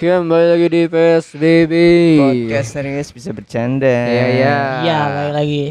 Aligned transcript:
Kembali 0.00 0.56
lagi 0.56 0.68
di 0.72 0.82
PSBB. 0.88 1.72
Podcast 2.16 2.72
serius 2.72 3.12
bisa 3.12 3.36
bercanda. 3.36 3.84
Iya, 3.84 4.24
iya. 4.32 4.56
Iya, 4.80 4.98
balik 5.12 5.34
lagi. 5.36 5.64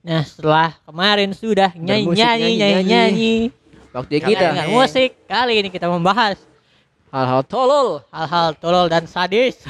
Nah, 0.00 0.22
setelah 0.24 0.72
kemarin 0.88 1.30
sudah 1.36 1.68
nyanyi 1.76 2.08
Bermusik, 2.08 2.24
nyanyi 2.24 2.40
nyanyi, 2.40 2.56
nyanyi 2.56 2.72
nyanyi. 2.72 2.88
nyanyi. 2.88 3.34
Waktu 3.92 4.12
Kita 4.24 4.56
dengan 4.56 4.68
musik. 4.72 5.10
Kali 5.28 5.54
ini 5.60 5.68
kita 5.68 5.92
membahas 5.92 6.40
hal-hal 7.12 7.44
tolol 7.44 8.00
hal-hal 8.08 8.56
tolol 8.56 8.88
dan 8.88 9.04
sadis. 9.04 9.60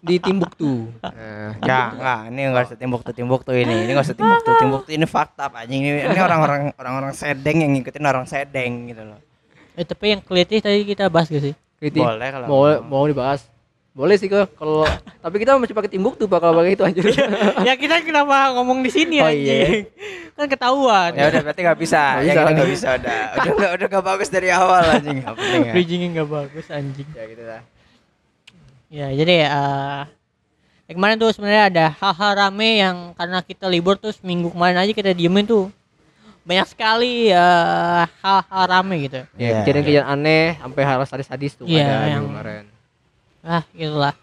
di 0.00 0.16
Timbuktu. 0.16 0.88
Nah, 1.04 1.52
Enggak, 1.60 1.88
enggak. 2.00 2.20
Ini 2.32 2.40
enggak 2.48 2.64
usah 2.72 2.78
timbuk 2.80 3.04
tuh 3.04 3.12
timbuk 3.12 3.44
tuh 3.44 3.52
ini. 3.52 3.84
Ini 3.84 3.92
enggak 3.92 4.08
usah 4.08 4.16
timbuk 4.16 4.40
tuh 4.40 4.56
timbuk 4.56 4.82
tuh 4.88 4.96
ini 4.96 5.04
fakta 5.04 5.52
Pak 5.52 5.68
anjing. 5.68 5.84
Ini 5.84 6.08
ini 6.08 6.16
orang-orang 6.16 6.72
orang-orang 6.80 7.12
sedeng 7.12 7.60
yang 7.60 7.76
ngikutin 7.76 8.08
orang 8.08 8.24
sedeng 8.24 8.88
gitu 8.88 9.04
loh. 9.04 9.20
Eh, 9.76 9.84
tapi 9.84 10.16
yang 10.16 10.24
kelitih 10.24 10.64
tadi 10.64 10.88
kita 10.88 11.12
bahas 11.12 11.28
gak 11.28 11.44
sih? 11.44 11.52
Kritik. 11.80 11.98
Boleh 11.98 12.28
kalau 12.28 12.46
mau 12.46 12.60
mau. 12.60 13.00
mau 13.00 13.04
dibahas. 13.04 13.42
Boleh 13.90 14.14
sih 14.14 14.28
kok 14.28 14.54
kalau 14.54 14.86
tapi 15.24 15.42
kita 15.42 15.56
masih 15.56 15.72
pakai 15.72 15.90
Timbuktu 15.90 16.24
Pak 16.24 16.38
kalau 16.38 16.54
pakai 16.54 16.72
itu 16.72 16.84
anjir. 16.84 17.10
ya 17.66 17.74
kita 17.74 18.00
kenapa 18.00 18.54
ngomong 18.54 18.80
di 18.80 18.88
sini 18.88 19.18
Oh, 19.18 19.26
anjing? 19.26 19.88
Kan 20.32 20.46
ketahuan. 20.46 21.10
Ya 21.10 21.26
udah 21.26 21.40
berarti 21.42 21.60
enggak 21.60 21.80
bisa. 21.80 21.98
Nggak 21.98 22.22
Ya 22.22 22.22
bisa. 22.22 22.38
kita 22.38 22.50
enggak 22.52 22.70
bisa 22.70 22.88
udah. 22.94 23.20
Udah 23.34 23.50
enggak 23.50 23.70
udah 23.74 23.86
enggak 23.88 24.04
bagus 24.06 24.28
dari 24.28 24.48
awal 24.48 24.82
anjing. 24.86 25.18
Enggak 25.18 25.34
penting 25.34 25.60
ya. 25.60 25.72
Bridgingnya 25.74 26.08
nggak 26.14 26.28
bagus 26.30 26.66
anjing. 26.70 27.08
ya 27.10 27.24
gitu 27.26 27.42
lah. 27.42 27.62
Ya, 28.90 29.06
jadi 29.10 29.34
eh 29.46 30.02
ya 30.84 30.92
kemarin 30.92 31.16
tuh 31.16 31.30
sebenarnya 31.30 31.64
ada 31.64 31.86
hal-hal 31.94 32.30
rame 32.36 32.70
yang 32.78 32.96
karena 33.14 33.38
kita 33.40 33.66
libur 33.66 33.94
terus 33.94 34.18
minggu 34.20 34.50
kemarin 34.50 34.74
aja 34.76 34.90
kita 34.90 35.10
diemin 35.12 35.46
tuh 35.46 35.70
banyak 36.40 36.66
sekali 36.66 37.28
eh, 37.28 38.02
hal-hal 38.18 38.62
rame 38.66 38.96
gitu. 39.04 39.20
Ya, 39.34 39.38
Iya. 39.38 39.56
kejadian-kejadian 39.62 40.06
aneh 40.08 40.46
sampai 40.56 40.82
hal 40.82 41.00
sadis-sadis 41.04 41.52
tuh 41.54 41.64
Iya, 41.64 41.84
ada 41.84 42.06
yang- 42.08 42.26
kemarin. 42.26 42.64
Ah, 43.40 43.62
gitulah. 43.70 44.14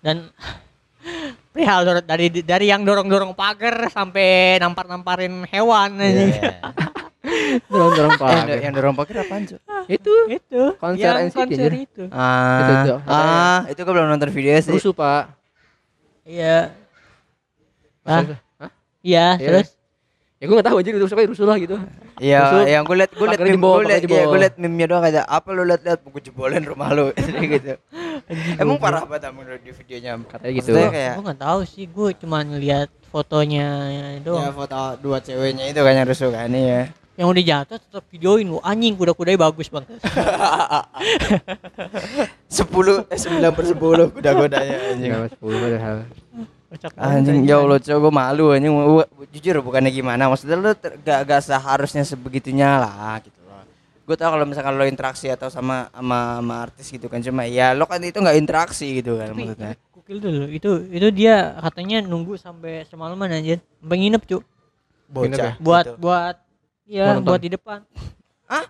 Dan 0.00 0.16
perihal 1.52 1.80
dari 2.02 2.26
dari 2.34 2.66
yang 2.66 2.82
dorong-dorong 2.82 3.32
pagar 3.32 3.88
sampai 3.88 4.56
nampar-namparin 4.56 5.44
hewan 5.46 5.96
anjing. 5.96 6.32
Iya. 6.34 6.54
Dorong-dorong 7.66 8.12
Eh, 8.12 8.16
yang, 8.16 8.22
pagar. 8.38 8.56
yang 8.60 8.72
dorong 8.72 8.94
pakai 8.94 9.14
apaan, 9.18 9.42
Cuk? 9.44 9.60
Itu 9.88 10.14
Itu 10.28 10.62
Konser 10.76 11.02
yang 11.04 11.16
NCT, 11.26 11.34
konser 11.36 11.58
anjir. 11.64 11.72
itu. 11.80 12.02
Ah, 12.08 12.58
Itu, 12.58 12.72
itu. 12.72 12.94
ah, 13.04 13.58
itu 13.66 13.80
gue 13.80 13.92
belum 13.92 14.08
nonton 14.08 14.30
video 14.30 14.54
sih. 14.56 14.72
rusuh, 14.72 14.92
Pak. 14.92 15.22
Iya. 16.22 16.70
Ah, 18.02 18.22
iya, 19.00 19.34
Iya. 19.34 19.38
terus 19.38 19.68
Ya 20.36 20.44
gue 20.52 20.56
gak 20.60 20.68
tahu 20.68 20.76
aja 20.84 20.88
rusuh 21.00 21.16
kayak 21.16 21.30
rusuh 21.32 21.46
lah 21.48 21.56
gitu. 21.56 21.80
Iya, 22.20 22.68
yang 22.68 22.84
gue 22.84 22.96
liat, 23.00 23.12
gue 23.16 23.24
liat 23.24 23.40
meme, 23.40 23.56
jebol, 23.56 23.80
gue 23.80 23.88
liat, 23.88 24.02
liat 24.36 24.54
meme-nya 24.60 24.86
doang 24.92 25.02
kayak 25.08 25.24
apa 25.24 25.48
lu 25.56 25.64
liat 25.64 25.80
liat 25.80 26.00
gue 26.04 26.22
jebolin 26.28 26.60
rumah 26.60 26.92
lu 26.92 27.08
gitu. 27.56 27.80
Emang 28.60 28.76
parah 28.76 29.08
banget 29.08 29.32
emang 29.32 29.48
di 29.64 29.72
videonya. 29.72 30.20
Katanya 30.28 30.52
gitu. 30.52 30.76
Maksudnya 30.76 30.92
kayak 30.92 31.12
gue 31.16 31.24
nggak 31.24 31.40
tahu 31.40 31.60
sih, 31.64 31.84
gue 31.88 32.08
cuma 32.20 32.38
ngeliat 32.44 32.88
fotonya 33.08 33.66
doang. 34.20 34.44
ya 34.44 34.52
foto 34.52 34.80
dua 35.00 35.24
ceweknya 35.24 35.72
itu 35.72 35.80
kan 35.80 35.92
yang 35.96 36.04
rusuh 36.04 36.28
kan 36.28 36.52
ya. 36.52 36.92
Yang 37.16 37.28
udah 37.32 37.44
jatuh 37.48 37.78
tetap 37.80 38.04
videoin 38.12 38.44
lu 38.44 38.60
anjing 38.60 38.92
kuda-kudanya 38.92 39.40
bagus 39.40 39.72
banget. 39.72 39.96
Sepuluh, 42.60 43.08
eh 43.08 43.16
sembilan 43.16 43.52
per 43.56 43.64
sepuluh 43.64 44.06
kuda-kudanya 44.12 44.76
anjing. 44.92 45.16
Enggak 45.16 45.32
sepuluh 45.32 45.56
padahal. 45.64 45.96
Anjing 46.98 47.46
ya 47.46 47.62
Allah 47.62 47.78
coba 47.78 47.98
gue 48.02 48.12
malu 48.12 48.44
anjing 48.50 48.74
jujur 49.32 49.62
bukannya 49.62 49.90
gimana 49.94 50.26
maksudnya 50.26 50.58
lu 50.58 50.74
ter- 50.74 50.98
gak, 51.00 51.20
gak 51.24 51.40
seharusnya 51.46 52.02
sebegitunya 52.02 52.82
lah 52.82 53.22
gitu 53.22 53.38
loh 53.46 53.62
gue 54.06 54.16
tau 54.18 54.34
kalau 54.34 54.46
misalkan 54.46 54.74
lo 54.74 54.86
interaksi 54.86 55.30
atau 55.30 55.46
sama 55.46 55.90
sama, 55.94 56.42
sama 56.42 56.54
artis 56.66 56.86
gitu 56.90 57.06
kan 57.06 57.22
cuma 57.22 57.46
ya 57.46 57.70
lo 57.74 57.86
kan 57.86 58.02
itu 58.02 58.18
nggak 58.18 58.38
interaksi 58.38 58.98
gitu 59.02 59.18
kan 59.18 59.30
Tapi, 59.30 59.38
maksudnya 59.46 59.74
gokil 60.06 60.22
dulu. 60.22 60.44
Itu 60.46 60.70
itu 60.86 61.08
dia 61.10 61.58
katanya 61.58 61.98
nunggu 62.06 62.38
sampai 62.38 62.86
semalaman 62.86 63.26
anjir. 63.34 63.58
Sampai 63.82 63.96
nginep, 63.98 64.22
Cuk. 64.22 64.42
bocah 65.10 65.54
Buat 65.58 65.84
gitu. 65.86 65.92
buat 65.98 66.36
ya 66.86 67.18
buat 67.18 67.40
di 67.42 67.50
depan. 67.50 67.82
Hah? 68.46 68.64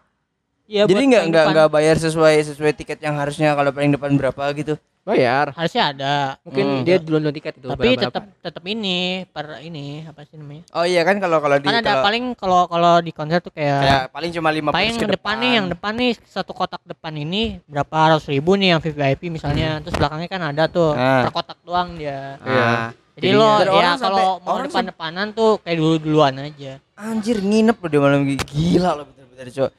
Iya, 0.67 0.83
jadi 0.85 1.03
nggak 1.05 1.25
nggak 1.27 1.45
depan. 1.45 1.55
nggak 1.55 1.69
bayar 1.71 1.97
sesuai 1.97 2.35
sesuai 2.45 2.73
tiket 2.75 2.99
yang 2.99 3.15
harusnya 3.15 3.55
kalau 3.55 3.71
paling 3.71 3.91
depan 3.91 4.11
berapa 4.13 4.43
gitu 4.53 4.75
Bayar. 5.01 5.55
harusnya 5.55 5.83
ada. 5.89 6.15
Mungkin 6.43 6.67
Hmm. 6.67 6.83
dia 6.83 6.99
duluan 6.99 7.31
tiket 7.31 7.55
itu. 7.55 7.71
Tapi 7.71 7.95
tetap 7.95 8.27
tetap 8.37 8.63
ini 8.65 9.23
per 9.25 9.63
ini 9.63 10.03
apa 10.03 10.27
sih 10.27 10.35
namanya? 10.35 10.67
oh 10.69 10.83
iya 10.83 11.01
kan 11.01 11.17
kalau 11.17 11.39
kalau 11.39 11.55
di 11.57 11.65
Kan 11.65 11.79
ada 11.79 11.87
kalau- 11.89 12.05
paling 12.05 12.25
kalau 12.35 12.61
kalau 12.67 12.95
di 12.99 13.11
konser 13.11 13.39
tuh 13.39 13.51
kayak 13.51 13.79
kayak 13.81 14.03
paling 14.11 14.31
cuma 14.33 14.51
lima 14.51 14.69
paling 14.69 14.91
yang 14.93 15.07
depan 15.09 15.35
nih 15.39 15.53
yang 15.55 15.67
depan 15.69 15.93
nih 15.95 16.13
satu 16.21 16.51
kotak 16.51 16.83
depan 16.83 17.15
ini 17.15 17.63
berapa 17.65 17.87
ratus 18.11 18.27
ribu 18.27 18.55
nih 18.55 18.69
yang 18.69 18.81
VIP 18.81 19.31
misalnya 19.31 19.79
terus 19.79 19.95
belakangnya 19.95 20.27
kan 20.29 20.43
ada 20.45 20.67
tuh 20.67 20.91
Hmm. 20.91 20.99
Nah. 20.99 21.23
per 21.23 21.33
kotak 21.33 21.59
doang 21.63 21.95
dia 21.95 22.43
Iya. 22.43 22.71
jadi 23.15 23.29
lo 23.33 23.51
ya 23.57 23.71
orang 23.71 23.95
kalau 23.97 24.27
mau 24.41 24.53
orang 24.53 24.67
depan 24.67 24.85
depanan 24.85 25.27
tuh 25.31 25.63
kayak 25.63 25.79
dulu 25.79 25.95
duluan 25.97 26.35
aja 26.37 26.83
anjir 26.93 27.39
nginep 27.39 27.77
lo 27.77 27.87
di 27.87 27.99
malam 28.01 28.21
gila 28.37 28.91
lo 28.93 29.03
bener-bener 29.07 29.49
cowok 29.49 29.71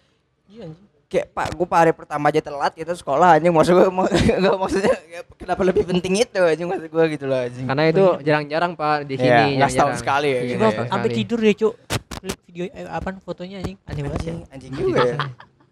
iya 0.57 0.65
anjing. 0.65 0.85
kayak 1.07 1.31
pak 1.31 1.55
gue 1.55 1.67
hari 1.69 1.93
pertama 1.93 2.27
aja 2.27 2.41
telat 2.41 2.73
gitu 2.73 2.91
sekolah 2.91 3.37
anjing. 3.37 3.53
Maksud 3.53 3.73
gue 3.73 3.87
nggak 3.87 4.55
maksudnya 4.61 4.95
ya, 5.07 5.21
kenapa 5.37 5.61
lebih 5.63 5.85
penting 5.85 6.13
itu? 6.19 6.41
Anjing 6.41 6.67
maksud 6.67 6.89
gue 6.89 7.03
gitu 7.13 7.25
loh 7.25 7.39
anjing. 7.39 7.63
Karena 7.63 7.83
itu 7.85 8.03
jarang-jarang 8.21 8.71
Pak 8.73 9.05
di 9.05 9.13
Iya, 9.13 9.17
sini. 9.17 9.29
jarang-jarang. 9.29 9.69
setahun 9.71 9.95
sekali 9.97 10.27
ya, 10.27 10.41
gitu 10.43 10.63
ya. 10.63 10.83
sampai 10.85 11.09
tidur 11.13 11.39
deh 11.39 11.55
cuk. 11.55 11.73
Video 12.43 12.63
eh, 12.67 12.83
apa 12.83 13.07
fotonya 13.21 13.61
anjing. 13.61 13.77
Aneh 13.85 14.01
banget 14.03 14.19
ya 14.19 14.33
anjing 14.33 14.41
anjing 14.51 14.71
juga 14.73 14.99
ya. 15.05 15.17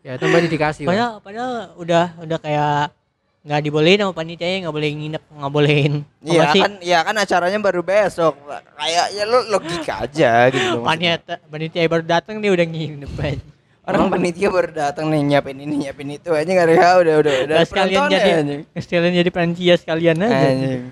Ya 0.06 0.12
itu 0.16 0.24
mbak 0.24 0.40
dikasih. 0.48 0.84
Padahal 0.86 1.12
padahal 1.18 1.54
udah 1.76 2.06
udah 2.22 2.38
kayak 2.38 2.94
nggak 3.42 3.62
dibolehin 3.62 4.00
sama 4.00 4.14
panitia 4.14 4.58
nggak 4.62 4.72
boleh 4.72 4.90
nginep 4.90 5.24
nggak 5.28 5.52
bolehin. 5.52 5.94
Iya 6.22 6.44
kan 6.48 6.72
iya 6.80 7.00
kan 7.02 7.14
acaranya 7.14 7.60
baru 7.60 7.82
besok. 7.82 8.38
Kayaknya 8.74 9.24
lo 9.26 9.40
logika 9.50 9.94
aja 10.02 10.48
gitu 10.48 10.80
panitia 10.80 11.18
panitia 11.44 11.86
baru 11.86 12.02
datang 12.02 12.38
dia 12.38 12.50
udah 12.50 12.64
nginep 12.64 13.12
aja 13.18 13.42
orang 13.86 14.10
panitia 14.10 14.50
baru 14.50 14.70
datang 14.74 15.14
nih 15.14 15.22
nyiapin 15.22 15.58
ini 15.62 15.86
nyiapin 15.86 16.10
itu 16.18 16.34
aja 16.34 16.50
nggak 16.50 16.74
ya 16.74 16.92
udah 17.02 17.16
udah 17.22 17.34
udah 17.46 17.58
sekalian 17.66 18.02
jadi 18.10 18.30
anjing 18.42 18.62
sekalian 18.78 19.14
jadi 19.22 19.30
panitia 19.32 19.74
sekalian 19.78 20.18
aja 20.26 20.48
anjing 20.52 20.84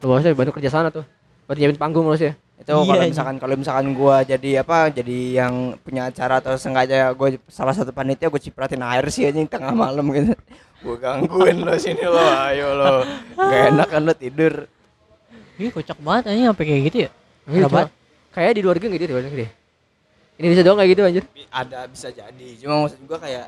Lu 0.00 0.16
bosnya 0.16 0.32
bantu 0.32 0.56
kerja 0.56 0.72
sana 0.72 0.88
tuh. 0.88 1.04
Buat 1.44 1.60
nyiapin 1.60 1.76
panggung 1.76 2.08
lu 2.08 2.16
sih. 2.16 2.32
itu 2.32 2.68
Iya, 2.68 2.76
kalau 2.76 2.92
anjing. 2.92 3.12
misalkan 3.12 3.36
kalau 3.40 3.54
misalkan 3.56 3.86
gua 3.96 4.20
jadi 4.24 4.64
apa 4.64 4.92
jadi 4.92 5.18
yang 5.44 5.76
punya 5.80 6.08
acara 6.12 6.44
atau 6.44 6.56
sengaja 6.60 7.08
gue 7.16 7.40
salah 7.48 7.72
satu 7.72 7.88
panitia 7.88 8.28
gue 8.28 8.36
cipratin 8.36 8.84
air 8.84 9.04
sih 9.08 9.24
anjing 9.28 9.48
tengah 9.48 9.72
malam 9.72 10.04
gitu 10.12 10.36
gue 10.84 10.96
gangguin 11.00 11.64
lo 11.64 11.72
sini 11.80 12.04
lo 12.04 12.20
ayo 12.20 12.76
lo 12.76 12.92
gak 13.36 13.76
enak 13.76 13.88
kan 13.88 14.00
lo 14.04 14.12
tidur 14.12 14.68
Ih 15.56 15.72
kocak 15.72 15.96
banget 16.04 16.32
anjing 16.32 16.52
sampai 16.52 16.64
kayak 16.68 16.82
gitu 16.88 16.96
ya. 17.04 17.10
Gitu. 17.48 17.64
Kenapa? 17.64 17.80
Kayak 18.32 18.52
di 18.56 18.60
luar 18.64 18.76
negeri 18.76 18.96
gitu 18.96 19.04
di 19.08 19.46
Ini 20.40 20.46
bisa 20.48 20.62
doang 20.62 20.78
kayak 20.78 20.90
gitu 20.90 21.02
anjir. 21.04 21.24
ada 21.50 21.84
bisa 21.84 22.08
jadi 22.08 22.48
cuma 22.56 22.74
maksud 22.82 23.00
gua 23.04 23.18
kayak 23.18 23.46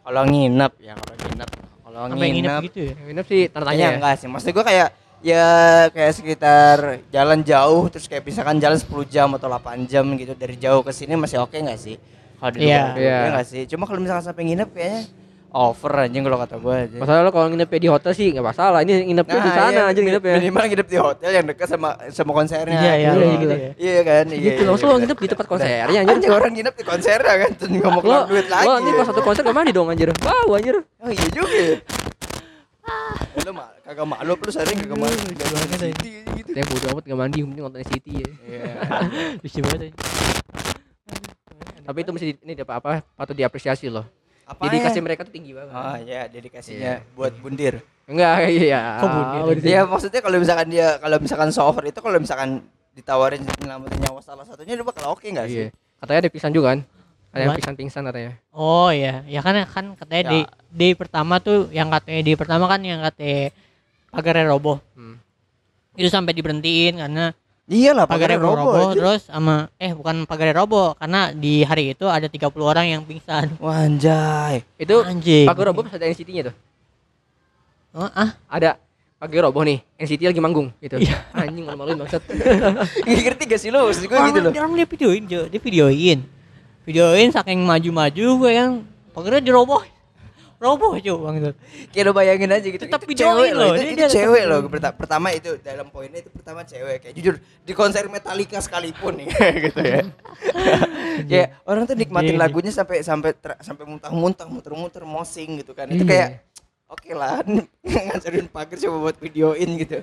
kalau 0.00 0.22
nginep 0.24 0.72
ya 0.78 0.94
kalau 0.94 1.14
nginep 1.18 1.48
kalau 1.82 2.00
nginep 2.08 2.30
nginep 2.30 2.62
gitu 2.64 2.80
ya. 2.80 2.94
Nginep 3.02 3.26
sih 3.26 3.40
tanda 3.48 3.64
Kayaknya 3.64 3.74
tanya 3.76 3.86
ya. 3.88 3.96
enggak 3.98 4.14
sih 4.16 4.28
maksud 4.28 4.50
gua 4.52 4.64
kayak 4.64 4.88
ya 5.20 5.46
kayak 5.90 6.12
sekitar 6.14 6.76
jalan 7.08 7.40
jauh 7.42 7.88
terus 7.88 8.06
kayak 8.06 8.22
misalkan 8.22 8.56
jalan 8.56 8.76
10 8.76 8.86
jam 9.06 9.28
atau 9.32 9.48
8 9.48 9.58
jam 9.84 10.06
gitu 10.14 10.32
dari 10.32 10.54
jauh 10.54 10.80
ke 10.80 10.92
sini 10.92 11.16
masih 11.16 11.40
oke 11.40 11.56
nggak 11.56 11.74
sih 11.76 11.96
kalau 12.36 12.52
di 12.52 12.58
Iya. 12.60 12.68
luar 12.68 12.84
negeri, 12.86 13.02
Iya. 13.02 13.16
iya 13.16 13.28
nggak 13.32 13.46
sih 13.48 13.62
cuma 13.66 13.84
kalau 13.84 13.98
misalkan 13.98 14.24
sampai 14.24 14.42
nginep 14.44 14.68
kayaknya 14.70 15.02
over 15.56 15.92
anjing 16.04 16.20
kalau 16.20 16.36
kata 16.36 16.60
gua 16.60 16.84
aja 16.84 16.98
Masalah 17.00 17.20
lo 17.24 17.30
kalau 17.32 17.48
nginep 17.48 17.70
di 17.80 17.88
hotel 17.88 18.12
sih 18.12 18.28
nggak 18.36 18.44
masalah. 18.44 18.84
Ini 18.84 19.08
nginepnya 19.08 19.40
di 19.40 19.52
sana 19.56 19.72
iya, 19.72 19.82
anjir 19.88 20.02
mi- 20.04 20.08
nginepnya. 20.12 20.34
Minimal 20.36 20.64
nginep 20.68 20.88
di 20.92 20.98
hotel 21.00 21.30
yang 21.32 21.46
dekat 21.48 21.68
sama 21.72 21.88
sama 22.12 22.32
konsernya. 22.36 22.76
Iya, 22.76 22.92
iya, 22.92 23.08
gitu 23.08 23.24
iya, 23.24 23.36
gitu. 23.40 23.54
Iya 23.80 24.00
kan? 24.04 24.24
Iya. 24.28 24.38
Gitu 24.44 24.60
iya, 24.60 24.68
langsung 24.68 24.86
lo 24.86 24.92
iya. 24.92 25.00
nginep 25.00 25.18
di 25.18 25.28
tempat 25.32 25.46
konsernya 25.48 25.84
anjir. 25.88 26.12
Anjing 26.12 26.32
orang 26.36 26.52
nginep 26.52 26.74
di 26.76 26.84
konsernya 26.84 27.34
kan 27.40 27.50
terus 27.56 27.70
mau 27.72 27.90
Lo, 27.90 28.00
keluar 28.04 28.24
duit 28.28 28.46
lagi. 28.52 28.66
lo 28.68 28.72
ini 28.84 28.90
pas 28.92 29.06
satu 29.08 29.20
konser 29.24 29.42
mandi 29.48 29.72
dong 29.72 29.88
anjir. 29.88 30.08
Wow 30.20 30.48
anjir. 30.52 30.76
Oh 31.00 31.10
iya 31.10 31.26
juga. 31.32 31.48
ya. 31.56 31.76
Lo 33.42 33.50
mah 33.56 33.68
kagak 33.82 34.06
malu 34.06 34.32
lu 34.36 34.50
sering 34.52 34.76
kagak 34.76 34.98
malu 35.00 35.16
gitu. 35.32 35.44
Yang 36.56 36.66
bodo 36.72 36.86
amat 36.96 37.04
gak 37.04 37.18
mandi, 37.20 37.38
penting 37.44 37.62
nonton 37.64 37.84
City 37.84 38.12
ya. 38.24 38.28
Iya. 38.48 38.64
Lucu 39.44 39.60
banget. 39.60 39.92
Tapi 41.86 41.98
itu 42.02 42.10
mesti 42.10 42.26
ini 42.42 42.52
apa 42.58 42.74
apa 42.82 42.90
patut 43.14 43.36
diapresiasi 43.36 43.92
loh. 43.92 44.04
Apa 44.46 44.70
Jadi 44.70 44.76
ya? 44.78 45.02
mereka 45.02 45.20
tuh 45.26 45.34
tinggi 45.34 45.50
banget. 45.50 45.74
Oh 45.74 45.96
iya, 46.00 46.20
dedikasinya 46.30 47.02
buat 47.12 47.34
bundir. 47.36 47.82
Enggak, 48.06 48.46
iya. 48.62 49.02
Kok 49.02 49.08
bundir? 49.10 49.40
Oh, 49.42 49.52
di- 49.52 49.66
Iya, 49.66 49.82
maksudnya 49.82 50.20
kalau 50.22 50.38
misalkan 50.38 50.66
dia 50.70 50.86
kalau 51.02 51.16
misalkan 51.18 51.48
so 51.50 51.66
over 51.66 51.82
itu 51.82 51.98
kalau 51.98 52.18
misalkan 52.22 52.62
ditawarin 52.94 53.42
nyelamatin 53.42 53.98
nyawa 54.00 54.22
salah 54.22 54.46
satunya 54.46 54.72
dia 54.72 54.86
bakal 54.86 55.12
oke 55.12 55.26
enggak 55.26 55.50
Iya. 55.50 55.66
sih? 55.68 55.68
Katanya 55.98 56.18
ada 56.22 56.30
pingsan 56.30 56.52
juga 56.54 56.66
kan? 56.72 56.80
Ada 57.34 57.42
yang 57.42 57.58
pingsan-pingsan 57.58 58.02
katanya. 58.06 58.32
Oh 58.48 58.88
iya, 58.88 59.20
ya 59.26 59.44
kan 59.44 59.52
kan 59.66 59.84
katanya 59.92 60.22
Ya. 60.22 60.30
di 60.30 60.40
di 60.70 60.88
pertama 60.94 61.36
tuh 61.36 61.68
yang 61.68 61.90
katanya 61.90 62.22
di 62.22 62.32
pertama 62.32 62.64
kan 62.64 62.80
yang 62.80 63.02
katanya 63.02 63.52
pagarnya 64.08 64.46
roboh. 64.46 64.80
Hmm. 64.96 65.20
Itu 65.92 66.08
sampai 66.08 66.32
diberhentiin 66.32 66.96
karena 66.96 67.36
Iyalah, 67.66 68.06
pagarnya 68.06 68.38
pagarnya 68.38 68.62
roboh, 68.62 68.62
roboh. 68.62 68.86
aja. 68.86 68.94
terus 68.94 69.20
sama 69.26 69.54
eh 69.74 69.90
bukan 69.90 70.22
pagarnya 70.22 70.54
roboh 70.54 70.94
karena 70.94 71.34
di 71.34 71.66
hari 71.66 71.98
itu 71.98 72.06
ada 72.06 72.30
30 72.30 72.46
orang 72.62 72.86
yang 72.86 73.02
pingsan. 73.02 73.58
Wah, 73.58 73.82
anjay. 73.82 74.62
Itu 74.78 75.02
Anjing. 75.02 75.50
Pagar 75.50 75.74
Robo 75.74 75.82
ada 75.82 76.06
NCT-nya 76.06 76.50
tuh. 76.50 76.54
Oh, 77.90 78.06
ah, 78.06 78.36
Ada 78.46 78.78
pagi 79.16 79.40
roboh 79.40 79.64
nih 79.64 79.80
NCT 79.96 80.28
lagi 80.28 80.36
manggung 80.38 80.68
gitu 80.78 81.00
Iya. 81.00 81.24
anjing 81.32 81.64
malu-maluin 81.64 81.96
maksud 81.96 82.20
Nggak 82.28 83.24
ngerti 83.32 83.42
gak 83.48 83.56
sih 83.58 83.72
lo 83.72 83.88
maksud 83.88 84.04
gue 84.04 84.18
gitu 84.28 84.40
loh 84.44 84.52
Orang 84.52 84.76
dia 84.76 84.84
videoin, 84.84 85.22
Jo. 85.24 85.48
Dia 85.48 85.56
videoin. 85.56 86.18
Videoin 86.84 87.28
saking 87.32 87.64
maju-maju 87.64 88.26
gue 88.38 88.50
kan 88.52 88.70
pagernya 89.10 89.42
diroboh. 89.42 89.80
Roboh, 90.56 90.96
Jo, 90.96 91.20
Bang. 91.20 91.52
kayak 91.92 92.04
lo 92.04 92.12
bayangin 92.12 92.48
aja 92.48 92.64
gitu. 92.64 92.80
Tetap 92.80 93.04
itu 93.04 93.12
cewek 93.18 93.52
loh, 93.52 93.76
itu, 93.76 93.92
itu 93.92 94.08
cewek 94.08 94.44
loh. 94.44 94.64
Pertama 94.72 95.28
itu 95.30 95.60
dalam 95.60 95.86
poinnya 95.86 96.18
itu 96.18 96.32
pertama 96.32 96.64
cewek. 96.64 96.96
Kayak 96.98 97.14
jujur 97.14 97.34
di 97.60 97.72
konser 97.72 98.08
Metallica 98.08 98.56
sekalipun 98.58 99.20
nih 99.20 99.28
gitu 99.68 99.80
ya. 99.80 100.00
Kayak 101.30 101.48
orang 101.62 101.84
tuh 101.84 101.92
nikmatin 101.94 102.26
Iya, 102.26 102.34
iya. 102.34 102.42
lagunya 102.42 102.70
sampai 102.70 103.00
sampai 103.00 103.30
ter- 103.32 103.60
sampai 103.60 103.84
muntah-muntah 103.84 104.44
muter-muter 104.44 105.02
mosing 105.02 105.60
gitu 105.60 105.72
kan. 105.72 105.86
Itu 105.86 106.02
Iya. 106.02 106.08
kayak 106.08 106.28
oke 106.86 107.10
lah 107.12 107.44
ngancurin 107.84 108.48
pagar 108.48 108.76
coba 108.78 108.96
buat 109.02 109.16
videoin 109.18 109.70
gitu. 109.76 110.00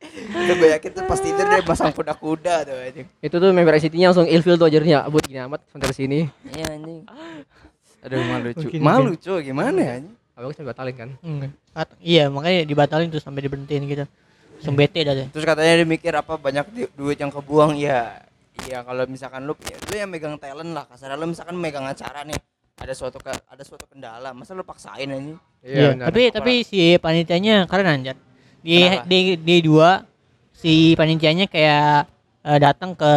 Itu 0.00 0.52
gue 0.54 0.68
yakin 0.70 0.90
tuh 0.92 1.04
pasti 1.04 1.28
dia 1.28 1.44
dia 1.44 1.60
pasang 1.60 1.90
kuda-kuda 1.90 2.62
tuh 2.62 2.78
anjing. 2.78 3.06
Itu 3.18 3.36
tuh 3.36 3.50
member 3.50 3.74
NCT-nya 3.74 4.10
langsung 4.10 4.24
ilfil 4.24 4.54
tuh 4.54 4.66
ajarnya 4.66 5.06
buat 5.06 5.22
gini 5.22 5.42
amat 5.44 5.66
sampai 5.66 5.90
sini. 5.90 6.20
Iya 6.48 6.66
anjing 6.72 7.04
aduh 8.00 8.20
malu 8.24 8.48
cu 8.56 8.66
Mungkin, 8.66 8.80
malu 8.80 9.12
cu 9.16 9.32
gimana 9.40 9.80
ya 9.80 9.94
abang 10.36 10.52
sampai 10.56 10.68
batalin 10.72 10.94
kan. 10.96 11.10
At- 11.76 12.00
iya, 12.00 12.32
makanya 12.32 12.64
dibatalin 12.64 13.12
tuh 13.12 13.20
sampai 13.20 13.44
diberhentiin 13.44 13.84
gitu. 13.84 14.04
Langsung 14.56 14.72
bete 14.72 15.04
dah 15.04 15.12
deh. 15.12 15.28
Terus 15.28 15.44
katanya 15.44 15.84
dia 15.84 15.86
mikir 15.88 16.12
apa 16.16 16.40
banyak 16.40 16.64
di- 16.72 16.90
duit 16.96 17.20
yang 17.20 17.28
kebuang 17.28 17.76
ya. 17.76 18.24
Iya 18.64 18.80
kalau 18.84 19.04
misalkan 19.04 19.44
lu 19.44 19.52
ya, 19.60 19.76
lu 19.76 19.94
yang 19.96 20.08
megang 20.08 20.36
talent 20.36 20.72
lah 20.72 20.84
kasarnya 20.84 21.16
lu 21.16 21.28
misalkan 21.28 21.56
megang 21.56 21.84
acara 21.84 22.24
nih 22.24 22.36
ada 22.76 22.92
suatu 22.92 23.16
ke, 23.16 23.32
ada 23.32 23.62
suatu 23.64 23.84
kendala 23.88 24.32
masa 24.32 24.52
lu 24.52 24.64
paksain 24.64 25.08
aja 25.08 25.36
Iya, 25.60 25.92
benar. 25.92 26.06
tapi 26.08 26.22
tapi 26.32 26.52
si 26.64 26.96
panitianya 26.96 27.68
keren 27.68 27.88
anjir. 27.88 28.16
Di 28.60 28.80
Kenapa? 28.80 29.04
di 29.08 29.18
di 29.40 29.56
dua 29.60 30.04
si 30.52 30.92
panitianya 30.92 31.48
kayak 31.48 32.08
eh, 32.44 32.58
datang 32.60 32.96
ke 32.96 33.12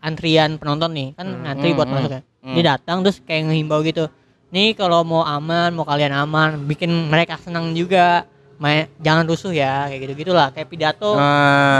antrian 0.00 0.60
penonton 0.60 0.92
nih, 0.92 1.08
kan 1.16 1.24
Hmm, 1.28 1.44
ngantri 1.48 1.72
hmm, 1.72 1.78
buat 1.80 1.88
hmm, 1.88 1.96
masuk 1.96 2.12
ya. 2.12 2.20
Hmm. 2.42 2.54
Dia 2.58 2.64
datang 2.76 3.00
terus 3.00 3.22
kayak 3.22 3.48
ngehimbau 3.48 3.80
gitu. 3.82 4.10
Nih 4.52 4.76
kalau 4.76 5.00
mau 5.00 5.24
aman, 5.24 5.72
mau 5.72 5.86
kalian 5.86 6.12
aman, 6.12 6.60
bikin 6.68 6.90
mereka 7.08 7.40
senang 7.40 7.72
juga. 7.72 8.26
Main, 8.62 8.86
jangan 9.02 9.26
rusuh 9.26 9.50
ya, 9.50 9.90
kayak 9.90 10.06
gitu 10.06 10.12
gitulah, 10.22 10.54
kayak 10.54 10.70
pidato 10.70 11.18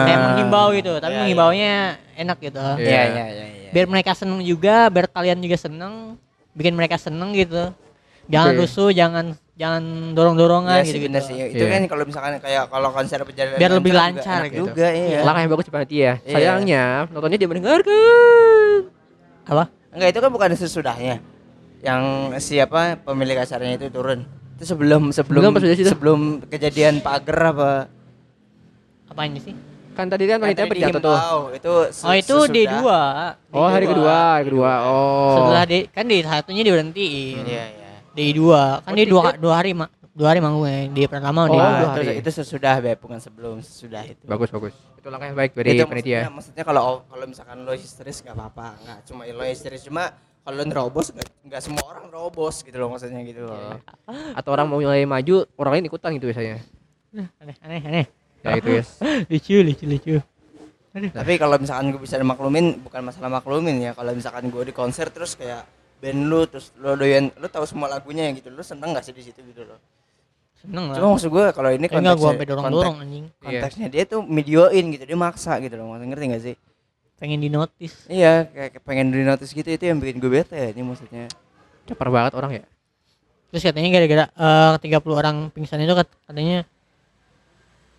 kayak 0.02 0.18
menghimbau 0.18 0.74
gitu, 0.74 0.98
tapi 0.98 1.14
Iya, 1.14 1.20
menghimbaunya 1.22 1.72
enak 2.18 2.36
gitu. 2.42 2.58
Iya. 2.58 2.82
Iya 2.82 3.02
iya 3.06 3.24
iya 3.30 3.46
iya. 3.46 3.68
Biar 3.70 3.86
mereka 3.86 4.18
seneng 4.18 4.42
juga, 4.42 4.90
biar 4.90 5.06
kalian 5.06 5.38
juga 5.38 5.54
seneng, 5.62 6.18
bikin 6.58 6.74
mereka 6.74 6.98
seneng 6.98 7.38
gitu. 7.38 7.70
Jangan 8.26 8.58
Oke. 8.58 8.66
rusuh, 8.66 8.90
jangan 8.90 9.38
jangan 9.54 10.10
dorong-dorongan 10.10 10.82
Iya 10.82 10.90
gitu 10.90 10.90
sih 10.90 11.00
gitu. 11.06 11.18
sih. 11.22 11.36
Itu 11.54 11.64
Iya. 11.66 11.70
kan 11.70 11.82
kalau 11.86 12.02
misalkan 12.02 12.32
kayak 12.42 12.64
kalau 12.66 12.88
konser 12.90 13.18
berjalan 13.22 13.58
Biar 13.62 13.70
lebih 13.78 13.92
lancar 13.94 14.40
enak 14.42 14.50
gitu. 14.50 14.60
juga 14.66 14.86
iya. 14.90 15.18
langkah 15.22 15.40
yang 15.46 15.52
bagus 15.54 15.66
seperti 15.70 15.94
ya 16.02 16.12
Iya. 16.18 16.32
sayangnya 16.34 16.82
nontonnya 17.14 17.38
dia 17.38 17.46
mendengarkan 17.46 18.78
Apa? 19.46 19.64
Enggak 19.92 20.08
itu 20.08 20.18
kan 20.18 20.30
bukan 20.30 20.50
sesudahnya. 20.52 21.20
Yang 21.80 22.02
siapa 22.40 22.96
pemilik 22.98 23.36
acaranya 23.36 23.76
itu 23.76 23.88
turun. 23.88 24.24
Itu 24.54 24.64
sebelum 24.66 25.10
sebelum 25.10 25.42
Sebelum 25.42 25.52
sudah 25.58 25.76
situ? 25.76 25.88
sebelum 25.88 26.20
kejadian 26.44 26.98
pagar 26.98 27.52
apa? 27.52 27.70
Apa 29.06 29.22
ini 29.24 29.38
sih? 29.38 29.54
kan 29.92 30.08
tadi 30.08 30.24
kan 30.24 30.40
wanita 30.40 30.64
pidato 30.64 30.96
tuh 30.96 31.12
dihimbau, 31.12 31.38
Itu 31.52 31.72
se- 31.92 32.08
Oh 32.08 32.14
itu 32.16 32.32
sesudah. 32.32 32.48
D2 32.48 32.76
oh 33.52 33.68
hari 33.68 33.84
kedua 33.84 34.16
hari 34.32 34.44
kedua 34.48 34.72
oh 34.88 35.36
Setelah 35.36 35.64
D 35.68 35.74
kan 35.86 36.08
D 36.08 36.12
satunya 36.24 36.62
diberhentiin 36.64 37.44
Iya 37.44 37.64
iya. 37.68 37.90
D2 38.10 38.40
kan 38.80 38.88
Oh, 38.88 38.96
dia 38.96 39.04
dua, 39.04 39.20
tiga. 39.22 39.30
dua 39.36 39.54
hari 39.54 39.76
ma 39.76 39.92
dua 40.12 40.28
hari 40.28 40.40
manggungnya 40.40 40.88
D 40.88 40.98
pertama 41.06 41.44
Oh, 41.44 41.48
D2 41.48 41.56
dua 41.56 41.72
itu, 41.72 41.88
hari. 41.88 42.14
itu 42.20 42.30
sesudah 42.30 42.74
Beb, 42.78 42.98
bukan 43.00 43.16
sebelum 43.16 43.60
sesudah 43.60 44.02
itu. 44.04 44.24
bagus 44.24 44.48
bagus 44.48 44.72
itu 44.94 45.08
langkah 45.08 45.26
yang 45.26 45.38
baik 45.38 45.52
dari 45.56 45.68
itu 45.72 45.82
panitia 45.82 46.18
maksudnya, 46.22 46.30
maksudnya 46.30 46.64
kalau 46.64 46.82
kalau 47.08 47.24
misalkan 47.26 47.56
lo 47.60 47.72
histeris 47.72 48.20
nggak 48.20 48.34
apa-apa, 48.34 48.66
nggak 48.78 48.98
cuma 49.04 49.22
lo 49.26 49.42
histeris 49.42 49.82
cuma 49.82 50.02
kalau 50.42 50.54
lo 50.54 50.64
nerobos 50.64 51.06
nggak 51.42 51.60
semua 51.60 51.82
orang 51.86 52.04
nerobos 52.06 52.60
gitu 52.60 52.76
loh 52.76 52.88
maksudnya 52.88 53.18
gitu 53.22 53.42
loh. 53.42 53.78
atau 54.36 54.50
orang 54.52 54.66
mau 54.66 54.78
mulai 54.78 55.02
maju 55.02 55.48
orang 55.56 55.72
lain 55.74 55.84
ikutan 55.88 56.12
gitu 56.14 56.28
biasanya 56.28 56.60
aneh 57.40 57.56
aneh 57.60 57.80
aneh 57.82 58.06
ya 58.40 58.50
itu 58.56 58.70
ya 58.72 58.82
lucu 59.30 59.54
lucu 59.60 59.84
lucu 59.86 60.16
Tapi 60.92 61.40
kalau 61.40 61.56
misalkan 61.56 61.88
gue 61.88 62.04
bisa 62.04 62.20
maklumin 62.20 62.76
bukan 62.78 63.00
masalah 63.00 63.32
maklumin 63.32 63.80
ya. 63.80 63.96
Kalau 63.96 64.12
misalkan 64.12 64.52
gue 64.52 64.60
di 64.60 64.76
konser 64.76 65.08
terus 65.08 65.32
kayak 65.32 65.64
band 65.98 66.28
lu 66.28 66.44
terus 66.44 66.68
lo 66.76 66.92
doyan 66.92 67.32
lo 67.32 67.48
tahu 67.48 67.64
semua 67.64 67.88
lagunya 67.88 68.28
yang 68.28 68.36
gitu. 68.36 68.52
Lo 68.52 68.60
seneng 68.60 68.92
gak 68.92 69.00
sih 69.00 69.16
di 69.16 69.24
situ 69.24 69.40
gitu 69.40 69.64
loh. 69.64 69.80
Seneng 70.62 70.84
lah 70.86 70.96
Cuma 70.96 71.08
maksud 71.12 71.28
gue 71.28 71.44
kalau 71.50 71.68
ini 71.68 71.82
Eh, 71.82 71.90
enggak 71.90 72.14
gua 72.14 72.22
konteksnya 72.24 72.30
sampai 72.32 72.46
dorong 72.46 72.64
dorong 72.68 72.96
anjing 72.98 73.24
konteks- 73.26 73.44
konteksnya 73.44 73.86
dia 73.88 74.02
tuh 74.04 74.20
videoin 74.22 74.84
gitu. 74.88 75.04
Dia 75.04 75.18
maksa 75.18 75.52
gitu 75.58 75.74
loh. 75.74 75.86
Maksudnya 75.88 76.08
ngerti 76.08 76.26
gak 76.28 76.44
sih? 76.44 76.56
pengen 77.14 77.38
di 77.38 77.46
notice 77.48 77.96
Iya, 78.08 78.32
kayak 78.44 78.82
pengen 78.82 79.10
di 79.10 79.22
notice 79.22 79.50
gitu 79.50 79.68
itu 79.68 79.84
yang 79.84 79.96
bikin 79.96 80.18
gue 80.18 80.26
bete 80.28 80.54
ya 80.54 80.68
ini 80.68 80.82
maksudnya. 80.82 81.30
caper 81.82 82.08
banget 82.08 82.32
orang 82.32 82.50
ya 82.52 82.64
terus 83.46 83.62
katanya 83.62 83.90
gara-gara 83.92 84.24
eh 84.26 84.74
30 84.80 84.90
orang 85.12 85.36
pingsan 85.48 85.78
itu 85.78 85.92
kat- 85.92 86.18
katanya 86.24 86.66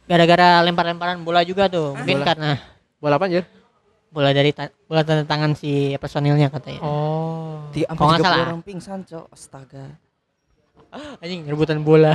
gara-gara 0.03 0.59
lempar-lemparan 0.61 1.21
bola 1.21 1.39
juga 1.41 1.67
tuh 1.67 1.93
mungkin 1.93 2.19
Bola. 2.19 2.27
karena 2.27 2.51
bola 2.97 3.15
apa 3.15 3.25
anjir 3.25 3.43
bola 4.09 4.29
dari 4.29 4.51
ta- 4.51 4.75
bola 4.83 5.01
tanda 5.01 5.23
tangan 5.23 5.51
si 5.53 5.71
personilnya 5.95 6.47
katanya 6.49 6.81
oh 6.81 7.71
Di 7.71 7.81
Kalau 7.83 7.95
nggak 8.05 8.19
sampai 8.19 8.19
30 8.19 8.27
salah. 8.27 8.45
orang 8.45 8.61
pingsan, 8.61 8.99
Cok. 9.03 9.25
Astaga. 9.29 9.85
anjing 11.17 11.41
rebutan 11.43 11.79
bola 11.79 12.13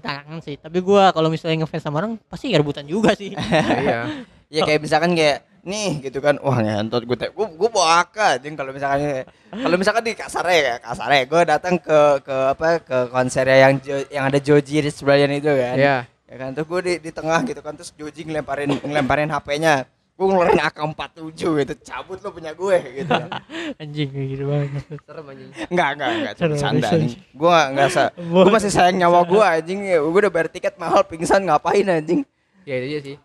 tangan 0.00 0.38
sih. 0.40 0.56
Tapi 0.56 0.78
gua 0.80 1.10
kalau 1.12 1.28
misalnya 1.28 1.64
ngefans 1.64 1.84
sama 1.84 2.00
orang 2.04 2.16
pasti 2.28 2.52
rebutan 2.52 2.84
juga 2.84 3.12
sih. 3.16 3.32
Iya. 3.84 4.24
Ya 4.52 4.60
kayak 4.62 4.80
misalkan 4.86 5.16
kayak 5.18 5.42
nih 5.64 6.04
gitu 6.04 6.20
kan. 6.20 6.38
Wah 6.44 6.60
ngentot 6.60 7.02
gue 7.08 7.16
gue 7.16 7.46
gue 7.58 7.68
bawa 7.72 8.06
jadi 8.12 8.46
kalau 8.54 8.70
misalkan 8.70 9.24
kalau 9.50 9.76
misalkan 9.80 10.02
di 10.04 10.12
kasarnya 10.14 10.56
ya 10.60 10.74
kasarnya 10.78 11.22
gue 11.26 11.40
datang 11.48 11.74
ke 11.80 11.98
ke 12.22 12.36
apa 12.54 12.68
ke 12.84 12.98
konsernya 13.10 13.56
yang 13.66 13.72
Jo- 13.82 14.08
yang 14.12 14.24
ada 14.28 14.38
Joji 14.38 14.84
di 14.84 14.90
sebelahnya 14.92 15.32
itu 15.34 15.50
kan. 15.50 15.74
Iya. 15.74 15.96
Ya 16.28 16.36
kan 16.40 16.50
terus 16.54 16.66
gue 16.66 16.80
di, 16.82 16.94
di 16.98 17.10
tengah 17.10 17.40
gitu 17.42 17.60
kan 17.62 17.74
terus 17.74 17.90
Joji 17.96 18.26
ngelemparin 18.26 18.70
ngelemparin 18.82 19.30
HP-nya 19.30 19.86
gue 20.14 20.26
ngeluarin 20.30 20.62
AK47 20.62 21.42
gitu 21.42 21.74
cabut 21.82 22.22
lo 22.22 22.30
punya 22.30 22.54
gue 22.54 22.76
gitu. 23.02 23.10
Anjing 23.82 24.08
kayak 24.14 24.28
gitu 24.30 24.44
banget. 24.46 24.70
Serem 25.02 25.24
anjing. 25.26 25.50
Enggak 25.74 25.88
enggak 25.98 26.10
enggak 26.14 26.32
bercanda 26.38 26.86
terus. 26.86 26.94
anjing. 26.94 27.20
Gue 27.34 27.50
enggak 27.50 27.66
enggak 27.74 27.88
sa 27.90 28.02
gue 28.46 28.52
masih 28.54 28.70
sayang 28.70 28.96
nyawa 29.02 29.20
gue 29.26 29.42
anjing. 29.42 29.78
Gue 29.90 30.20
udah 30.22 30.30
bayar 30.30 30.48
tiket 30.54 30.74
mahal 30.78 31.02
pingsan 31.02 31.42
ngapain 31.42 31.82
anjing? 31.90 32.22
Ya 32.62 32.74
itu 32.78 32.86
aja 32.94 33.00
sih. 33.10 33.16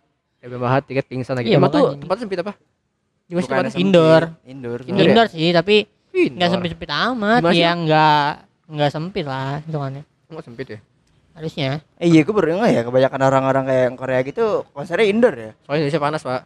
Ya 0.42 0.46
banget 0.50 0.84
tiket 0.90 1.06
pingsan 1.06 1.38
lagi. 1.38 1.54
Iya, 1.54 1.62
emang 1.62 1.70
tuh 1.70 1.94
tempatnya 1.94 2.22
sempit 2.26 2.40
apa? 2.42 2.54
Gimana 2.58 3.30
sih 3.30 3.34
Bukan 3.38 3.46
tempatnya 3.46 3.72
sempit, 3.78 3.86
Indoor. 3.86 4.24
indoor. 4.50 4.80
Indoor. 4.82 4.98
Ya? 4.98 5.06
indoor 5.14 5.28
sih 5.30 5.48
tapi 5.54 5.76
Indoor. 6.10 6.36
nggak 6.42 6.50
sempit 6.50 6.70
sempit 6.74 6.90
amat. 6.90 7.40
Gimana 7.46 7.54
sih? 7.54 7.62
ya 7.62 7.72
nggak 7.78 8.28
nggak 8.66 8.90
sempit 8.90 9.26
lah 9.30 9.62
hitungannya. 9.62 10.04
Enggak 10.26 10.46
sempit 10.50 10.68
ya? 10.74 10.80
Harusnya. 11.38 11.70
Eh 12.02 12.10
iya 12.10 12.26
gue 12.26 12.34
baru 12.34 12.58
nggak 12.58 12.72
ya 12.74 12.82
kebanyakan 12.82 13.22
orang-orang 13.22 13.64
kayak 13.70 13.84
yang 13.86 13.96
Korea 13.96 14.20
gitu 14.26 14.46
konsernya 14.74 15.06
indoor 15.06 15.36
ya. 15.38 15.52
soalnya 15.62 15.86
Indonesia 15.86 16.02
panas 16.02 16.22
pak 16.26 16.42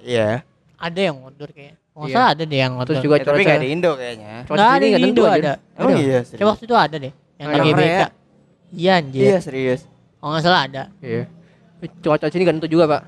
iya. 0.00 0.28
ada 0.76 1.00
yang 1.00 1.16
outdoor 1.20 1.50
kayak 1.50 1.74
nggak 1.92 2.08
Iya. 2.08 2.14
salah 2.14 2.28
ada 2.30 2.42
deh 2.42 2.58
yang 2.58 2.72
outdoor 2.72 2.86
terus 2.88 3.02
juga 3.02 3.14
Eh, 3.14 3.22
tapi 3.22 3.42
nggak 3.42 3.60
di 3.60 3.70
Indo 3.70 3.90
kayaknya. 3.94 4.32
cuaca 4.42 4.56
nggak 4.56 4.70
ada 4.70 4.80
sini 4.82 4.94
di 4.94 5.02
Indo 5.04 5.22
ada 5.24 5.34
Ada? 5.34 5.52
iya 5.94 6.18
Coba 6.18 6.26
serius. 6.26 6.48
waktu 6.48 6.64
itu 6.64 6.76
ada 6.76 6.96
deh 6.98 7.12
yang 7.36 7.48
lagi 7.50 7.70
BK 7.72 8.00
iya 8.72 8.92
anjir 8.96 9.20
Iya 9.22 9.36
serius. 9.38 9.80
kalau 10.16 10.30
nggak 10.32 10.42
salah 10.42 10.60
ada 10.62 10.82
iya 11.00 11.22
cuaca 11.98 12.26
sini 12.26 12.42
nggak 12.42 12.56
tentu 12.56 12.70
juga 12.70 12.84
pak 12.88 13.02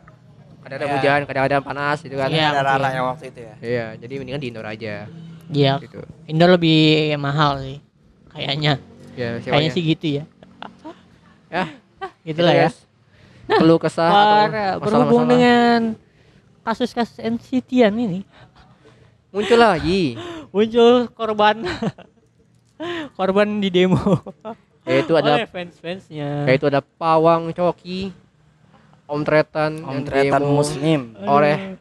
kadang-kadang 0.60 0.88
Iya. 0.88 0.96
hujan 0.96 1.20
kadang-kadang 1.24 1.62
panas 1.62 1.98
gitu 2.00 2.14
kan 2.14 2.28
Iya, 2.28 2.46
ada. 2.50 2.60
Rara 2.62 2.88
yang 2.90 3.06
waktu 3.06 3.24
itu 3.28 3.40
ya. 3.42 3.54
iya 3.60 3.84
jadi 3.94 4.12
mendingan 4.16 4.40
di 4.40 4.48
indoor 4.48 4.66
aja 4.66 4.94
iya 5.50 5.72
gitu 5.78 6.00
indoor 6.26 6.50
lebih 6.52 6.80
mahal 7.16 7.60
sih 7.60 7.78
kayaknya 8.30 8.80
ya 9.14 9.28
kayaknya 9.40 9.70
sih 9.70 9.82
gitu 9.82 10.06
ya 10.12 10.24
ya 11.48 11.64
gitulah 12.22 12.52
ya 12.52 12.68
perlu 13.46 13.76
kesah 13.76 14.08
atau 14.08 14.16
masalah-masalah. 14.16 14.80
berhubung 14.80 15.24
dengan 15.26 15.78
kasus-kasus 16.64 17.20
NCT-an 17.20 17.94
ini 17.94 18.20
muncul 19.34 19.58
lagi. 19.58 20.14
muncul 20.54 21.10
korban. 21.10 21.66
Korban 23.18 23.62
di 23.62 23.70
demo. 23.70 23.98
Yaitu 24.86 25.14
ada 25.14 25.38
oleh 25.42 25.48
fans-fansnya. 25.50 26.46
Yaitu 26.46 26.66
ada 26.70 26.82
pawang 26.82 27.54
coki 27.54 28.10
om 29.04 29.20
tretan 29.22 29.78
Om 29.84 29.90
yang 29.90 30.02
Tretan 30.06 30.40
demo 30.42 30.58
Muslim. 30.58 31.00
oleh 31.22 31.76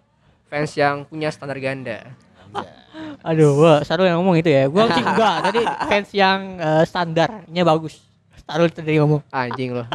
fans 0.52 0.72
yang 0.78 1.06
punya 1.06 1.30
standar 1.34 1.58
ganda. 1.58 2.14
Aduh 3.28 3.58
gua 3.58 3.82
Sarul 3.82 4.06
yang 4.10 4.22
ngomong 4.22 4.38
itu 4.38 4.50
ya. 4.54 4.70
Gua 4.70 4.86
sih 4.94 5.02
enggak 5.10 5.36
tadi 5.50 5.62
fans 5.66 6.10
yang 6.14 6.40
eh, 6.62 6.84
standarnya 6.86 7.62
bagus. 7.66 8.02
Sarul 8.46 8.70
tadi 8.70 8.98
ngomong. 9.02 9.22
Anjing 9.34 9.78
loh. 9.78 9.88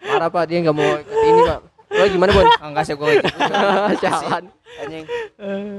Parah 0.00 0.28
pak 0.28 0.44
dia 0.48 0.58
nggak 0.60 0.76
mau 0.76 1.00
ikut 1.00 1.16
ini 1.16 1.40
pak 1.48 1.60
lo 1.92 2.04
gimana 2.06 2.30
bon 2.30 2.46
Ah, 2.54 2.68
Enggak 2.68 2.84
sih 2.84 2.94
gue 2.94 3.08
gitu. 3.12 3.28
jalan 4.04 4.42
Anjing. 4.74 5.04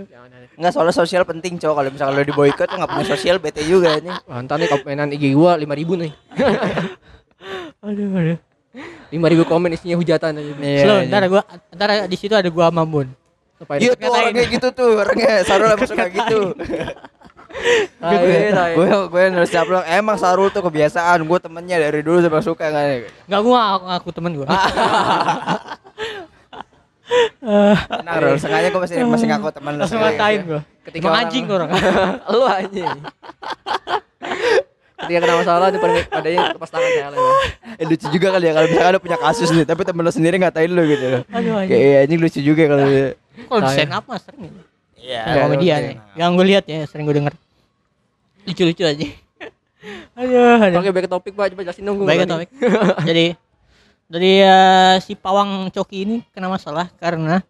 jangan 0.05 0.29
aneh. 0.29 0.49
Enggak 0.53 0.71
soalnya 0.71 0.93
sosial 0.93 1.23
penting 1.23 1.57
cowok 1.57 1.75
kalau 1.75 1.89
misalnya 1.89 2.13
lo 2.13 2.23
di 2.23 2.31
boykot 2.31 2.67
lo 2.67 2.75
nggak 2.77 2.91
punya 2.91 3.07
sosial 3.07 3.35
bete 3.37 3.61
juga 3.63 3.97
anjing. 3.97 4.13
Wah, 4.23 4.39
ntar 4.39 4.57
nih 4.57 4.69
mainan 4.83 5.09
IG 5.09 5.33
gua 5.33 5.57
5000 5.57 5.65
nih 5.99 6.11
aduh 7.83 8.07
aduh 8.13 8.37
5000 9.11 9.19
komen 9.45 9.69
isinya 9.71 9.95
hujatan 9.95 10.31
aja. 10.33 10.53
Iya, 10.55 10.81
Slow, 10.81 10.97
iya. 10.99 11.09
ntar 11.09 11.23
gua 11.27 11.41
ntar 11.69 11.89
di 12.05 12.17
situ 12.17 12.33
ada 12.33 12.47
gua 12.47 12.69
sama 12.69 12.83
Bun. 12.83 13.07
Ngapain? 13.59 13.79
Iya 13.79 13.93
tuh 13.93 14.09
orangnya 14.09 14.43
gitu 14.45 14.67
tuh 14.69 14.89
orangnya 14.97 15.31
Sarul 15.43 15.69
emang 15.69 15.85
suka 15.85 16.05
gitu. 16.09 16.39
gue 18.73 18.87
gue 19.07 19.23
nulis 19.29 19.51
upload 19.51 19.85
emang 19.87 20.17
Sarul 20.17 20.49
tuh 20.49 20.61
kebiasaan 20.61 21.21
gue 21.21 21.39
temennya 21.39 21.77
dari 21.79 22.01
dulu 22.01 22.19
suka 22.19 22.39
suka 22.41 22.65
kan 22.67 23.05
Enggak 23.23 23.41
gua 23.41 23.59
ngaku, 23.71 23.83
ngaku 23.85 24.09
temen 24.11 24.31
gua. 24.35 24.47
nah 28.03 28.15
Rul 28.17 28.37
sengaja 28.37 28.67
gue 28.67 28.81
masih 28.81 28.95
masih 29.05 29.27
ngaku 29.27 29.47
temen 29.51 29.73
lu 29.75 29.83
ngatain 29.83 30.39
gua. 30.43 30.61
Ketika 30.83 30.99
Emang 30.99 31.13
orang- 31.13 31.25
anjing 31.25 31.45
orang. 31.47 31.69
Lu 32.31 32.39
anjing. 32.43 32.89
Ketika 34.95 35.19
kena 35.19 35.35
masalah 35.37 35.67
nih 35.67 35.79
pada 35.79 35.93
padanya 36.09 36.39
lepas 36.49 36.69
tangan 36.69 36.89
ya. 36.89 37.07
eh, 37.73 37.85
lucu 37.85 38.07
juga 38.09 38.27
kali 38.31 38.45
ya 38.45 38.53
kalau 38.53 38.67
misalkan 38.67 38.89
ada 38.89 38.99
punya 38.99 39.17
kasus 39.17 39.49
nih 39.51 39.63
tapi 39.63 39.81
temen 39.83 39.99
lu 39.99 40.11
sendiri 40.11 40.35
ngatain 40.37 40.67
lu 40.69 40.83
gitu 40.85 41.07
Aduh 41.27 41.53
anjing. 41.57 41.69
kayak 41.69 41.99
anjing 42.03 42.19
lucu 42.19 42.39
juga 42.41 42.63
kalau 42.65 42.83
Kalau 42.87 43.59
di 43.59 43.63
Saya- 43.65 43.75
stand 43.77 43.91
up 43.91 44.03
mah 44.05 44.17
sering 44.17 44.41
ya. 44.45 44.63
Iya 45.03 45.21
Kayak 45.27 45.43
komedian 45.43 45.79
ya. 45.83 45.93
Yang 46.15 46.29
gue 46.31 46.45
lihat 46.47 46.63
ya, 46.71 46.79
sering 46.87 47.03
gue 47.03 47.15
denger. 47.19 47.33
Lucu-lucu 48.47 48.83
aja. 48.87 49.07
aduh, 50.19 50.63
aduh. 50.63 50.79
Oke, 50.79 50.89
baik 50.95 51.03
ke 51.07 51.11
topik, 51.11 51.33
Pak. 51.35 51.51
Coba 51.51 51.61
jelasin 51.67 51.83
dong. 51.83 51.95
gua 51.99 52.07
Baik 52.07 52.23
topik. 52.23 52.49
Jadi 53.03 53.25
dari 54.07 54.33
eh, 54.39 54.95
si 55.03 55.19
pawang 55.19 55.67
coki 55.71 55.97
ini 56.07 56.17
kena 56.31 56.47
masalah 56.47 56.87
karena 56.99 57.43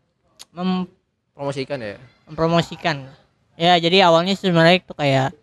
mem- 0.50 0.89
Promosikan 1.33 1.81
ya. 1.81 1.98
mempromosikan. 2.29 3.10
Ya, 3.57 3.74
jadi 3.81 4.05
awalnya 4.05 4.38
sebenarnya 4.38 4.86
itu 4.86 4.93
kayak 4.93 5.33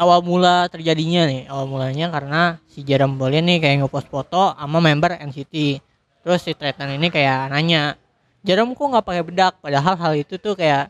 awal 0.00 0.24
mula 0.24 0.72
terjadinya 0.72 1.28
nih, 1.28 1.48
awal 1.52 1.68
mulanya 1.68 2.08
karena 2.08 2.56
si 2.64 2.80
Jerome 2.80 3.20
Bolin 3.20 3.44
nih 3.44 3.60
kayak 3.60 3.84
ngepost 3.84 4.08
foto 4.08 4.56
sama 4.56 4.80
member 4.80 5.12
NCT. 5.20 5.84
Terus 6.24 6.40
si 6.40 6.56
Tretan 6.56 6.96
ini 6.96 7.12
kayak 7.12 7.52
nanya, 7.52 8.00
Jerome 8.40 8.72
kok 8.72 8.88
nggak 8.88 9.04
pakai 9.04 9.22
bedak? 9.24 9.52
Padahal 9.60 9.94
hal 10.00 10.12
itu 10.16 10.40
tuh 10.40 10.56
kayak 10.56 10.88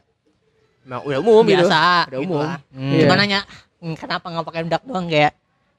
Emang 0.83 1.01
udah 1.03 1.19
umum 1.19 1.43
gitu. 1.43 1.63
biasa 1.63 1.81
Udah 2.07 2.19
gitu 2.19 2.27
umum. 2.29 2.43
lah. 2.43 2.59
Hmm. 2.69 2.99
Cuma 2.99 3.15
nanya, 3.15 3.41
"Hmm, 3.79 3.95
kenapa 3.95 4.27
nggak 4.27 4.45
pakai 4.45 4.61
bedak 4.67 4.83
doang 4.83 5.07
kayak 5.07 5.33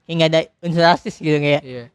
kayak 0.04 0.16
nggak 0.16 0.30
ada 0.30 0.40
unsur 0.62 0.84
rasis 0.84 1.16
gitu 1.16 1.38
kayak 1.38 1.62
Iya. 1.62 1.86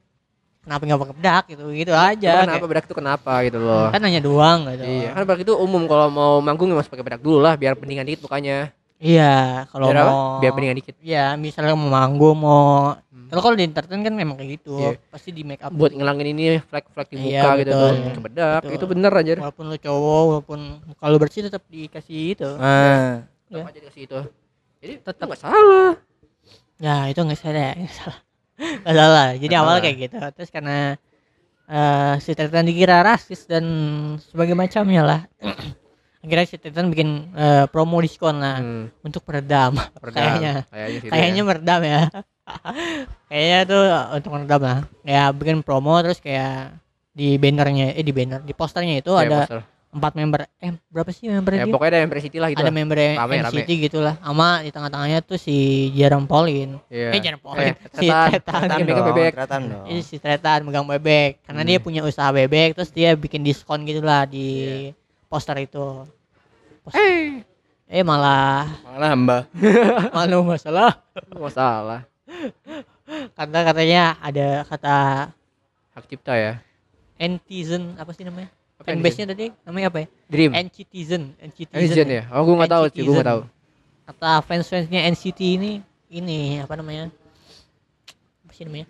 kenapa 0.60 0.82
nggak 0.82 1.00
pakai 1.00 1.14
bedak 1.14 1.44
gitu 1.48 1.64
gitu 1.72 1.92
aja. 1.92 2.30
Cuma 2.30 2.42
kenapa 2.42 2.52
kayak- 2.54 2.70
bedak 2.70 2.84
itu 2.84 2.94
kenapa 2.94 3.32
gitu 3.42 3.58
loh. 3.58 3.86
kan 3.88 4.00
nanya 4.00 4.20
doang 4.20 4.58
gitu. 4.68 4.84
Iya, 4.84 5.08
kan 5.10 5.22
bedak 5.24 5.40
itu 5.40 5.52
umum 5.54 5.82
kalau 5.84 6.06
mau 6.08 6.32
manggung 6.38 6.68
ya 6.68 6.76
masih 6.76 6.90
pakai 6.90 7.04
bedak 7.04 7.20
dulu 7.20 7.38
lah 7.38 7.54
biar 7.54 7.72
pendingan 7.74 8.04
dikit 8.04 8.24
mukanya. 8.24 8.72
Iya, 8.98 9.30
kalau 9.70 9.86
Biar 9.88 9.96
apa? 9.96 10.10
mau 10.10 10.22
Biar 10.42 10.52
pendingan 10.52 10.76
dikit. 10.76 10.94
Iya, 10.98 11.38
misalnya 11.38 11.72
mau 11.72 11.86
manggung 11.86 12.34
mau 12.36 12.98
Hmm. 13.08 13.30
kalau 13.30 13.42
kalau 13.44 13.54
di 13.54 13.64
entertain 13.64 14.00
kan 14.00 14.10
memang 14.10 14.34
kayak 14.34 14.58
gitu. 14.58 14.74
Iya. 14.74 14.98
Pasti 15.06 15.30
di 15.30 15.42
make 15.42 15.60
up 15.60 15.70
Buat 15.70 15.92
ngilangin 15.92 16.32
ini 16.32 16.58
flek-flek 16.60 17.06
di 17.08 17.16
Iya, 17.16 17.42
muka 17.44 17.50
gitu 17.56 17.70
betul. 17.70 17.78
tuh. 17.78 17.94
Ke 18.10 18.20
bedak. 18.24 18.60
Betul. 18.64 18.74
Itu 18.74 18.84
bener 18.88 19.12
aja. 19.12 19.32
walaupun 19.38 19.64
lu 19.64 19.76
cowok 19.76 20.22
walaupun 20.26 20.58
muka 20.82 21.04
lu 21.06 21.18
bersih 21.18 21.40
tetap 21.42 21.62
dikasih 21.64 22.20
itu. 22.32 22.50
ah 22.56 22.66
Iya. 22.66 22.98
Tetap 23.46 23.68
aja 23.68 23.78
dikasih 23.78 24.02
itu. 24.02 24.18
Jadi 24.78 24.92
Tetap. 25.00 25.24
nggak 25.26 25.40
salah. 25.40 25.90
Ya, 26.78 26.96
itu 27.06 27.20
enggak 27.20 27.38
salah, 27.38 27.70
nggak 27.78 27.92
salah. 27.92 28.18
Nggak 28.58 28.96
salah. 28.96 29.28
Jadi 29.32 29.46
Nggak 29.46 29.60
awal 29.60 29.70
salah. 29.70 29.82
kayak 29.84 29.96
gitu. 30.00 30.16
Terus 30.32 30.50
karena 30.50 30.76
eh 31.68 32.14
si 32.18 32.30
Titan 32.32 32.64
dikira 32.64 33.04
rasis 33.04 33.44
dan 33.44 33.64
sebagai 34.24 34.54
macamnya 34.54 35.02
lah. 35.04 35.20
Akhirnya 36.18 36.44
si 36.44 36.56
Titan 36.56 36.88
bikin 36.88 37.30
eh, 37.32 37.64
promo 37.66 37.98
diskon 37.98 38.36
lah 38.36 38.58
Hmm, 38.58 38.90
untuk 39.00 39.22
peredam. 39.22 39.78
peredam. 40.02 40.18
Kayaknya. 40.18 40.54
Kayaknya 41.04 41.42
meredam 41.42 41.80
ya 41.82 42.00
kayaknya 43.28 43.60
tuh 43.64 43.82
untuk 44.14 44.30
meredam 44.32 44.60
lah 44.60 44.78
ya 45.02 45.28
bikin 45.30 45.60
promo 45.60 46.00
terus 46.00 46.16
kayak 46.16 46.80
di 47.10 47.36
bannernya 47.36 47.92
eh 47.92 48.00
di 48.00 48.08
banner 48.08 48.40
di 48.40 48.52
posternya 48.52 48.98
itu 48.98 49.12
ada 49.12 49.44
empat 49.88 50.12
member 50.14 50.44
eh 50.54 50.72
berapa 50.86 51.08
sih 51.08 51.28
membernya 51.28 51.60
Ya 51.60 51.66
dia? 51.66 51.72
pokoknya 51.72 51.90
ada 51.90 51.98
yang 51.98 52.12
City 52.18 52.38
lah 52.38 52.48
gitu. 52.48 52.60
ada 52.60 52.64
lah. 52.64 52.74
member 52.74 52.96
Rame, 52.96 53.34
NCT 53.42 53.70
gitu 53.82 53.98
lah 53.98 54.14
sama 54.18 54.60
di 54.60 54.70
tengah-tengahnya 54.70 55.18
tuh 55.22 55.36
si 55.36 55.56
Jerome 55.92 56.24
Pauline 56.24 56.76
Iya. 56.88 57.08
eh 57.10 57.20
Jerome 57.20 57.42
Pauline 57.42 57.68
Eh, 57.68 57.74
si 57.94 58.06
Tretan. 58.06 58.28
Tretan 58.40 58.78
megang 58.82 59.06
bebek. 59.06 59.32
Tretan 59.34 59.60
dong. 59.66 59.84
ini 59.86 60.00
si 60.00 60.16
Tretan 60.16 60.60
megang 60.62 60.86
bebek 60.86 61.40
karena 61.42 61.62
dia 61.64 61.78
punya 61.78 62.00
usaha 62.00 62.28
bebek 62.30 62.72
terus 62.74 62.88
dia 62.90 63.12
bikin 63.12 63.40
diskon 63.40 63.82
gitu 63.82 64.00
lah 64.00 64.24
di 64.24 64.88
poster 65.28 65.56
itu. 65.60 66.08
Poster- 66.82 66.98
Eh, 66.98 67.44
eh 67.88 68.04
malah. 68.04 68.64
Malah 68.84 69.10
mbak. 69.14 69.42
Malah 70.16 70.40
masalah. 70.42 70.90
Masalah. 71.32 72.00
kata 73.32 73.58
katanya 73.64 74.20
ada 74.20 74.68
kata 74.68 74.96
Hak 75.96 76.04
cipta 76.06 76.36
ya. 76.36 76.52
netizen 77.16 77.96
apa 77.96 78.12
sih 78.12 78.22
namanya? 78.22 78.52
Apa 78.78 78.92
fanbase-nya 78.94 79.32
tadi 79.32 79.48
namanya 79.64 79.88
apa 79.90 79.98
ya? 80.04 80.06
Dream. 80.28 80.52
NCTizen 80.54 81.34
NCTizen 81.40 82.06
ya. 82.06 82.22
Oh, 82.30 82.44
gua 82.44 82.62
nggak 82.62 82.70
tahu 82.70 82.84
sih, 82.92 83.02
gua 83.02 83.14
nggak 83.18 83.30
tahu. 83.32 83.42
kata 84.08 84.30
fans-fansnya 84.44 85.00
NCT 85.10 85.40
ini 85.56 85.72
ini 86.12 86.60
apa 86.62 86.76
namanya? 86.76 87.08
Apa 88.44 88.52
sih 88.54 88.64
namanya? 88.68 88.86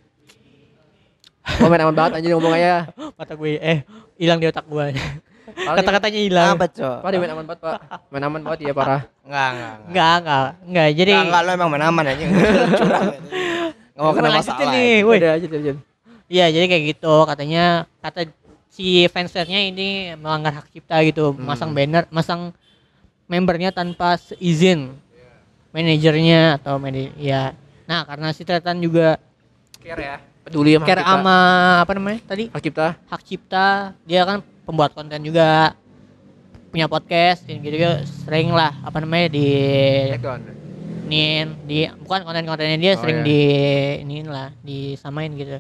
Main 1.65 1.81
aman 1.81 1.95
banget 1.97 2.13
anjir 2.21 2.31
ngomong 2.37 2.53
aja. 2.53 2.91
mata 3.19 3.33
gue 3.33 3.57
eh 3.57 3.79
hilang 4.21 4.37
di 4.37 4.47
otak 4.51 4.69
gue 4.69 4.93
kata-katanya 5.59 6.21
hilang 6.21 6.49
apa 6.55 6.67
cok 6.69 6.97
Pak 7.01 7.11
main 7.13 7.31
aman 7.31 7.45
banget, 7.45 7.61
Pak. 7.61 7.79
Main 8.09 8.25
aman 8.25 8.41
banget 8.41 8.59
ya 8.63 8.73
parah. 8.73 9.03
enggak 9.27 9.49
enggak 9.51 9.75
enggak 9.89 10.15
enggak 10.19 10.47
enggak 10.65 10.89
jadi 10.95 11.11
enggak 11.13 11.27
enggak 11.27 11.43
lo 11.43 11.51
emang 11.53 11.69
main 11.69 11.85
aman 11.85 12.05
aja 12.07 12.25
curang 12.71 13.07
nggak 13.93 14.05
mau 14.05 14.13
kena 14.13 14.29
masalah 14.31 14.67
nih 14.71 14.87
ya. 14.87 14.99
woi 15.03 15.17
Udah 15.19 15.33
aja 15.35 15.47
aja. 15.49 15.73
iya 16.29 16.47
jadi 16.49 16.65
kayak 16.67 16.85
gitu 16.89 17.15
katanya 17.25 17.65
kata 17.99 18.21
si 18.69 18.87
fansnya 19.09 19.59
ini 19.61 19.89
melanggar 20.15 20.55
hak 20.55 20.71
cipta 20.71 21.03
gitu 21.03 21.35
Hmm. 21.35 21.43
masang 21.45 21.71
banner 21.73 22.07
masang 22.09 22.55
membernya 23.27 23.71
tanpa 23.71 24.15
seizin 24.17 24.95
manajernya 25.71 26.57
atau 26.57 26.79
manajer 26.79 27.13
ya 27.17 27.43
nah 27.85 28.05
karena 28.05 28.31
si 28.31 28.43
Tretan 28.43 28.79
juga 28.79 29.19
Care 29.79 30.01
ya. 30.01 30.17
Peduli 30.45 30.75
sama 30.75 30.87
care 30.87 31.03
sama 31.03 31.37
apa 31.83 31.93
namanya 31.93 32.21
tadi 32.25 32.49
hak 32.49 32.63
cipta. 32.63 32.87
hak 33.05 33.23
cipta 33.23 33.69
dia 34.05 34.23
kan 34.25 34.41
pembuat 34.69 34.93
konten 34.93 35.25
juga 35.25 35.73
punya 36.69 36.85
podcast 36.85 37.49
gitu 37.49 37.65
juga 37.65 38.05
sering 38.05 38.53
lah 38.53 38.77
apa 38.85 39.01
namanya 39.01 39.33
di 39.33 39.49
iniin 41.09 41.49
di 41.65 41.89
bukan 42.05 42.21
konten-kontennya 42.21 42.77
dia 42.77 42.93
Oh, 42.93 43.01
sering 43.01 43.25
iya. 43.25 43.27
di 43.27 43.41
iniin 44.05 44.29
lah 44.29 44.53
disamain 44.61 45.33
gitu. 45.33 45.57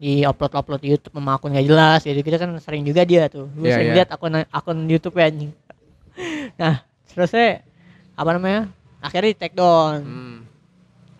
Di 0.00 0.22
upload 0.24 0.54
upload 0.54 0.80
di 0.80 0.94
YouTube 0.94 1.12
sama 1.12 1.36
akun 1.36 1.52
gak 1.52 1.66
jelas 1.66 2.00
gitu 2.00 2.16
gitu 2.16 2.36
kan 2.38 2.54
sering 2.56 2.86
juga 2.86 3.02
dia 3.02 3.26
tuh. 3.26 3.50
Gue 3.52 3.66
Iya, 3.68 3.74
sering 3.74 3.88
iya. 3.90 3.96
lihat 3.98 4.08
akun 4.14 4.32
akun 4.46 4.78
YouTube 4.86 5.18
ya 5.18 5.26
anjing. 5.26 5.50
Nah 6.54 6.86
terusnya 7.10 7.66
apa 8.14 8.30
namanya 8.30 8.60
akhirnya 9.02 9.34
di 9.34 9.38
take 9.38 9.56
down. 9.56 10.00
Hmm. 10.00 10.38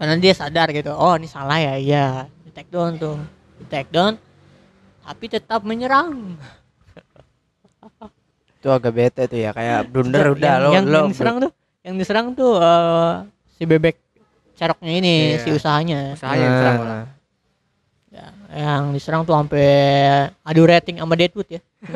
karena 0.01 0.17
dia 0.17 0.33
sadar 0.33 0.73
gitu 0.73 0.97
oh 0.97 1.13
ini 1.13 1.29
salah 1.29 1.59
ya 1.59 1.75
iya. 1.77 2.07
Di 2.41 2.55
take 2.55 2.71
down 2.71 2.97
tuh. 2.97 3.19
Di 3.59 3.67
take 3.67 3.91
down 3.91 4.15
tapi 5.01 5.27
tetap 5.27 5.61
menyerang 5.61 6.39
itu 8.61 8.69
agak 8.69 8.93
bete 8.93 9.23
tuh 9.25 9.41
ya 9.41 9.51
kayak 9.51 9.89
blunder 9.89 10.21
yang, 10.23 10.37
udah 10.37 10.55
lo 10.55 10.69
yang, 10.71 10.85
lo 10.85 10.99
yang 10.99 11.09
diserang 11.09 11.37
tuh 11.39 11.51
yang 11.81 11.95
diserang 11.97 12.27
tuh 12.31 12.53
eh, 12.55 13.13
si 13.51 13.63
bebek 13.65 13.97
ceroknya 14.53 14.93
ini 14.95 15.15
Iya. 15.33 15.41
si 15.41 15.49
usahanya 15.51 16.01
Usahanya 16.13 16.45
yang 16.45 16.55
serang 16.55 16.77
malah. 16.77 16.93
Nah, 16.93 17.07
Ya, 18.11 18.27
yang 18.53 18.91
diserang 18.91 19.23
tuh 19.23 19.33
sampai 19.33 19.71
adu 20.43 20.63
rating 20.63 20.99
sama 20.99 21.15
Deadwood 21.15 21.47
ya 21.49 21.61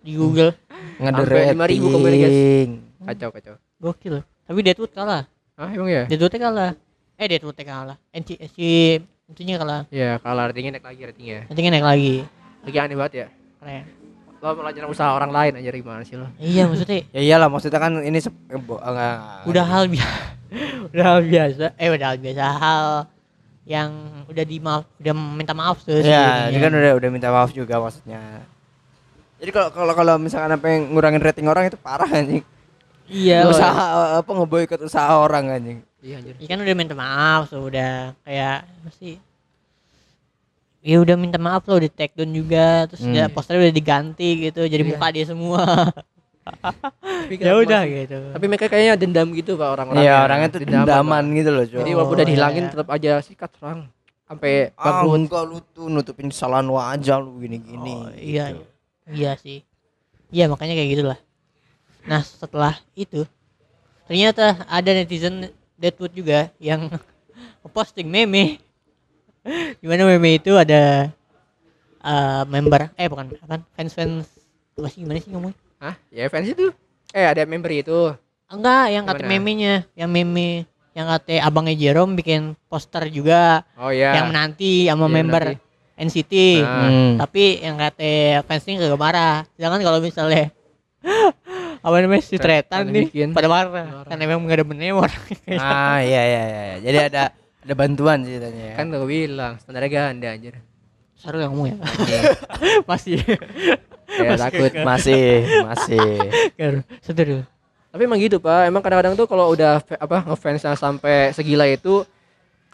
di 0.00 0.14
Google 0.14 0.54
ngadu 0.96 1.26
Sampai 1.26 1.52
5.000 1.52 1.58
kembali, 1.90 2.16
guys. 2.16 2.30
rating 2.30 2.70
Kacau 3.02 3.28
kacau. 3.30 3.54
gokil 3.76 4.14
tapi 4.46 4.60
Deadwood 4.62 4.90
kalah 4.90 5.26
Ah, 5.54 5.68
emang 5.68 5.90
ya? 5.90 6.06
Deadwood 6.06 6.32
kalah 6.32 6.72
eh 7.14 7.26
Deadwood 7.26 7.58
kalah 7.58 7.98
NC 8.08 8.40
si 8.48 8.96
intinya 9.26 9.54
kalah 9.58 9.80
Iya, 9.90 10.16
kalah 10.16 10.48
ratingnya 10.48 10.72
naik 10.72 10.86
lagi 10.86 11.02
ratingnya. 11.04 11.38
ratingnya 11.44 11.72
naik 11.72 11.86
lagi 11.86 12.14
Lagi 12.62 12.76
aneh 12.78 12.96
banget 12.96 13.12
ya. 13.12 13.26
keren 13.58 13.84
Lo 14.40 14.56
pelajaran 14.56 14.88
usaha 14.88 15.12
orang 15.12 15.28
lain 15.28 15.52
aja 15.56 15.68
gimana 15.70 16.00
sih 16.00 16.16
lo? 16.16 16.24
iya 16.40 16.64
maksudnya 16.64 17.04
ya 17.14 17.20
iyalah 17.20 17.48
maksudnya 17.48 17.76
kan 17.76 17.92
ini 18.00 18.18
sep- 18.18 18.48
eh, 18.48 18.56
bo- 18.56 18.80
enggak, 18.80 19.44
udah 19.44 19.64
hal 19.66 19.84
biasa 19.86 20.20
udah 20.92 21.04
hal 21.06 21.20
biasa 21.22 21.64
eh 21.76 21.88
udah 21.88 22.06
hal 22.08 22.18
biasa 22.18 22.42
hal 22.56 22.86
yang 23.68 23.90
udah 24.26 24.44
di 24.44 24.56
maaf 24.58 24.88
udah 24.96 25.12
minta 25.14 25.52
maaf 25.52 25.84
tuh 25.84 26.00
ya 26.00 26.48
ini 26.48 26.56
kan 26.56 26.72
udah 26.72 26.92
udah 26.96 27.08
minta 27.08 27.28
maaf 27.28 27.52
juga 27.52 27.76
maksudnya 27.78 28.42
jadi 29.36 29.50
kalau 29.50 29.68
kalau 29.70 29.92
kalau 29.92 30.14
misalkan 30.16 30.52
apa 30.52 30.66
yang 30.66 30.88
ngurangin 30.90 31.20
rating 31.20 31.46
orang 31.46 31.68
itu 31.68 31.76
parah 31.76 32.08
anjing 32.08 32.40
iya 33.06 33.44
usaha 33.44 33.84
apa 34.16 34.30
ngeboikot 34.30 34.80
usaha 34.80 35.12
orang 35.14 35.48
anjing 35.50 35.78
Iya 36.00 36.16
anjir. 36.16 36.32
Iya 36.40 36.48
kan 36.48 36.58
udah 36.64 36.74
minta 36.74 36.94
maaf 36.96 37.52
tuh 37.52 37.68
udah 37.68 38.16
kayak 38.24 38.64
mesti 38.80 39.20
ya 40.80 40.96
udah 40.96 41.12
minta 41.14 41.36
maaf 41.36 41.64
loh 41.64 41.76
di 41.76 41.88
take 41.88 42.14
down 42.14 42.30
juga 42.30 42.84
terus 42.86 43.02
Hmm. 43.02 43.12
dia 43.12 43.24
posternya 43.26 43.68
udah 43.68 43.76
diganti 43.76 44.28
gitu 44.42 44.60
jadi 44.62 44.80
Iya. 44.80 44.90
muka 44.90 45.06
dia 45.10 45.24
semua 45.24 45.62
Tapi 46.40 47.36
ya 47.36 47.52
udah 47.54 47.82
gitu 47.84 48.18
Tapi 48.32 48.44
mereka 48.44 48.66
kayaknya 48.66 48.96
dendam 48.96 49.28
gitu 49.30 49.54
pak 49.54 49.68
orang-orang. 49.70 50.00
iya 50.00 50.24
orangnya 50.24 50.48
tuh 50.48 50.60
dendaman 50.62 51.24
gitu 51.32 51.50
loh 51.50 51.64
Jadi 51.64 51.90
walaupun 51.92 52.14
udah 52.14 52.24
Oh, 52.24 52.30
dihilangin 52.30 52.62
iya. 52.62 52.70
tetap 52.70 52.88
aja 52.88 53.10
sikat 53.20 53.50
serang. 53.54 53.80
sampai 54.24 54.70
Ah, 54.72 55.02
bangkrut. 55.02 55.14
enggak 55.18 55.42
lu 55.44 55.58
tuh 55.68 55.86
nutupin 55.86 56.30
kesalahan 56.30 56.62
wajah 56.64 57.18
lu 57.18 57.34
gini-gini. 57.36 57.92
Oh, 57.92 58.06
iya, 58.14 58.44
gitu. 58.52 58.62
iya 59.10 59.30
sih. 59.34 59.66
Iya 60.30 60.46
makanya 60.46 60.72
kayak 60.72 60.90
gitulah. 60.92 61.18
Nah 62.02 62.22
setelah 62.22 62.78
itu 62.94 63.26
ternyata 64.06 64.64
ada 64.64 64.90
netizen 64.92 65.50
Deadwood 65.74 66.14
juga 66.14 66.46
yang 66.56 66.86
posting 67.74 68.06
meme. 68.06 68.62
Gimana 69.78 70.02
meme 70.06 70.36
itu 70.36 70.52
ada 70.52 71.08
eh, 72.00 72.42
member 72.46 72.92
eh 72.94 73.08
bukan 73.08 73.32
apa 73.40 73.64
fans 73.72 73.92
fans 73.92 74.26
apa 74.74 74.88
sih 74.88 75.00
gimana 75.00 75.18
sih 75.18 75.30
ngomong? 75.30 75.52
Hah? 75.78 75.96
Ya 76.10 76.28
fans 76.28 76.48
itu. 76.48 76.68
Eh 77.10 77.24
ada 77.24 77.42
member 77.44 77.70
itu. 77.70 78.12
Enggak, 78.46 78.84
yang 78.90 79.04
kata 79.04 79.22
memenya, 79.24 79.86
yang 79.94 80.10
meme 80.10 80.66
yang 80.90 81.06
kata 81.08 81.38
abangnya 81.40 81.72
Jerome 81.72 82.12
bikin 82.14 82.58
poster 82.66 83.06
juga 83.06 83.62
Oh 83.78 83.88
iya. 83.88 84.10
yang 84.12 84.28
menanti 84.28 84.84
sama 84.84 85.06
Iya, 85.06 85.14
member 85.14 85.42
menanti. 85.54 85.68
NCT. 86.00 86.34
Nah. 86.60 86.80
Hmm. 86.82 87.12
Tapi 87.16 87.44
yang 87.60 87.76
kata 87.76 88.12
fansnya 88.44 88.80
kagak 88.80 88.98
marah. 88.98 89.36
Sedangkan 89.54 89.80
kalau 89.80 90.00
misalnya 90.00 90.50
apa 91.84 91.96
namanya 91.96 92.20
si 92.20 92.36
Tretan 92.36 92.90
nih 92.90 93.08
bikin. 93.08 93.28
pada 93.32 93.48
marah 93.48 93.70
Marah. 93.72 94.04
karena 94.04 94.24
memang 94.26 94.44
nggak 94.44 94.58
ada 94.58 94.66
bener 94.66 94.92
orang. 94.92 95.22
Ah 95.56 96.00
iya 96.02 96.22
iya 96.22 96.42
iya. 96.44 96.74
Jadi 96.82 96.98
ada 97.06 97.22
ada 97.60 97.74
bantuan 97.76 98.24
ceritanya 98.24 98.64
ya. 98.72 98.74
Kan 98.76 98.88
gue 98.88 99.04
bilang 99.04 99.60
standarnya 99.60 99.90
ganda 99.90 100.28
anjir. 100.32 100.54
Seru 101.20 101.36
yang 101.36 101.52
ya. 101.68 101.76
Masih. 102.88 103.20
Ya 104.10 104.34
takut. 104.34 104.74
masih 104.82 105.46
masih. 105.70 106.02
Seru. 106.98 107.46
Tapi 107.94 108.02
emang 108.02 108.18
gitu 108.18 108.42
pak. 108.42 108.66
Emang 108.66 108.82
kadang-kadang 108.82 109.14
tuh 109.14 109.30
kalau 109.30 109.54
udah 109.54 109.78
apa 109.86 110.26
ngefans 110.26 110.66
yang 110.66 110.74
sampai 110.74 111.30
segila 111.30 111.62
itu, 111.70 112.02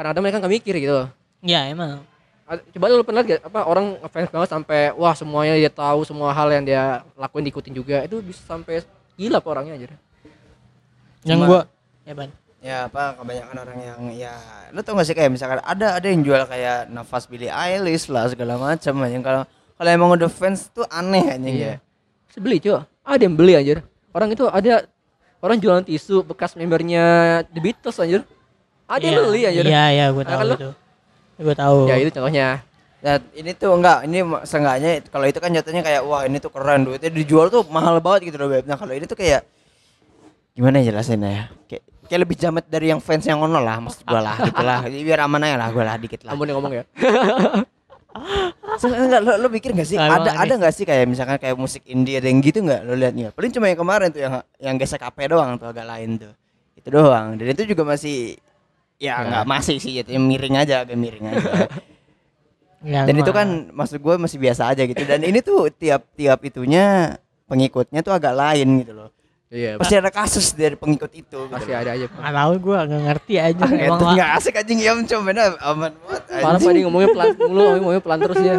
kadang-kadang 0.00 0.24
mereka 0.24 0.40
nggak 0.40 0.54
mikir 0.56 0.74
gitu. 0.80 1.04
Ya 1.44 1.68
emang. 1.68 2.00
Coba 2.46 2.88
lu 2.88 3.04
pernah 3.04 3.20
lihat 3.20 3.42
gak 3.42 3.52
apa 3.52 3.60
orang 3.68 4.00
ngefans 4.00 4.32
banget 4.32 4.48
sampai 4.48 4.80
wah 4.96 5.12
semuanya 5.12 5.60
dia 5.60 5.68
tahu 5.68 6.08
semua 6.08 6.32
hal 6.32 6.48
yang 6.48 6.64
dia 6.64 7.04
lakuin 7.20 7.44
diikutin 7.44 7.74
juga 7.76 8.00
itu 8.06 8.16
bisa 8.24 8.40
sampai 8.46 8.80
gila 9.20 9.36
pak 9.42 9.50
orangnya 9.50 9.76
aja. 9.76 9.86
Yang 11.26 11.38
Cuma- 11.42 11.48
gua 11.52 11.60
ya 12.08 12.14
ban. 12.16 12.30
Ya 12.66 12.90
apa 12.90 13.14
kebanyakan 13.14 13.56
orang 13.62 13.78
yang 13.78 14.00
ya 14.10 14.34
lu 14.74 14.82
tau 14.82 14.98
gak 14.98 15.06
sih 15.06 15.14
kayak 15.14 15.30
misalkan 15.30 15.62
ada 15.62 16.02
ada 16.02 16.06
yang 16.10 16.26
jual 16.26 16.42
kayak 16.50 16.90
nafas 16.90 17.30
Billie 17.30 17.46
Eilish 17.46 18.10
lah 18.10 18.26
segala 18.26 18.58
macam 18.58 19.06
yang 19.06 19.22
kalau 19.22 19.46
kalau 19.78 19.90
emang 19.94 20.10
udah 20.18 20.26
fans 20.26 20.66
tuh 20.74 20.82
aneh 20.90 21.30
anjing 21.30 21.56
ya. 21.62 21.74
Terus 22.26 22.42
beli 22.42 22.58
cuy. 22.58 22.82
Ada 23.06 23.22
yang 23.22 23.38
beli 23.38 23.54
anjir. 23.54 23.78
Orang 24.10 24.34
itu 24.34 24.50
ada 24.50 24.82
orang 25.38 25.62
jualan 25.62 25.86
tisu 25.86 26.26
bekas 26.26 26.58
membernya 26.58 27.04
The 27.54 27.60
Beatles 27.62 28.02
anjir. 28.02 28.26
Ada 28.90 29.04
yang 29.04 29.22
beli 29.30 29.40
anjir. 29.46 29.64
Iya 29.70 29.84
iya 29.94 30.04
gua 30.10 30.24
Nah, 30.26 30.30
tahu 30.34 30.40
kan 30.42 30.56
itu. 30.58 30.70
Gua 31.38 31.54
tahu. 31.54 31.78
Ya 31.86 31.94
itu 32.02 32.10
contohnya. 32.18 32.46
Ya 32.98 33.12
ini 33.38 33.54
tuh 33.54 33.70
enggak, 33.78 33.98
ini 34.10 34.18
seenggaknya 34.42 34.90
kalau 35.06 35.30
itu 35.30 35.38
kan 35.38 35.54
jatuhnya 35.54 35.86
kayak 35.86 36.02
wah 36.02 36.26
ini 36.26 36.42
tuh 36.42 36.50
keren 36.50 36.82
duitnya 36.82 37.14
dijual 37.14 37.46
tuh 37.46 37.62
mahal 37.70 38.02
banget 38.02 38.34
gitu 38.34 38.42
loh 38.42 38.50
Beb. 38.50 38.66
Nah 38.66 38.74
kalau 38.74 38.90
ini 38.90 39.06
tuh 39.06 39.14
kayak 39.14 39.46
gimana 40.56 40.82
ya 40.82 40.90
jelasinnya 40.90 41.30
ya? 41.30 41.44
Kayak 41.70 41.84
kayak 42.06 42.22
lebih 42.22 42.36
jamet 42.36 42.64
dari 42.64 42.88
yang 42.88 42.98
fans 42.98 43.22
yang 43.22 43.38
ono 43.38 43.58
lah 43.58 43.76
maksud 43.78 44.02
gua 44.02 44.20
lah 44.20 44.36
gitu 44.46 44.62
lah. 44.62 44.78
Biar 44.82 45.20
aman 45.20 45.42
aja 45.42 45.56
lah 45.56 45.68
gua 45.68 45.84
lah 45.84 45.96
dikit 45.96 46.22
lah. 46.22 46.32
Ampun 46.32 46.46
yang 46.46 46.56
ngomong 46.56 46.74
ya. 46.74 46.84
Se- 48.76 48.88
Enggak 48.88 49.20
lo, 49.20 49.36
lo 49.36 49.48
mikir 49.48 49.72
gak 49.72 49.84
sih 49.84 49.96
Ah, 49.96 50.08
ada 50.16 50.32
ada 50.38 50.54
nggak 50.56 50.72
sih 50.72 50.84
kayak 50.84 51.04
misalkan 51.04 51.36
kayak 51.36 51.52
musik 51.54 51.84
indie 51.84 52.16
ada 52.16 52.24
yang 52.24 52.40
gitu 52.40 52.60
nggak 52.60 52.80
lo 52.82 52.92
liatnya? 52.92 53.28
Paling 53.30 53.52
cuma 53.52 53.66
yang 53.66 53.76
kemarin 53.76 54.08
tuh 54.08 54.20
yang 54.20 54.34
yang 54.56 54.74
gesek 54.76 55.00
HP 55.00 55.28
doang 55.28 55.56
tuh 55.56 55.68
agak 55.68 55.84
lain 55.84 56.16
tuh. 56.16 56.32
Itu 56.74 56.88
doang. 56.90 57.36
Dan 57.36 57.52
itu 57.52 57.62
juga 57.66 57.84
masih 57.86 58.40
ya 58.96 59.20
nggak 59.20 59.44
masih 59.44 59.76
sih 59.76 59.92
jatuhnya 59.94 60.16
miring 60.18 60.56
aja 60.56 60.74
agak 60.82 60.96
miring 60.96 61.26
aja. 61.28 61.44
Ya, 62.86 63.02
Dan 63.02 63.18
itu 63.18 63.32
kan 63.34 63.48
maksud 63.74 63.98
gue 63.98 64.14
masih 64.14 64.38
biasa 64.38 64.70
aja 64.70 64.84
gitu. 64.84 65.02
Dan 65.02 65.24
ini 65.24 65.40
tuh 65.40 65.72
tiap-tiap 65.72 66.38
itunya 66.40 67.16
pengikutnya 67.44 67.98
tuh 67.98 68.14
agak 68.14 68.30
lain 68.30 68.84
gitu 68.84 68.92
loh. 68.94 69.08
Iya. 69.46 69.78
Pasti 69.78 69.94
ada 69.94 70.10
kasus 70.10 70.50
dari 70.58 70.74
pengikut 70.74 71.10
itu. 71.14 71.38
Gitu 71.38 71.52
Pasti 71.52 71.70
loh. 71.70 71.78
ada 71.78 71.90
aja. 71.94 72.06
Pak. 72.10 72.18
nggak 72.18 72.34
tahu 72.34 72.52
gua 72.58 72.78
nggak 72.82 73.02
ngerti 73.06 73.34
aja. 73.38 73.62
Ah, 73.62 73.70
emang 73.70 73.78
itu 73.86 74.04
lah. 74.04 74.14
nggak 74.18 74.30
asik 74.42 74.54
anjing 74.58 74.78
ya 74.82 74.92
cuma 75.06 75.30
aman 75.30 75.92
banget. 75.94 76.22
Parah 76.42 76.58
dia 76.58 76.82
ngomongnya 76.82 77.08
pelan 77.14 77.28
mulu, 77.38 77.64
ngomongnya 77.78 78.02
pelan 78.02 78.18
terus 78.26 78.38
dia. 78.42 78.54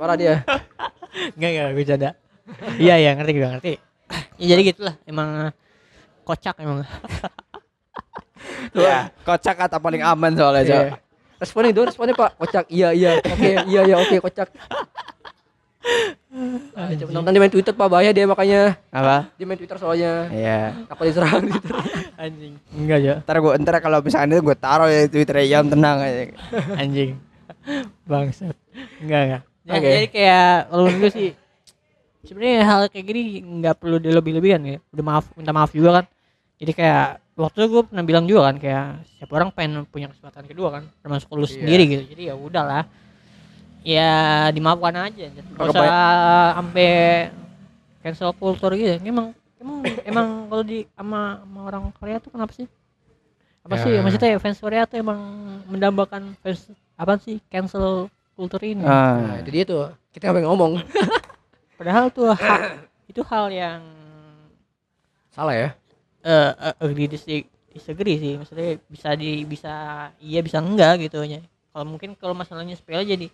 Parah 0.00 0.16
dia. 0.16 0.34
Enggak 1.36 1.50
enggak 1.52 1.68
gue 1.76 1.84
canda. 1.84 2.10
Iya 2.80 2.94
iya 2.96 3.10
ngerti 3.14 3.32
gue 3.36 3.48
ngerti. 3.52 3.72
Ya 4.40 4.46
jadi 4.56 4.62
gitulah 4.72 4.94
emang 5.04 5.52
kocak 6.24 6.56
emang. 6.58 6.88
Ya, 8.72 9.12
kocak 9.26 9.52
kata 9.52 9.76
paling 9.76 10.00
aman 10.00 10.32
soalnya. 10.32 10.64
Cok. 10.64 10.72
Iya. 10.72 10.96
Responnya 11.40 11.70
itu 11.72 11.82
responnya 11.84 12.14
pak. 12.16 12.30
Kocak. 12.40 12.64
Iya 12.72 12.88
iya. 12.96 13.10
Oke 13.20 13.50
iya 13.68 13.80
iya 13.84 13.96
oke 14.00 14.16
kocak. 14.20 14.48
Ah, 16.76 16.92
coba 16.94 17.10
nonton 17.10 17.30
dia 17.30 17.40
main 17.40 17.50
Twitter 17.50 17.72
pak 17.72 17.88
bahaya 17.88 18.10
dia 18.10 18.22
makanya 18.22 18.78
Apa? 18.88 19.32
dia 19.34 19.44
main 19.44 19.56
Twitter 19.56 19.76
soalnya 19.76 20.28
Iya. 20.28 20.86
takut 20.86 21.04
diserang 21.04 21.42
gitu. 21.42 21.72
Anjing. 22.16 22.54
Enggak 22.70 22.98
ya. 23.00 23.14
Ntar 23.20 23.36
gue 23.38 23.52
ntar 23.58 23.74
kalau 23.80 23.98
misalnya 23.98 24.36
itu 24.36 24.44
gue 24.44 24.56
taruh 24.56 24.86
ya 24.86 25.04
di 25.04 25.10
Twitter 25.10 25.36
jam 25.44 25.66
tenang 25.66 25.98
aja. 25.98 26.30
Anjing. 26.76 27.18
Bangsat. 28.04 28.54
Enggak 29.00 29.20
enggak. 29.22 29.42
Ya, 29.60 29.72
Oke. 29.72 29.88
Jadi 29.90 30.08
kayak 30.10 30.46
kalau 30.66 30.82
menurut 30.82 30.98
gue 30.98 31.10
sih 31.10 31.28
sebenarnya 32.22 32.58
hal 32.62 32.80
kayak 32.88 33.04
gini 33.06 33.20
nggak 33.58 33.74
perlu 33.76 33.96
dilebih-lebihan 33.98 34.60
ya. 34.62 34.78
Udah 34.90 35.04
maaf 35.06 35.24
minta 35.34 35.50
maaf 35.50 35.70
juga 35.70 35.90
kan. 35.92 36.04
Jadi 36.56 36.72
kayak 36.72 37.04
waktu 37.34 37.56
itu 37.58 37.68
gue 37.70 37.82
pernah 37.84 38.04
bilang 38.04 38.24
juga 38.24 38.46
kan 38.46 38.56
kayak 38.56 38.84
siapa 39.10 39.32
orang 39.32 39.50
pengen 39.50 39.82
punya 39.84 40.06
kesempatan 40.06 40.44
kedua 40.44 40.68
kan 40.70 40.82
termasuk 41.00 41.32
lu 41.32 41.42
Iya. 41.42 41.52
sendiri 41.56 41.84
gitu. 41.88 42.02
Jadi 42.06 42.22
ya 42.28 42.34
udahlah. 42.34 42.84
Ya 43.80 44.10
dimaafkan 44.50 44.94
aja. 45.08 45.24
Gak 45.30 45.44
Kalau 45.56 45.72
usah 45.72 45.88
sampai 46.54 46.90
cancel 48.00 48.30
culture 48.36 48.74
gitu. 48.76 49.00
Emang 49.00 49.32
emang 49.56 49.76
emang 50.04 50.26
kalau 50.48 50.64
di 50.64 50.84
sama, 50.92 51.40
sama 51.40 51.60
orang 51.64 51.84
Korea 51.96 52.16
tuh 52.18 52.30
kenapa 52.32 52.52
sih? 52.52 52.68
Apa 53.60 53.76
sih 53.76 53.92
Ya. 53.92 54.00
maksudnya 54.00 54.40
fans 54.40 54.56
Korea 54.56 54.84
tuh 54.84 55.00
emang 55.00 55.20
mendambakan 55.68 56.32
fans 56.40 56.68
apa 56.96 57.16
sih 57.16 57.40
cancel 57.48 58.08
culture 58.32 58.60
ini? 58.64 58.84
Nah, 58.84 59.36
Ah. 59.36 59.40
itu 59.40 59.50
dia 59.50 59.64
tuh. 59.64 59.92
Kita 60.12 60.28
nggak 60.28 60.36
pengen 60.40 60.48
ngomong. 60.48 60.72
Padahal 61.80 62.12
tuh 62.12 62.28
hal, 62.36 62.84
itu 63.06 63.20
hal 63.24 63.48
yang 63.48 63.80
Salah 65.30 65.54
ya. 65.54 65.70
eh 66.20 66.52
uh, 66.52 66.74
agree 66.84 67.08
dis- 67.08 67.24
disagree 67.72 68.20
sih 68.20 68.36
maksudnya 68.36 68.76
bisa 68.84 69.16
di 69.16 69.40
bisa 69.48 69.72
iya 70.20 70.44
bisa 70.44 70.60
enggak 70.60 71.00
gitu 71.00 71.24
ya 71.24 71.40
kalau 71.72 71.88
mungkin 71.88 72.12
kalau 72.12 72.36
masalahnya 72.36 72.76
sepele 72.76 73.08
jadi 73.08 73.32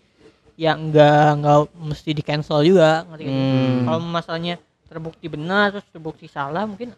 ya 0.57 0.73
enggak 0.73 1.37
enggak 1.37 1.57
mesti 1.77 2.11
di 2.11 2.21
cancel 2.21 2.61
juga 2.61 3.05
ngerti? 3.07 3.25
Hmm. 3.25 3.85
kalau 3.85 3.99
masalahnya 4.03 4.55
terbukti 4.87 5.27
benar 5.27 5.71
terus 5.71 5.87
terbukti 5.89 6.27
salah 6.27 6.65
mungkin 6.65 6.97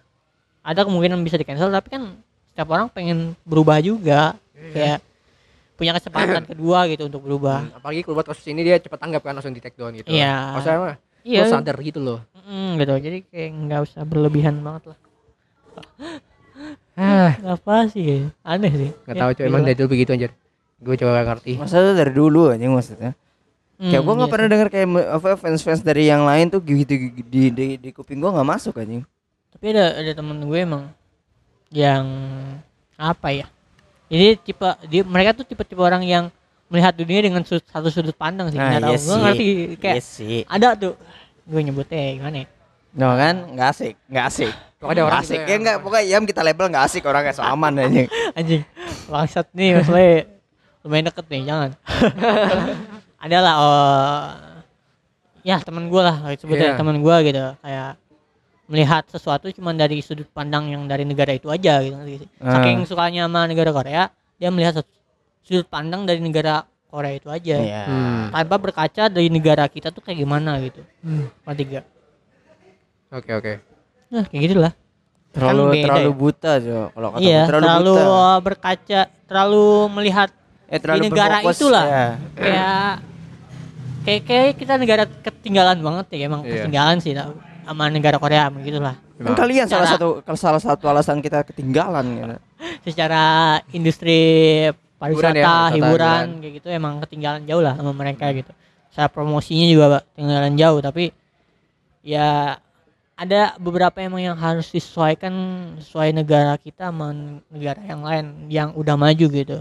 ada 0.63 0.81
kemungkinan 0.83 1.19
bisa 1.21 1.35
di 1.35 1.43
cancel 1.43 1.69
tapi 1.69 1.91
kan 1.91 2.03
setiap 2.49 2.69
orang 2.69 2.87
pengen 2.89 3.35
berubah 3.43 3.79
juga 3.79 4.39
kayak 4.55 5.03
punya 5.75 5.95
kesempatan 5.95 6.47
kedua 6.51 6.87
gitu 6.87 7.07
untuk 7.07 7.23
berubah 7.23 7.67
Hmm, 7.67 7.79
Apalagi 7.79 8.03
kalau 8.03 8.15
buat 8.17 8.27
kasus 8.27 8.47
ini 8.47 8.63
dia 8.63 8.79
cepat 8.79 8.99
tanggap 8.99 9.23
kan 9.23 9.35
langsung 9.35 9.51
di 9.51 9.59
take 9.59 9.75
down 9.75 9.95
gitu. 9.95 10.11
Iya. 10.11 10.55
Maksudnya 10.55 10.79
mah 10.79 10.97
iya 11.23 11.43
lo 11.43 11.51
sadar 11.51 11.77
gitu 11.79 11.99
loh. 11.99 12.21
Mm, 12.47 12.79
gitu 12.79 12.93
jadi 12.99 13.19
kayak 13.27 13.51
nggak 13.59 13.81
usah 13.85 14.03
berlebihan 14.03 14.57
banget 14.59 14.95
lah 14.95 14.99
Ah, 16.99 17.31
apa 17.47 17.87
sih 17.87 18.27
aneh 18.43 18.73
sih 18.75 18.91
nggak 19.07 19.15
Ya, 19.15 19.21
tahu 19.23 19.31
cuy 19.33 19.45
emang 19.47 19.63
dari 19.63 19.79
dulu 19.79 19.89
begitu 19.95 20.11
anjir. 20.11 20.35
Gue 20.79 20.95
coba 20.95 21.11
gak 21.17 21.27
ngerti. 21.31 21.53
Masa 21.55 21.79
itu 21.79 21.95
dari 21.95 22.11
dulu 22.11 22.51
aja 22.51 22.67
maksudnya. 22.67 23.15
Kayak 23.81 23.95
Hmm, 23.95 24.05
gue 24.05 24.15
nggak 24.17 24.27
iya 24.27 24.35
pernah 24.35 24.49
denger 24.49 24.69
kayak 24.69 24.89
apa 25.09 25.29
fans-fans 25.37 25.81
dari 25.81 26.05
yang 26.05 26.23
lain 26.23 26.47
tuh 26.49 26.59
gitu 26.59 26.83
di 26.89 27.23
di, 27.23 27.43
di, 27.49 27.67
di 27.79 27.91
kuping 27.91 28.19
gue 28.19 28.27
nggak 28.29 28.49
masuk 28.49 28.75
anjing. 28.77 29.07
tapi 29.49 29.65
ada 29.71 29.97
ada 29.97 30.13
temen 30.13 30.35
gue 30.41 30.59
emang 30.59 30.91
yang 31.69 32.05
apa 32.95 33.29
ya 33.31 33.47
jadi 34.07 34.35
tipe 34.37 34.63
dia, 34.85 35.03
mereka 35.03 35.31
tuh 35.33 35.45
tipe-tipe 35.45 35.79
orang 35.79 36.03
yang 36.03 36.27
melihat 36.67 36.91
dunia 36.93 37.21
dengan 37.21 37.43
sud- 37.43 37.63
satu 37.65 37.87
sudut 37.87 38.13
pandang 38.13 38.49
sih 38.49 38.57
Nah, 38.57 38.77
tahu 38.77 38.89
iya 38.89 38.99
gue 38.99 39.07
sih. 39.09 39.21
ngerti 39.21 39.47
kayak 39.79 39.95
Iya 39.95 40.03
sih. 40.05 40.39
ada 40.45 40.69
tuh 40.75 40.95
gue 41.45 41.61
nyebutnya 41.61 42.03
gimana 42.15 42.37
ya 42.43 42.47
No 42.91 43.15
kan 43.15 43.35
nggak 43.53 43.69
asik, 43.71 43.95
nggak 44.07 44.27
asik. 44.27 44.53
Pokoknya 44.79 44.95
ada 44.97 45.03
orang 45.07 45.21
asik 45.21 45.37
gitu 45.37 45.43
ya 45.45 45.49
ya. 45.49 45.57
nggak 45.61 45.77
pokoknya 45.81 46.05
Yam 46.09 46.23
kita 46.25 46.41
label 46.41 46.67
nggak 46.69 46.85
asik 46.85 47.03
orangnya 47.05 47.33
so 47.33 47.43
aman 47.43 47.73
anjing. 47.77 48.07
anjing 48.39 48.63
bangsat 49.07 49.47
nih 49.53 49.69
maksudnya 49.73 50.27
lumayan 50.81 51.05
deket 51.07 51.25
nih 51.27 51.41
jangan 51.45 51.71
adalah 53.19 53.55
oh 53.55 54.25
ya 55.43 55.59
teman 55.59 55.87
gue 55.87 55.99
lah 55.99 56.17
sebutnya 56.35 56.69
Iya. 56.69 56.77
teman 56.77 56.97
gue 56.97 57.17
gitu 57.25 57.41
kayak 57.59 57.93
melihat 58.67 59.03
sesuatu 59.07 59.49
cuma 59.51 59.73
dari 59.73 59.99
sudut 59.99 60.29
pandang 60.29 60.69
yang 60.69 60.85
dari 60.85 61.03
negara 61.03 61.33
itu 61.33 61.49
aja 61.49 61.81
gitu 61.81 61.97
sih. 62.17 62.29
Ah. 62.39 62.53
saking 62.55 62.85
sukanya 62.85 63.25
sama 63.25 63.45
negara 63.45 63.71
Korea 63.71 64.13
dia 64.37 64.49
melihat 64.49 64.85
sudut 65.41 65.65
pandang 65.65 66.05
dari 66.05 66.19
negara 66.19 66.63
Korea 66.87 67.13
itu 67.13 67.29
aja 67.29 67.57
Iya. 67.57 67.85
Hmm. 67.85 68.25
tanpa 68.31 68.57
berkaca 68.57 69.09
dari 69.09 69.29
negara 69.29 69.65
kita 69.67 69.89
tuh 69.89 70.01
kayak 70.01 70.19
gimana 70.19 70.61
gitu 70.61 70.85
ngerti 71.43 71.63
gak 71.71 71.87
Oke 73.11 73.33
oke. 73.33 73.53
nah 74.09 74.23
kayak 74.23 74.43
gitulah 74.47 74.73
Terlalu 75.29 75.61
Kan 75.61 75.71
beda 75.71 75.85
terlalu 75.87 76.09
ya. 76.09 76.17
buta 76.19 76.53
Jo. 76.59 76.81
Kalau 76.89 77.09
kata 77.11 77.21
iya 77.21 77.43
terlalu, 77.45 77.69
terlalu 77.69 77.93
buta. 77.93 78.41
berkaca 78.41 79.01
terlalu 79.25 79.67
melihat 79.93 80.29
Eh, 80.69 80.77
di 80.77 81.01
negara 81.03 81.41
berfokus, 81.41 81.57
itulah 81.57 81.85
ya. 81.85 82.07
kayak 82.35 82.93
kayak 84.05 84.23
kayak 84.25 84.49
kita 84.55 84.75
negara 84.77 85.05
ketinggalan 85.05 85.79
banget 85.79 86.07
ya 86.13 86.29
emang 86.29 86.43
Iya. 86.43 86.53
ketinggalan 86.61 86.97
sih 86.99 87.13
tau. 87.13 87.33
sama 87.65 87.85
negara 87.89 88.17
Korea 88.17 88.49
begitulah 88.49 88.97
Kan 89.19 89.35
kalian 89.35 89.67
salah 89.67 89.85
Cara- 89.85 89.93
satu 89.95 90.09
kalau 90.23 90.39
salah 90.39 90.57
satu 90.59 90.85
alasan 90.87 91.19
kita 91.19 91.43
ketinggalan 91.43 92.05
gitu. 92.15 92.37
secara 92.83 93.23
industri 93.71 94.17
pariwisata 94.97 95.37
Hiburan 95.37 95.37
ya, 95.37 95.69
hiburan 95.71 95.77
hiburan. 95.77 96.25
kayak 96.39 96.53
gitu 96.55 96.69
emang 96.71 96.95
ketinggalan 97.01 97.43
jauh 97.45 97.61
lah 97.61 97.75
sama 97.75 97.93
mereka 97.93 98.33
gitu 98.33 98.53
secara 98.89 99.09
promosinya 99.09 99.67
juga 99.67 99.87
ketinggalan 100.07 100.55
jauh 100.55 100.81
tapi 100.81 101.13
ya 102.01 102.57
ada 103.15 103.41
beberapa 103.57 103.99
emang 103.99 104.23
yang 104.23 104.39
harus 104.39 104.69
disesuaikan 104.69 105.35
sesuai 105.79 106.15
negara 106.15 106.57
kita 106.57 106.89
sama 106.89 107.13
negara 107.47 107.81
yang 107.83 108.01
lain 108.01 108.27
yang 108.49 108.69
udah 108.73 108.95
maju 108.95 109.27
gitu 109.29 109.59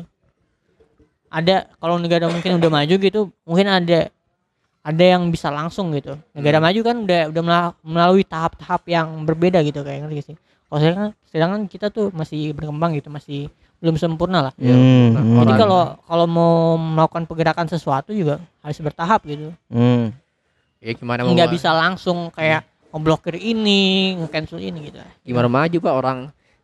ada 1.28 1.68
kalau 1.78 2.00
negara 2.00 2.28
mungkin 2.28 2.56
udah 2.56 2.72
maju 2.72 2.96
gitu 2.96 3.20
mungkin 3.44 3.68
ada 3.68 4.08
ada 4.88 5.04
yang 5.04 5.28
bisa 5.28 5.52
langsung 5.52 5.92
gitu. 5.92 6.16
Negara 6.32 6.64
maju 6.64 6.80
kan 6.80 6.96
udah 7.04 7.22
udah 7.28 7.44
mela- 7.44 7.76
melalui 7.84 8.24
tahap-tahap 8.24 8.88
yang 8.88 9.28
berbeda 9.28 9.60
gitu 9.60 9.84
kayak 9.84 10.08
ngerti 10.08 10.32
sih? 10.32 10.36
Kalau 10.68 10.80
sedangkan 10.80 11.10
sedangkan 11.28 11.62
kita 11.68 11.88
tuh 11.92 12.08
masih 12.16 12.56
berkembang 12.56 12.96
gitu 12.96 13.12
masih 13.12 13.52
belum 13.84 14.00
sempurna 14.00 14.50
lah. 14.50 14.54
Iya. 14.56 14.74
Hmm, 14.74 15.08
Nah, 15.12 15.22
hmm. 15.22 15.38
jadi 15.44 15.54
kalau 15.60 15.82
kalau 16.08 16.26
mau 16.26 16.56
melakukan 16.80 17.28
pergerakan 17.28 17.68
sesuatu 17.68 18.16
juga 18.16 18.40
harus 18.64 18.80
bertahap 18.80 19.22
gitu. 19.28 19.52
Hmm. 19.68 20.16
ya 20.78 20.94
gimana 20.94 21.26
mau 21.26 21.34
nggak 21.34 21.50
bisa 21.52 21.74
langsung 21.74 22.30
kayak 22.32 22.62
ngeblokir 22.94 23.34
ini 23.36 24.14
nge-cancel 24.24 24.62
ini 24.62 24.88
gitu. 24.88 25.02
Gimana 25.26 25.50
maju 25.50 25.78
pak? 25.84 25.94
Orang 25.94 26.18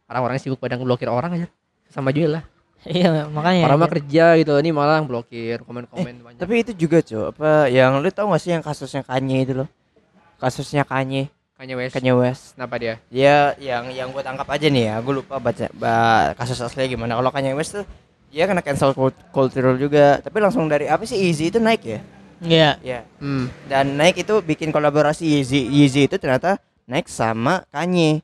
orang-orang 0.08 0.38
sibuk 0.40 0.62
pada 0.62 0.80
ngeblokir 0.80 1.10
orang 1.12 1.34
aja. 1.36 1.48
Sama 1.92 2.14
juga 2.16 2.40
lah 2.40 2.44
iya 2.86 3.28
makanya 3.28 3.66
orang 3.66 3.80
mah 3.80 3.90
kerja 3.90 4.26
gitu 4.36 4.54
ini 4.58 4.70
malah 4.70 5.00
blokir 5.00 5.62
komen-komen 5.62 6.16
banyak 6.20 6.40
Tapi 6.40 6.54
itu 6.60 6.72
juga, 6.78 7.00
Cok. 7.00 7.26
Apa 7.34 7.68
yang 7.68 7.98
lu 7.98 8.10
tau 8.10 8.28
gak 8.28 8.40
sih 8.40 8.52
yang 8.52 8.60
kasusnya 8.60 9.02
Kanye 9.02 9.38
itu 9.42 9.54
loh? 9.56 9.70
Kasusnya 10.36 10.84
Kanye, 10.84 11.32
Kanye 11.56 11.76
West 11.78 11.94
Kanye 11.94 12.12
West. 12.12 12.44
kenapa 12.54 12.76
dia 12.76 13.00
Dia 13.08 13.56
yang 13.56 13.88
yang 13.90 14.12
gue 14.12 14.20
tangkap 14.20 14.44
aja 14.46 14.68
nih 14.68 14.84
ya, 14.86 14.96
gue 15.00 15.14
lupa 15.16 15.40
baca 15.40 15.72
ba- 15.72 16.36
kasus 16.36 16.60
aslinya 16.60 16.90
gimana. 16.90 17.16
Kalau 17.16 17.32
Kanye 17.32 17.56
West 17.56 17.80
tuh 17.80 17.86
dia 18.28 18.44
kena 18.44 18.60
cancel 18.60 18.92
cult- 18.92 19.24
cultural 19.30 19.78
juga, 19.78 20.20
tapi 20.20 20.42
langsung 20.42 20.66
dari 20.66 20.90
apa 20.90 21.06
sih 21.06 21.16
Easy 21.22 21.48
itu 21.48 21.58
naik 21.58 21.82
ya? 21.82 22.00
iya 22.44 22.70
Ya. 22.84 23.00
hmm. 23.18 23.48
Dan 23.66 23.96
naik 23.96 24.20
itu 24.20 24.44
bikin 24.44 24.68
kolaborasi 24.70 25.24
Yeezy. 25.24 25.64
Yeezy 25.64 26.12
itu 26.12 26.20
ternyata 26.20 26.60
naik 26.84 27.08
sama 27.08 27.64
Kanye. 27.72 28.20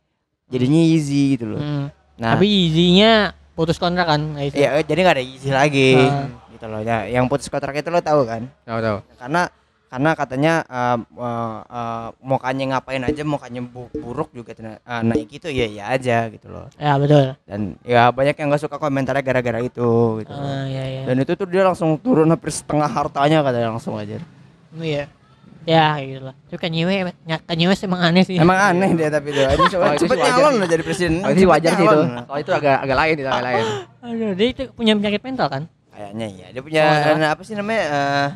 Jadinya 0.49 0.81
Yeezy 0.81 1.37
gitu 1.37 1.55
loh. 1.55 1.61
Hmm. 1.61 1.87
Nah, 2.19 2.35
tapi 2.35 2.67
izinnya 2.67 3.31
putus 3.59 3.75
kontrak 3.75 4.07
kan 4.07 4.21
kayak 4.39 4.55
itu. 4.55 4.57
ya 4.63 4.69
jadi 4.79 4.99
nggak 5.03 5.15
ada 5.19 5.25
Yeezy 5.27 5.51
lagi. 5.51 5.99
Ah. 5.99 6.31
Gitu 6.55 6.65
loh. 6.71 6.79
Ya, 6.79 7.03
yang 7.11 7.27
putus 7.27 7.51
kontrak 7.51 7.75
itu 7.75 7.91
lo 7.91 7.99
tahu 7.99 8.23
kan? 8.23 8.47
tahu 8.63 8.79
tahu 8.79 8.97
karena 9.19 9.41
karena 9.89 10.13
katanya 10.13 10.53
uh, 10.69 10.97
uh, 11.17 11.55
uh, 11.65 12.07
mau 12.21 12.37
Kanye 12.37 12.69
ngapain 12.69 13.01
aja 13.01 13.25
mau 13.25 13.41
Kanye 13.41 13.65
bu- 13.65 13.89
buruk 13.89 14.29
juga 14.37 14.53
uh, 14.85 15.01
naik 15.01 15.41
itu 15.41 15.49
ya 15.49 15.65
ya 15.65 15.83
aja 15.89 16.29
gitu 16.29 16.45
loh 16.45 16.69
ya 16.77 16.93
betul 17.01 17.33
dan 17.49 17.73
ya 17.81 18.13
banyak 18.13 18.37
yang 18.37 18.53
nggak 18.53 18.69
suka 18.69 18.77
komentarnya 18.77 19.25
gara-gara 19.25 19.57
itu 19.65 20.21
gitu 20.21 20.29
loh. 20.29 20.45
Ah, 20.45 20.69
iya 20.69 20.85
iya 20.85 21.01
dan 21.09 21.17
itu 21.17 21.33
tuh 21.33 21.49
dia 21.49 21.65
langsung 21.65 21.97
turun 21.97 22.29
hampir 22.29 22.53
setengah 22.53 22.85
hartanya 22.85 23.41
katanya 23.41 23.73
langsung 23.73 23.97
aja 23.97 24.21
iya 24.77 25.09
ya 25.69 25.83
kayak 25.93 26.07
gitu 26.09 26.23
lah 26.25 26.35
tapi 26.49 26.57
Kanye 26.57 26.81
West 26.89 27.17
Kanye 27.45 27.65
West 27.69 27.81
emang 27.85 28.01
aneh 28.01 28.23
sih. 28.25 28.35
Emang 28.41 28.57
aneh 28.57 28.89
dia 28.97 29.09
tapi 29.13 29.29
tuh. 29.29 29.45
Ini 29.45 29.65
Oh, 29.77 29.93
cepet 29.93 30.17
nyalon 30.17 30.53
loh 30.57 30.67
jadi 30.67 30.81
presiden. 30.81 31.13
Oh, 31.21 31.29
itu 31.29 31.45
wajar 31.45 31.71
sih 31.77 31.85
itu. 31.85 31.99
Soal 32.25 32.39
itu 32.41 32.51
agak 32.57 32.77
agak 32.81 32.97
lain 32.97 33.13
itu 33.21 33.29
agak 33.29 33.45
lain. 33.45 33.65
Aduh 34.09 34.31
dia 34.33 34.47
itu 34.49 34.61
punya 34.73 34.93
penyakit 34.97 35.21
mental 35.21 35.47
kan? 35.47 35.63
Kayaknya 35.93 36.27
iya. 36.33 36.47
Dia 36.49 36.61
punya 36.65 36.81
Oh, 36.81 36.93
ya. 36.97 37.13
nah, 37.21 37.29
apa 37.37 37.41
sih 37.45 37.53
namanya 37.53 37.83
eh, 37.85 38.27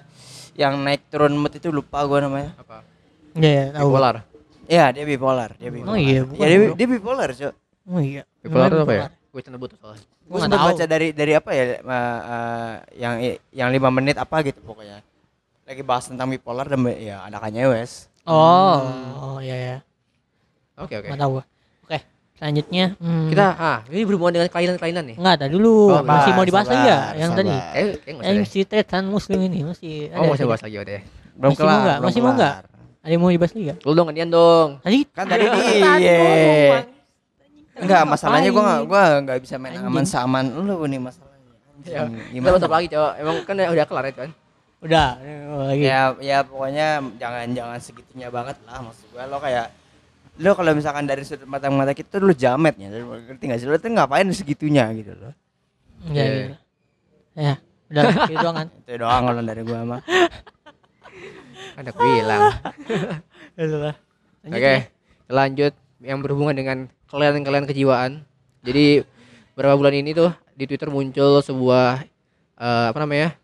yang 0.61 0.73
naik 0.85 1.01
turun 1.09 1.33
mood 1.33 1.53
itu 1.57 1.73
lupa 1.73 2.05
gua 2.05 2.21
namanya. 2.21 2.53
Apa? 2.61 2.85
Iya 3.33 3.49
iya, 3.49 3.65
tahu. 3.73 3.89
Bipolar. 3.89 4.15
Iya 4.63 4.85
dia 4.95 5.03
bipolar 5.03 5.49
dia 5.59 5.69
bipolar. 5.73 5.97
iya, 5.99 6.13
ya, 6.13 6.21
bukan 6.23 6.45
dia, 6.47 6.55
bro. 6.55 6.73
dia 6.79 6.87
bipolar 6.87 7.29
cok 7.35 7.53
oh 7.83 7.99
iya. 7.99 8.23
Bipolar 8.39 8.69
itu 8.71 8.79
apa 8.79 8.93
ya? 8.95 9.07
gue 9.11 9.41
cuma 9.43 9.57
butuh 9.59 9.77
soalnya. 9.81 10.05
Gua 10.23 10.29
gue 10.29 10.39
sempat 10.45 10.59
baca 10.71 10.85
dari 10.87 11.07
dari 11.11 11.33
apa 11.35 11.49
ya 11.51 11.63
eh, 11.67 11.79
eh, 11.83 12.73
yang 12.95 13.13
yang 13.51 13.69
lima 13.73 13.89
menit 13.91 14.15
apa 14.15 14.39
gitu 14.45 14.63
pokoknya 14.63 15.03
lagi 15.63 15.81
bahas 15.81 16.05
tentang 16.11 16.27
bipolar 16.27 16.67
dan 16.67 16.83
ya 16.91 17.23
ada 17.23 17.39
Kanye 17.39 17.71
West 17.71 18.11
oh 18.27 18.83
oh 19.15 19.37
iya 19.39 19.55
ya 19.55 19.77
oke 20.75 20.91
oke. 20.91 21.07
Nggak 21.07 21.19
tahu 21.19 21.31
gua. 21.39 21.43
Oke 21.83 21.97
selanjutnya 22.35 22.85
hmm, 22.99 23.27
kita 23.31 23.45
ah 23.55 23.79
ini 23.87 24.03
berhubungan 24.03 24.33
dengan 24.35 24.49
kelainan-kelainan 24.51 25.03
nih. 25.13 25.17
Nggak 25.21 25.33
ada 25.39 25.47
dulu. 25.47 25.75
Oh, 25.95 26.01
masih 26.03 26.31
mau 26.33 26.43
dibahas 26.43 26.67
lagi 26.67 26.85
ya? 26.89 26.99
Yang 27.15 27.29
sabar. 27.29 27.39
tadi. 27.39 27.53
Eh 27.53 27.61
eh 28.03 28.11
nggak 28.11 28.25
yang 28.25 28.37
deh 28.41 28.47
si 28.49 28.59
tretan 28.67 29.03
muslim 29.07 29.39
ini 29.47 29.59
masih 29.63 29.93
oh 30.11 30.19
nggak 30.27 30.35
usah 30.35 30.43
sih? 30.43 30.49
bahas 30.49 30.61
lagi 30.65 30.75
udah 30.75 30.87
deh 30.89 31.01
belum 31.33 31.51
Masih 31.53 31.61
mau 31.63 31.63
kelar 31.63 31.79
nggak? 31.79 31.97
belum 31.97 32.07
Masih 32.09 32.21
mau 32.21 32.33
nggak? 32.35 32.55
ada 33.03 33.11
yang 33.11 33.21
mau 33.21 33.31
dibahas 33.31 33.51
lagi 33.55 33.63
nggak? 33.63 33.77
lu 33.83 33.91
dong 33.93 34.05
gantian 34.11 34.29
dong. 34.31 34.69
Tadi? 34.83 34.99
Kan 35.11 35.25
tadi 35.27 35.43
Bang. 35.43 36.85
enggak 37.73 38.01
masalahnya 38.05 38.49
gue 38.53 38.63
nggak 38.63 38.81
Ngapain? 38.85 38.91
gue 38.91 39.23
nggak 39.25 39.37
bisa 39.41 39.55
main 39.57 39.73
aman 39.79 40.05
saman 40.05 40.45
lu 40.51 40.75
nih 40.85 40.99
masalahnya. 40.99 41.31
Ya 41.83 42.05
Anjing, 42.07 42.39
kita 42.39 42.67
lagi 42.69 42.87
cowok. 42.91 43.13
Emang 43.17 43.35
kan 43.43 43.55
udah 43.59 43.85
kelar 43.89 44.05
itu 44.07 44.19
kan 44.23 44.31
udah 44.83 45.07
oh, 45.55 45.63
lagi 45.71 45.87
ya 45.87 46.11
ya 46.19 46.37
pokoknya 46.43 46.99
jangan 47.15 47.47
jangan 47.55 47.79
segitunya 47.79 48.27
banget 48.27 48.59
lah 48.67 48.83
maksud 48.83 49.07
gue 49.15 49.23
lo 49.23 49.37
kayak 49.39 49.67
lo 50.43 50.51
kalau 50.59 50.71
misalkan 50.75 51.07
dari 51.07 51.23
sudut 51.23 51.47
mata 51.47 51.71
mata 51.71 51.95
kita 51.95 52.19
lu 52.19 52.35
jametnya 52.35 52.91
ngerti 52.91 53.43
nggak 53.47 53.59
sih 53.63 53.67
lo 53.69 53.79
tuh 53.79 53.89
ngapain 53.95 54.27
segitunya 54.35 54.91
gitu 54.91 55.15
loh 55.15 55.33
ya, 56.11 56.19
Iya. 56.19 56.25
gitu. 56.35 56.55
ya 57.39 57.53
udah 57.93 58.03
gitu 58.27 58.35
doang 58.43 58.55
kan 58.59 58.67
itu 58.67 58.91
doang 58.99 59.21
kalau 59.23 59.41
dari 59.41 59.61
gua 59.63 59.79
mah 59.87 60.01
ada 61.79 61.89
Itu 63.53 63.77
lah. 63.81 63.95
Lanjut 64.43 64.57
Oke, 64.59 64.73
ya. 64.73 64.79
lanjut 65.29 65.73
yang 66.03 66.19
berhubungan 66.21 66.55
dengan 66.57 66.77
kelainan-kelainan 67.07 67.69
kejiwaan. 67.69 68.11
Jadi 68.65 69.05
beberapa 69.53 69.77
bulan 69.79 69.95
ini 69.95 70.11
tuh 70.13 70.33
di 70.57 70.65
Twitter 70.67 70.89
muncul 70.89 71.39
sebuah 71.41 72.03
eh, 72.57 72.85
apa 72.91 72.97
namanya? 73.01 73.37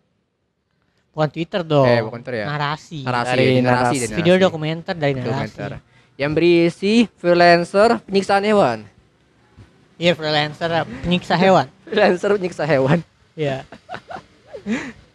Bukan 1.20 1.30
Twitter 1.30 1.62
dong 1.62 1.84
Eh, 1.84 2.00
bukan 2.00 2.24
Twitter 2.24 2.36
ya. 2.40 2.46
narasi 2.48 3.04
Narasi, 3.04 3.28
Dari 3.30 3.46
narasi, 3.52 3.60
narasi. 3.60 3.96
dari 4.00 4.14
video 4.16 4.34
narasi. 4.34 4.46
dokumenter 4.46 4.94
dari 4.96 5.14
narasi 5.14 5.28
Dokumenter. 5.28 5.72
Yang 6.16 6.32
berisi 6.34 6.94
freelancer 7.14 7.90
penyiksaan 8.02 8.44
hewan. 8.44 8.78
iya 9.96 10.16
freelancer 10.16 10.72
penyiksa 11.04 11.36
hewan 11.36 11.68
Freelancer 11.86 12.32
penyiksa 12.34 12.64
hewan. 12.64 13.04
Iya. 13.36 13.68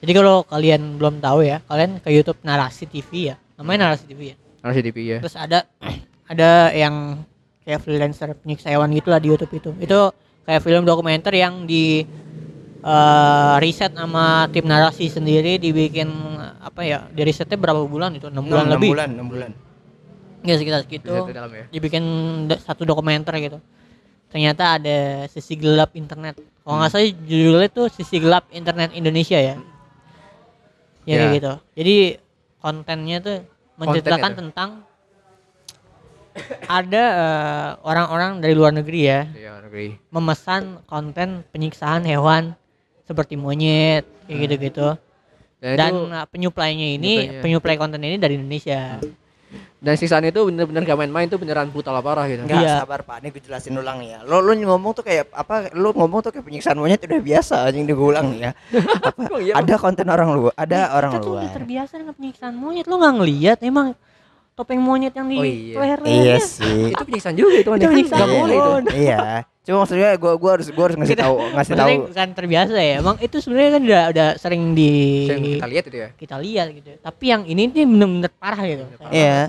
Jadi 0.01 0.13
kalau 0.13 0.45
kalian 0.45 0.99
belum 0.99 1.17
tahu 1.19 1.41
ya, 1.43 1.65
kalian 1.65 1.97
ke 1.99 2.11
YouTube 2.11 2.37
Narasi 2.43 2.85
TV 2.85 3.33
ya. 3.33 3.37
Namanya 3.55 3.89
Narasi 3.89 4.05
TV 4.05 4.21
ya. 4.29 4.37
Narasi 4.61 4.81
TV 4.83 4.97
ya. 5.07 5.19
Terus 5.21 5.37
ada 5.37 5.59
ada 6.33 6.51
yang 6.71 7.25
kayak 7.63 7.81
freelancer 7.81 8.35
penyiksa 8.35 8.69
hewan 8.69 8.93
gitu 8.93 9.09
lah 9.09 9.17
di 9.17 9.29
YouTube 9.29 9.53
itu. 9.55 9.71
Itu 9.79 10.13
kayak 10.45 10.61
film 10.61 10.85
dokumenter 10.85 11.33
yang 11.33 11.65
di 11.65 12.05
eh, 12.85 13.55
riset 13.59 13.93
sama 13.93 14.47
tim 14.53 14.65
narasi 14.65 15.09
sendiri 15.09 15.57
dibikin 15.57 16.09
apa 16.61 16.85
ya? 16.85 17.09
Di 17.09 17.25
risetnya 17.25 17.57
berapa 17.57 17.81
bulan 17.85 18.13
itu? 18.13 18.29
6 18.29 18.37
bulan 18.37 18.65
Enam 18.65 18.73
lebih. 18.77 18.91
bulan 18.93 19.09
enam 19.11 19.29
bulan 19.29 19.51
Ya 20.45 20.61
sekitar 20.61 20.85
segitu. 20.85 21.09
Dalam 21.09 21.49
ya. 21.51 21.65
Dibikin 21.73 22.05
satu 22.61 22.85
dokumenter 22.85 23.33
gitu. 23.41 23.59
Ternyata 24.29 24.77
ada 24.77 24.99
sisi 25.27 25.57
gelap 25.57 25.97
internet. 25.97 26.37
Kalau 26.61 26.77
nggak 26.77 26.91
salah 26.91 27.09
judulnya 27.09 27.69
tuh 27.73 27.89
sisi 27.89 28.21
gelap 28.21 28.45
internet 28.53 28.93
Indonesia 28.93 29.41
ya. 29.41 29.57
Ya, 31.05 31.17
Ya. 31.17 31.33
gitu. 31.33 31.53
Jadi 31.73 32.21
kontennya 32.61 33.21
tuh 33.21 33.41
menceritakan 33.77 34.31
tuh. 34.31 34.39
tentang 34.45 34.71
ada 36.67 37.05
eh, 37.15 37.69
orang-orang 37.81 38.43
dari 38.43 38.53
luar 38.53 38.75
negeri 38.75 39.01
ya 39.01 39.21
Iya, 39.31 39.53
negeri. 39.63 39.97
memesan 40.11 40.83
konten 40.85 41.47
penyiksaan 41.49 42.03
hewan 42.03 42.59
seperti 43.05 43.35
monyet 43.35 44.05
kayak 44.25 44.39
gitu-gitu. 44.43 44.89
Dan, 45.57 45.77
Dan 45.77 45.91
itu 45.91 46.01
eh, 46.11 46.27
penyuplainya 46.27 46.87
ini 46.91 47.13
penyuplainya. 47.15 47.41
penyuplai 47.41 47.77
konten 47.77 48.01
ini 48.01 48.17
dari 48.17 48.35
Indonesia. 48.35 49.01
dan 49.79 49.95
siksaan 49.95 50.25
itu 50.25 50.41
bener-bener 50.43 50.81
gak 50.83 50.97
main-main 50.99 51.25
itu 51.25 51.37
beneran 51.37 51.69
brutal 51.69 51.93
parah 52.01 52.25
gitu. 52.25 52.41
Enggak, 52.43 52.57
Iya. 52.59 52.81
sabar 52.81 53.01
Pak, 53.01 53.21
ini 53.21 53.29
gue 53.29 53.43
jelasin 53.45 53.77
ulang 53.77 54.01
nih 54.01 54.09
ya. 54.11 54.19
Lo 54.23 54.41
lo 54.41 54.51
ngomong 54.51 54.93
tuh 54.93 55.05
kayak 55.05 55.29
apa? 55.31 55.69
Lo 55.71 55.93
ngomong 55.93 56.21
tuh 56.21 56.33
kayak 56.33 56.43
penyiksaan 56.43 56.75
monyet 56.75 56.99
udah 56.99 57.21
biasa 57.23 57.55
anjing 57.63 57.85
gue 57.85 57.93
ulang 57.95 58.33
nih 58.33 58.41
ya. 58.41 58.51
Apa? 59.05 59.21
Emang 59.23 59.41
iya, 59.41 59.53
ada 59.55 59.75
konten 59.77 60.07
orang 60.07 60.29
luar, 60.33 60.55
ada 60.55 60.81
orang 60.91 61.13
Kita 61.13 61.21
tuh 61.21 61.31
udah 61.31 61.45
luar. 61.45 61.55
terbiasa 61.55 61.93
dengan 61.95 62.15
penyiksaan 62.15 62.55
monyet. 62.55 62.85
Lo 62.85 62.97
nggak 62.97 63.15
ngeliat 63.15 63.59
emang 63.61 63.87
topeng 64.55 64.81
monyet 64.81 65.13
yang 65.13 65.29
di 65.29 65.37
Oh, 65.37 65.45
iya. 65.45 65.77
leher-lehernya? 65.77 66.25
Iya 66.25 66.37
sih. 66.41 66.83
itu 66.91 67.05
penyiksaan 67.05 67.35
juga 67.35 67.55
itu 67.55 67.69
kan. 67.69 67.77
Itu 67.77 67.87
penyiksaan. 67.87 68.19
Gak 68.19 68.29
boleh 68.33 68.57
itu. 68.57 68.73
Iya. 68.97 69.21
Cuma 69.65 69.81
maksudnya 69.81 70.13
gua 70.21 70.37
gua 70.37 70.51
harus 70.61 70.69
gua 70.69 70.85
harus 70.93 70.97
ngasih 71.01 71.17
tahu 71.17 71.37
ngasih 71.57 71.73
tahu. 71.73 71.89
Maksudnya 71.89 72.09
bukan 72.13 72.29
terbiasa 72.37 72.73
ya. 72.77 72.95
Emang 73.01 73.17
itu 73.17 73.37
sebenarnya 73.41 73.71
kan 73.73 73.83
udah 73.83 74.03
udah 74.13 74.29
sering 74.37 74.63
di 74.77 74.93
Yang 75.25 75.41
kita 75.57 75.69
lihat 75.73 75.85
itu 75.89 75.97
ya. 75.97 76.09
kita 76.13 76.37
lihat 76.37 76.67
gitu. 76.77 76.91
Tapi 77.01 77.25
yang 77.33 77.43
ini 77.49 77.63
nih 77.73 77.87
bener-bener 77.89 78.33
parah 78.37 78.61
gitu. 78.69 78.85
Iya. 79.09 79.49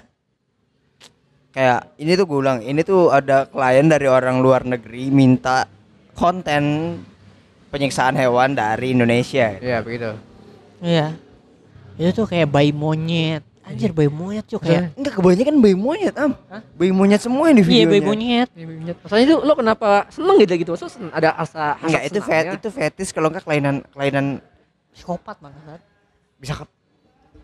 Kayak 1.56 1.80
ini 1.96 2.12
tuh 2.20 2.26
gue 2.28 2.40
ulang, 2.44 2.60
ini 2.60 2.82
tuh 2.84 3.12
ada 3.16 3.48
klien 3.48 3.88
dari 3.88 4.12
orang 4.12 4.44
luar 4.44 4.68
negeri 4.68 5.08
minta 5.08 5.64
konten 6.12 6.96
penyiksaan 7.72 8.20
hewan 8.20 8.56
dari 8.56 8.92
Indonesia. 8.92 9.56
Iya, 9.64 9.80
begitu. 9.80 10.20
Iya. 10.84 11.16
Itu 11.96 12.24
tuh 12.24 12.28
kayak 12.28 12.52
bayi 12.52 12.76
monyet. 12.76 13.44
Anjir 13.66 13.92
bayi 13.92 14.08
monyet 14.08 14.46
cuy 14.46 14.62
kayak. 14.62 14.94
Enggak 14.94 15.14
kebanyakan 15.18 15.56
bayi 15.58 15.74
monyet, 15.74 16.16
Am. 16.16 16.38
Hah? 16.48 16.62
Bayi 16.78 16.94
monyet 16.94 17.18
semua 17.18 17.50
yang 17.50 17.58
di 17.58 17.66
Iya 17.66 17.68
videonya. 17.68 17.90
bayi 17.90 18.02
monyet. 18.06 18.50
Maksudnya 19.02 19.26
itu 19.26 19.36
lo 19.42 19.54
kenapa 19.58 19.90
seneng 20.08 20.38
gitu 20.38 20.54
gitu? 20.56 20.70
Maksudnya 20.72 20.94
sen- 20.94 21.10
ada 21.12 21.30
asa 21.34 21.74
Enggak, 21.82 22.02
itu 22.06 22.20
fet, 22.22 22.46
itu 22.54 22.70
fetis 22.70 23.10
kalau 23.10 23.28
enggak 23.28 23.42
kelainan 23.42 23.82
kelainan 23.90 24.26
Psikopat 24.94 25.42
banget. 25.42 25.82
bisa 26.38 26.54
ke 26.56 26.66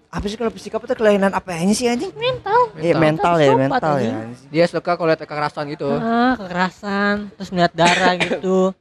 apa 0.07 0.25
sih 0.27 0.36
kalau 0.36 0.51
psikopat 0.51 0.88
itu 0.88 0.97
kelainan 0.99 1.31
apa 1.31 1.51
aja 1.51 1.73
sih 1.73 1.88
anjing? 1.88 2.12
Mental. 2.13 2.62
Iya, 2.75 2.93
mental 2.95 3.34
ya, 3.36 3.51
mental 3.55 3.93
ya. 3.95 4.12
anjing. 4.12 4.15
anjing. 4.29 4.49
Dia 4.51 4.65
suka 4.67 4.91
kalau 4.93 5.07
lihat 5.07 5.19
kekerasan 5.19 5.65
gitu. 5.67 5.88
Ah, 5.89 6.36
kekerasan, 6.36 7.31
terus 7.34 7.49
melihat 7.49 7.73
darah 7.73 8.13
gitu. 8.15 8.75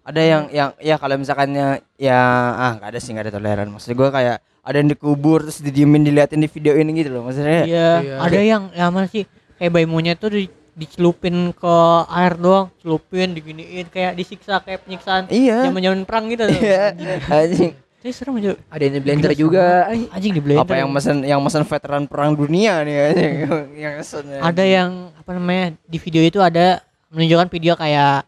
Ada 0.00 0.20
yang 0.20 0.42
yang 0.50 0.70
ya 0.80 0.96
kalau 0.96 1.14
misalkannya 1.14 1.84
ya 1.94 2.18
ah 2.50 2.70
enggak 2.74 2.88
ada 2.90 2.98
sih 2.98 3.12
enggak 3.12 3.28
ada 3.28 3.34
toleran. 3.36 3.68
Maksud 3.68 3.92
gua 3.92 4.08
kayak 4.10 4.40
ada 4.60 4.76
yang 4.76 4.88
dikubur 4.88 5.40
terus 5.40 5.58
didiemin 5.58 6.02
diliatin 6.02 6.38
di 6.38 6.46
video 6.46 6.74
ini 6.74 6.90
gitu 6.94 7.10
loh. 7.10 7.22
Maksudnya 7.24 7.64
Iya, 7.64 7.90
Iya. 8.00 8.16
ada 8.20 8.38
yang 8.38 8.62
ya 8.70 8.86
mana 8.88 9.06
sih 9.06 9.24
kayak 9.56 9.70
bayi 9.70 9.86
monyet 9.86 10.16
tuh 10.16 10.30
di, 10.30 10.46
dicelupin 10.72 11.52
ke 11.52 11.74
air 12.08 12.34
doang, 12.34 12.68
celupin, 12.78 13.32
diginiin 13.32 13.86
kayak 13.86 14.14
disiksa 14.14 14.60
kayak 14.60 14.84
penyiksaan 14.84 15.28
Iya. 15.28 15.66
zaman-zaman 15.66 16.04
perang 16.04 16.28
gitu 16.28 16.44
loh. 16.44 16.56
Iya, 16.56 16.96
anjing. 17.26 17.72
Itu 18.00 18.16
serem 18.16 18.40
aja. 18.40 18.56
Ada 18.72 18.82
yang 18.82 18.94
di 18.96 19.02
blender 19.02 19.32
juga. 19.36 19.84
Ay, 19.84 20.08
Anjing 20.08 20.32
di 20.32 20.40
blender. 20.40 20.64
Apa 20.64 20.80
yang 20.80 20.88
mesen 20.88 21.20
yang 21.20 21.40
mesen 21.40 21.68
veteran 21.68 22.08
perang 22.08 22.32
dunia 22.32 22.80
nih 22.80 22.96
anjing. 23.12 23.32
yang 23.84 23.92
mesen. 24.00 24.24
ada 24.40 24.64
yang 24.64 25.12
apa 25.12 25.30
namanya 25.36 25.64
di 25.84 25.98
video 26.00 26.24
itu 26.24 26.40
ada 26.40 26.80
menunjukkan 27.12 27.48
video 27.50 27.76
kayak 27.76 28.24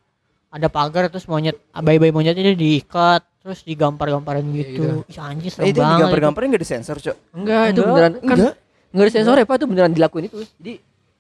ada 0.53 0.69
pagar 0.69 1.09
terus 1.09 1.25
monyet 1.25 1.57
bayi-bayi 1.73 2.13
monyet 2.13 2.37
itu 2.37 2.53
diikat 2.53 3.25
terus 3.43 3.61
digampar-gamparin 3.63 4.47
gitu. 4.53 5.03
Ih 5.05 5.19
anjir 5.19 5.51
serem 5.51 5.67
Eh, 5.67 5.71
itu 5.71 5.79
banget. 5.79 5.95
digambar-gambarin 5.99 6.47
enggak 6.49 6.63
disensor, 6.63 6.97
Cok? 6.97 7.17
Enggak, 7.33 7.63
itu 7.65 7.75
Enggak. 7.77 7.87
beneran 7.89 8.13
kan 8.15 8.23
Enggak. 8.33 8.55
enggak 8.89 9.05
ada 9.05 9.13
sensor 9.13 9.37
ya, 9.37 9.45
Pak, 9.45 9.57
itu 9.57 9.67
beneran 9.67 9.93
dilakuin 9.93 10.25
itu. 10.27 10.39
Jadi 10.57 10.73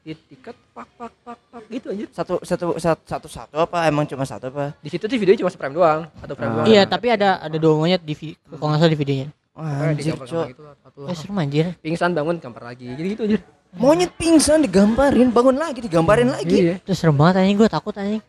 ditikat 0.02 0.56
pak 0.72 0.88
pak 0.92 1.12
pak 1.22 1.38
pak 1.46 1.62
gitu 1.68 1.86
anjir. 1.88 2.08
Satu 2.10 2.34
satu 2.40 2.74
satu 2.74 3.02
satu, 3.04 3.28
satu 3.28 3.54
apa 3.56 3.86
emang 3.86 4.02
cuma 4.04 4.22
satu 4.22 4.48
apa? 4.48 4.74
Di 4.76 4.88
situ 4.88 5.02
tuh 5.02 5.14
videonya 5.14 5.40
cuma 5.40 5.50
frame 5.52 5.74
doang, 5.74 6.00
satu 6.16 6.32
frame 6.32 6.48
Ah. 6.48 6.56
doang. 6.56 6.66
Iya, 6.66 6.82
tapi 6.84 7.06
ada 7.08 7.38
ada 7.38 7.54
dua 7.54 7.74
monyet 7.76 8.00
di 8.00 8.10
vi- 8.12 8.34
kalau 8.50 8.66
nggak 8.68 8.80
salah 8.80 8.90
di 8.90 8.98
videonya. 8.98 9.28
Wah, 9.52 9.92
anjir, 9.92 10.16
Cok. 10.16 10.46
gitu. 10.48 10.62
Eh 11.04 11.14
serem 11.14 11.36
anjir. 11.36 11.66
Pingsan 11.78 12.10
bangun 12.10 12.36
gambar 12.36 12.62
lagi. 12.64 12.86
Jadi 12.88 13.08
gitu 13.10 13.22
anjir. 13.24 13.40
Monyet 13.72 14.10
pingsan 14.12 14.60
digambarin, 14.60 15.30
bangun 15.30 15.54
lagi, 15.54 15.78
digambarin 15.80 16.28
lagi. 16.28 16.56
Iya. 16.60 16.74
Itu 16.78 16.92
serem 16.92 17.14
banget 17.14 17.40
anjing 17.40 17.56
gue 17.56 17.68
takut 17.68 17.94
anjing. 17.94 18.20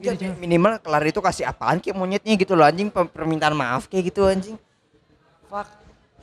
Ya, 0.00 0.16
minimal 0.16 0.80
kelar 0.80 1.04
itu 1.04 1.20
kasih 1.20 1.44
apaan 1.44 1.76
kayak 1.76 1.92
monyetnya 1.92 2.32
gitu 2.40 2.56
loh 2.56 2.64
anjing. 2.64 2.88
Per- 2.88 3.12
permintaan 3.12 3.52
maaf 3.52 3.84
kayak 3.84 4.08
gitu 4.08 4.24
anjing. 4.24 4.56
Fuck. 5.46 5.68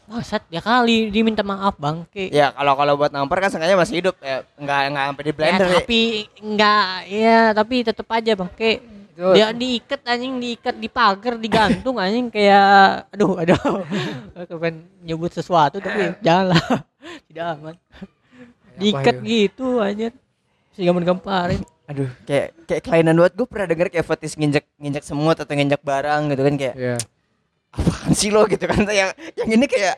Bangsat 0.07 0.47
ya 0.47 0.63
kali 0.63 1.11
diminta 1.11 1.43
maaf 1.43 1.75
bangke. 1.77 2.31
Ya 2.31 2.49
kalau 2.55 2.73
kalau 2.79 2.93
buat 2.95 3.11
nampar 3.11 3.43
kan 3.43 3.51
sengaja 3.51 3.77
masih 3.77 4.01
hidup. 4.01 4.15
Ya 4.23 4.47
enggak 4.57 4.79
enggak 4.89 5.05
sampai 5.11 5.23
di 5.27 5.33
blender 5.35 5.67
ya, 5.67 5.69
ya. 5.69 5.77
tapi 5.83 6.01
enggak 6.39 6.87
ya 7.11 7.39
tapi 7.51 7.75
tetep 7.83 8.07
aja 8.07 8.31
bangke 8.39 8.71
Itu- 9.13 9.33
dia 9.35 9.47
diikat 9.51 10.01
anjing 10.07 10.33
diikat 10.39 10.75
di 10.79 10.87
pagar 10.89 11.35
digantung 11.37 11.99
anjing. 11.99 12.31
Kayak 12.31 13.11
aduh 13.13 13.35
aduh. 13.35 13.83
Kepen 14.49 14.87
nyebut 15.03 15.29
sesuatu 15.29 15.77
tapi 15.83 16.15
janganlah. 16.25 16.65
Tidak 17.29 17.45
aman. 17.59 17.75
Diikat 18.79 19.15
itu? 19.21 19.27
gitu 19.27 19.67
anjir. 19.83 20.15
Sehingga 20.71 20.95
menggamparin 20.95 21.61
Aduh, 21.87 22.11
kayak 22.23 22.47
kayak 22.67 22.81
kelainan 22.81 23.15
banget 23.15 23.33
gue 23.33 23.47
pernah 23.47 23.65
denger 23.65 23.87
kayak 23.89 24.05
fetis 24.05 24.35
nginjek 24.35 24.67
nginjek 24.75 25.03
semut 25.03 25.35
atau 25.35 25.47
nginjek 25.49 25.79
barang 25.79 26.21
gitu 26.29 26.41
kan 26.43 26.55
kayak 26.55 26.75
Iya. 26.75 26.97
apaan 27.69 28.11
sih 28.11 28.27
lo 28.27 28.43
gitu 28.43 28.63
kan 28.63 28.83
yang 28.85 29.09
yang 29.33 29.49
ini 29.49 29.65
kayak 29.65 29.95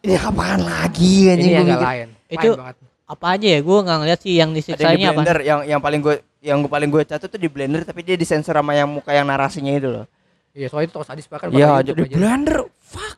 ini 0.00 0.14
apaan 0.14 0.60
lagi 0.60 1.28
anjing 1.28 1.48
Ini 1.50 1.64
mikir. 1.64 1.80
lain. 1.80 2.08
Itu- 2.28 2.54
banget. 2.54 2.76
apa 3.08 3.26
aja 3.32 3.46
ya 3.48 3.60
gue 3.62 3.78
nggak 3.80 3.98
ngeliat 3.98 4.20
sih 4.20 4.34
yang 4.36 4.50
di 4.50 4.60
disiksanya 4.60 5.06
apa 5.08 5.16
blender 5.16 5.38
yang 5.40 5.60
yang 5.66 5.80
paling 5.80 6.00
gue 6.04 6.14
yang 6.38 6.60
gue 6.60 6.68
paling 6.68 6.86
gue 6.86 7.02
catat 7.02 7.24
tuh 7.24 7.40
di 7.40 7.48
blender 7.48 7.80
tapi 7.82 8.04
dia 8.04 8.14
disensor 8.14 8.52
sama 8.52 8.76
yang 8.76 8.84
muka 8.86 9.08
yang 9.10 9.24
narasinya 9.24 9.72
itu 9.72 9.88
loh. 9.88 10.04
Iya, 10.52 10.68
soalnya 10.68 10.86
itu 10.86 10.94
toko 10.94 11.06
sadis 11.06 11.24
bahkan 11.24 11.48
Iya, 11.48 11.80
jadi 11.82 12.04
aja. 12.04 12.14
blender. 12.14 12.68
Fuck. 12.78 13.16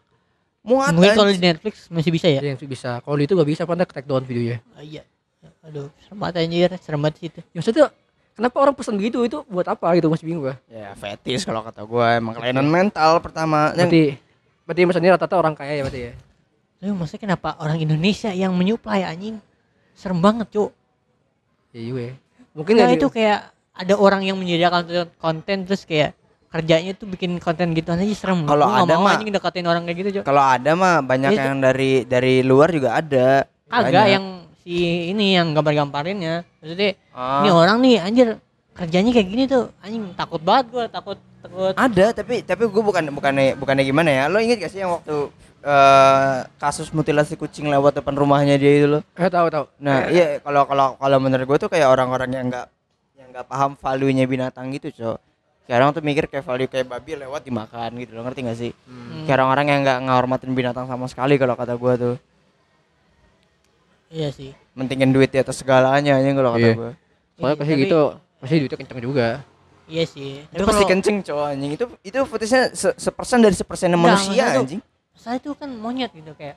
Muat. 0.62 0.92
mungkin 0.92 1.16
kalau 1.16 1.26
di 1.26 1.40
Netflix 1.40 1.88
masih 1.88 2.12
bisa 2.12 2.28
ya 2.28 2.38
Iya, 2.38 2.52
yang 2.52 2.60
bisa. 2.62 3.00
Kalau 3.00 3.16
di 3.16 3.24
itu 3.24 3.32
gak 3.32 3.48
bisa, 3.48 3.62
pada 3.64 3.82
ketek 3.82 4.04
down 4.04 4.22
videonya. 4.22 4.60
Ah, 4.70 4.84
iya 4.84 5.02
aduh 5.60 5.88
serem 5.98 6.18
banget 6.18 6.34
anjir 6.38 6.70
serem 6.78 7.00
banget 7.00 7.16
sih 7.16 7.26
itu 7.28 7.40
Ya 7.42 7.56
maksudnya 7.56 7.84
kenapa 8.32 8.56
orang 8.58 8.74
pesan 8.74 8.94
begitu 8.94 9.18
itu 9.22 9.40
buat 9.46 9.66
apa 9.66 9.92
gitu 9.94 10.08
masih 10.08 10.24
bingung 10.24 10.44
gua. 10.44 10.56
Ya 10.66 10.92
fetis 10.94 11.42
kalau 11.42 11.60
kata 11.60 11.80
gue 11.82 12.06
emang 12.14 12.32
kelainan 12.34 12.64
mental 12.64 13.20
pertama. 13.20 13.70
Yang 13.70 13.76
Berarti 13.76 14.02
berarti 14.64 14.80
maksudnya 14.84 15.10
rata-rata 15.12 15.36
orang 15.36 15.54
kaya 15.54 15.72
ya 15.74 15.82
berarti 15.82 16.00
ya. 16.02 16.12
Tapi 16.78 16.90
maksudnya 16.90 17.20
kenapa 17.22 17.48
orang 17.58 17.76
Indonesia 17.78 18.30
yang 18.30 18.52
menyuplai 18.52 19.02
anjing? 19.02 19.36
Serem 19.92 20.16
banget, 20.18 20.48
Cuk. 20.48 20.72
Iya, 21.70 21.80
iya. 21.90 22.12
Mungkin 22.50 22.72
Enggak 22.74 22.88
nggak 22.88 22.98
itu 22.98 23.08
kayak 23.10 23.38
ada 23.74 23.94
orang 23.94 24.20
yang 24.22 24.36
menyediakan 24.36 24.80
konten- 24.82 25.12
konten 25.14 25.56
terus 25.64 25.84
kayak 25.84 26.16
kerjanya 26.48 26.92
tuh 26.94 27.06
bikin 27.06 27.36
konten 27.36 27.72
gitu 27.72 27.92
aja 27.92 28.04
serem. 28.10 28.42
Kalau 28.42 28.64
Gua 28.66 28.80
ada 28.80 28.94
mau 28.96 29.04
mah- 29.04 29.14
anjing 29.14 29.28
deketin 29.30 29.66
orang 29.66 29.84
kayak 29.84 29.98
gitu, 29.98 30.10
Cuk. 30.16 30.24
kalau 30.24 30.40
ada 30.40 30.72
mah 30.72 30.98
banyak 31.00 31.30
Iya, 31.30 31.42
yang 31.46 31.60
dari 31.60 31.92
dari 32.02 32.40
luar 32.40 32.68
juga 32.70 32.96
ada. 32.96 33.44
Kagak 33.68 34.06
yang 34.08 34.24
si 34.60 34.76
ini 35.10 35.34
yang 35.34 35.52
gambar-gamparinnya. 35.52 36.44
Maksudnya 36.60 36.90
Ah. 37.10 37.40
ini 37.42 37.48
orang 37.50 37.76
nih 37.80 37.96
anjir 38.00 38.28
kerjanya 38.70 39.10
kayak 39.12 39.28
gini 39.28 39.44
tuh 39.44 39.68
anjing 39.80 40.14
takut 40.14 40.40
banget 40.40 40.66
gua 40.72 40.84
takut 40.88 41.18
takut 41.42 41.74
Ada 41.74 42.12
tapi 42.14 42.40
tapi 42.40 42.62
gue 42.64 42.82
bukan 42.84 43.04
bukannya 43.12 43.56
bukannya 43.56 43.84
gimana 43.84 44.10
ya? 44.12 44.24
Lo 44.28 44.38
inget 44.38 44.60
gak 44.60 44.72
sih 44.72 44.80
yang 44.80 44.92
waktu 44.94 45.28
eh, 45.60 46.36
kasus 46.56 46.88
mutilasi 46.90 47.36
kucing 47.36 47.68
lewat 47.68 48.00
depan 48.00 48.16
rumahnya 48.16 48.56
dia 48.56 48.72
itu 48.80 48.86
lo? 48.88 49.00
Eh 49.16 49.28
tahu 49.28 49.52
tahu. 49.52 49.64
Nah 49.80 50.08
iya 50.08 50.40
kalau 50.40 50.64
kalau 50.64 50.96
kalau 50.96 51.18
menurut 51.20 51.44
gue 51.44 51.58
tuh 51.60 51.68
kayak 51.68 51.88
orang-orang 51.88 52.30
yang 52.32 52.46
nggak 52.48 52.66
yang 53.20 53.28
nggak 53.32 53.44
paham 53.44 53.76
value-nya 53.76 54.24
binatang 54.24 54.72
gitu 54.72 54.88
cok. 54.88 55.18
Kayak 55.68 55.76
orang 55.84 55.90
tuh 55.92 56.02
mikir 56.02 56.24
kayak 56.26 56.42
value 56.42 56.66
kayak 56.66 56.86
babi 56.88 57.14
lewat 57.14 57.44
dimakan 57.44 57.90
gitu 58.00 58.16
lo 58.16 58.24
ngerti 58.24 58.40
gak 58.42 58.58
sih? 58.58 58.72
Hmm. 58.88 59.22
Kayak 59.22 59.36
orang-orang 59.38 59.66
yang 59.70 59.80
nggak 59.84 59.98
ngehormatin 60.02 60.50
binatang 60.50 60.86
sama 60.88 61.06
sekali 61.06 61.36
kalau 61.36 61.54
kata 61.54 61.76
gue 61.76 61.92
tuh. 61.94 62.14
Iya 64.10 64.28
sih. 64.28 64.50
Mentingin 64.74 65.10
duit 65.10 65.28
di 65.28 65.38
atas 65.38 65.56
segalanya 65.56 66.12
aja 66.12 66.28
kalau 66.28 66.50
kata 66.52 66.60
Iya. 66.60 66.74
gue. 66.74 66.92
Soalnya 67.32 67.46
Iya, 67.46 67.54
pasti 67.56 67.72
tapi- 67.72 67.82
gitu. 67.84 68.02
Pasti 68.36 68.54
duitnya 68.56 68.78
kenceng 68.78 69.00
juga. 69.00 69.28
Iya 69.86 70.04
sih. 70.04 70.32
Itu 70.44 70.62
pasti 70.64 70.84
kenceng 70.84 71.16
cowok 71.20 71.46
anjing. 71.48 71.70
Itu 71.72 71.84
itu 72.00 72.18
footage-nya 72.20 72.62
se 72.72 72.88
sepersen 72.96 73.38
dari 73.38 73.54
sepersennya 73.54 73.94
Enggak, 73.94 74.18
manusia 74.18 74.44
anjing. 74.56 74.80
saya 75.12 75.36
itu 75.36 75.52
kan 75.52 75.68
monyet 75.70 76.08
gitu 76.10 76.32
kayak 76.32 76.56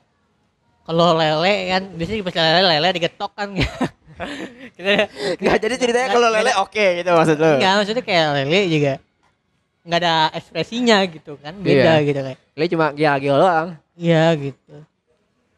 kalau 0.82 1.14
lele 1.14 1.68
kan 1.68 1.84
biasanya 1.92 2.24
pas 2.24 2.32
lele 2.34 2.62
lele 2.64 2.88
digetok 2.94 3.32
kan 3.34 3.52
kita 4.76 5.12
Enggak 5.36 5.58
jadi 5.60 5.76
ceritanya 5.76 6.08
kalau 6.10 6.30
lele 6.30 6.52
oke 6.56 6.86
gitu 6.96 7.10
maksud 7.10 7.38
lo. 7.38 7.60
enggak 7.60 7.74
maksudnya 7.76 8.02
kayak 8.02 8.26
lele 8.34 8.60
juga 8.70 8.94
nggak 9.84 10.00
ada 10.00 10.14
ekspresinya 10.32 10.98
gitu 11.06 11.36
kan 11.38 11.54
beda 11.58 12.00
Iya. 12.00 12.08
gitu 12.08 12.20
kayak 12.24 12.40
Dia 12.54 12.68
cuma 12.70 12.86
gila-gila 12.90 13.36
doang. 13.38 13.68
iya 13.94 14.24
gitu 14.34 14.76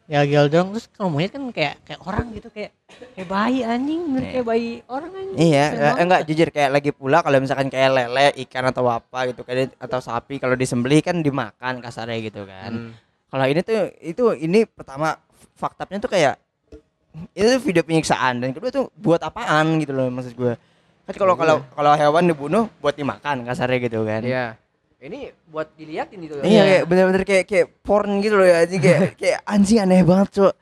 ya 0.06 0.22
gel 0.22 0.46
dong 0.46 0.70
terus 0.70 0.86
kalau 0.88 1.10
monyet 1.10 1.34
kan 1.34 1.42
kayak 1.50 1.82
kayak 1.82 2.00
orang 2.02 2.30
gitu 2.30 2.46
kayak 2.48 2.70
kayak 3.12 3.26
bayi 3.26 3.60
anjing 3.60 4.06
bener 4.06 4.22
Iya. 4.22 4.32
kayak 4.32 4.46
bayi 4.46 4.68
orang 4.86 5.10
anjing 5.12 5.36
Iya, 5.36 5.64
Serem 5.68 5.82
eh, 5.82 6.02
enggak 6.06 6.20
jujur 6.24 6.48
kayak 6.48 6.70
lagi 6.70 6.90
pula 6.90 7.18
kalau 7.20 7.36
misalkan 7.36 7.66
kayak 7.66 7.90
lele, 7.90 8.26
ikan 8.46 8.64
atau 8.64 8.86
apa 8.86 9.18
gitu 9.26 9.42
kayak 9.42 9.74
atau 9.76 9.98
sapi 9.98 10.38
kalau 10.38 10.54
disembelih 10.54 11.02
kan 11.02 11.18
dimakan 11.18 11.82
kasarnya 11.82 12.22
gitu 12.22 12.46
kan. 12.46 12.70
Hmm. 12.70 12.90
Kalau 13.26 13.44
ini 13.44 13.60
tuh 13.60 13.74
itu 13.98 14.24
ini 14.38 14.62
pertama 14.64 15.18
faktanya 15.54 15.98
tuh 15.98 16.08
kayak 16.08 16.38
itu 17.32 17.46
tuh 17.48 17.60
video 17.60 17.82
penyiksaan 17.82 18.38
dan 18.38 18.52
kedua 18.52 18.70
tuh 18.70 18.86
buat 18.94 19.18
apaan 19.18 19.80
gitu 19.80 19.90
loh 19.90 20.06
maksud 20.06 20.32
gue. 20.32 20.54
Kan 21.02 21.14
kalau 21.14 21.34
Iya. 21.34 21.40
kalau 21.42 21.56
kalau 21.72 21.92
hewan 21.94 22.24
dibunuh 22.26 22.64
buat 22.78 22.94
dimakan 22.94 23.42
kasarnya 23.42 23.78
gitu 23.82 24.06
kan. 24.06 24.22
Iya. 24.22 24.44
Ini 24.98 25.18
buat 25.46 25.68
diliatin 25.72 26.18
gitu. 26.18 26.34
Iya, 26.38 26.46
Iya. 26.46 26.62
kayak 26.64 26.84
bener-bener 26.84 27.22
kayak 27.22 27.44
kayak 27.44 27.66
porn 27.80 28.18
gitu 28.18 28.34
loh 28.34 28.44
ya 28.44 28.64
anjing 28.64 28.80
kayak 28.80 29.00
kayak 29.20 29.38
anjing 29.44 29.78
aneh 29.78 30.00
banget, 30.00 30.28
Cok. 30.32 30.52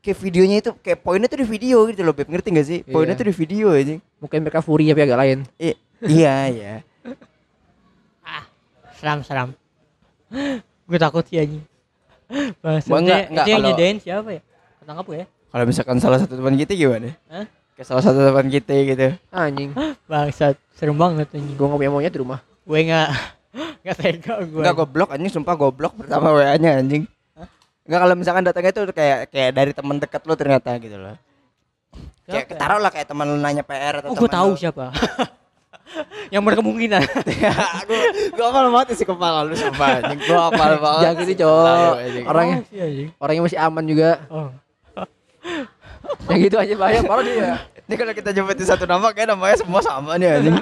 Kayak 0.00 0.18
videonya 0.20 0.56
itu 0.58 0.70
kayak 0.76 0.98
poinnya 1.00 1.26
tuh 1.26 1.40
di 1.40 1.46
video 1.46 1.76
gitu 1.86 2.00
loh, 2.00 2.12
Beb. 2.12 2.26
Ngerti 2.26 2.48
gak 2.50 2.66
sih? 2.66 2.78
Poinnya 2.82 3.14
Iya. 3.14 3.20
tuh 3.22 3.26
di 3.26 3.34
video 3.34 3.66
anjing. 3.70 4.00
Mungkin 4.18 4.38
mereka 4.40 4.60
furi 4.60 4.84
tapi 4.86 5.00
agak 5.00 5.16
lain. 5.16 5.38
I- 5.56 5.78
iya, 6.02 6.34
iya. 6.46 6.74
ah 8.22 8.44
seram 8.94 9.20
seram 9.20 9.48
gue 10.82 10.98
takut 10.98 11.22
sih 11.22 11.38
anjing 11.38 11.62
Maksudnya 12.58 12.98
enggak- 12.98 13.26
enggak, 13.30 13.46
yang 13.46 13.60
nyedain 13.62 13.96
siapa 13.98 14.28
ya 14.30 14.40
ketangkap 14.80 15.06
ya 15.14 15.24
Kalau 15.46 15.64
misalkan 15.64 15.96
salah 15.98 16.18
satu 16.18 16.34
teman 16.34 16.56
kita 16.56 16.72
gimana? 16.74 17.12
Hah? 17.26 17.44
Kayak 17.74 17.86
salah 17.86 18.02
satu 18.02 18.18
teman 18.22 18.48
kita 18.48 18.72
gitu. 18.74 19.08
Anjing. 19.30 19.70
bangsat 20.04 20.56
serem 20.72 20.94
banget 20.94 21.28
anjing 21.30 21.54
Gua 21.54 21.68
nggak 21.68 21.78
punya 21.78 21.92
monyet 21.92 22.10
di 22.10 22.20
rumah. 22.20 22.40
gue 22.60 22.78
nggak 22.82 23.08
nggak 23.54 23.96
tega 23.96 24.34
gue 24.42 24.60
Enggak 24.60 24.76
goblok 24.76 25.10
anjing, 25.10 25.30
sumpah 25.30 25.54
goblok 25.54 25.94
pertama 25.94 26.34
WA-nya 26.34 26.82
anjing. 26.82 27.06
Enggak 27.84 28.00
kalau 28.00 28.14
misalkan 28.14 28.42
datangnya 28.42 28.72
tuh 28.72 28.84
kayak 28.90 29.30
kayak 29.30 29.50
dari 29.52 29.70
teman 29.70 29.96
dekat 29.96 30.22
lu 30.24 30.34
ternyata 30.34 30.70
gitu 30.76 30.96
loh. 30.96 31.14
Kayak 32.26 32.48
Siapa 32.48 32.54
ya? 32.54 32.58
taruh 32.58 32.80
lah 32.80 32.90
kayak 32.90 33.06
teman 33.06 33.26
lu 33.28 33.38
nanya 33.38 33.62
PR 33.62 34.02
atau 34.02 34.10
oh 34.10 34.16
gue 34.16 34.26
tahu 34.26 34.50
lu. 34.52 34.58
siapa 34.58 34.90
yang 36.34 36.42
berkemungkinan 36.42 37.04
gua 37.84 38.00
Gua 38.34 38.46
apal 38.48 38.66
mati 38.72 38.96
sih 38.96 39.04
kepala 39.04 39.44
lu 39.44 39.54
sumpah 39.54 40.00
anjing. 40.02 40.18
Gua 40.24 40.48
apal 40.48 40.80
banget. 40.80 41.02
Jangan 41.06 41.22
gitu, 41.28 41.44
Cok. 41.44 41.94
Orangnya 42.26 42.56
Oh, 42.64 42.72
iya. 42.74 43.06
orangnya 43.20 43.42
masih 43.46 43.58
aman 43.60 43.84
juga. 43.84 44.10
Oh. 44.26 44.48
Yang 46.32 46.40
gitu 46.48 46.56
aja 46.58 46.74
bahaya 46.74 47.00
parah 47.00 47.22
dia. 47.22 47.52
Ini 47.84 47.94
kalau 47.94 48.12
kita 48.12 48.32
nyebutin 48.32 48.64
satu 48.64 48.84
nama 48.84 49.12
kayak 49.12 49.36
namanya 49.36 49.60
semua 49.60 49.80
sama 49.80 50.16
nih 50.16 50.40
anjing. 50.40 50.56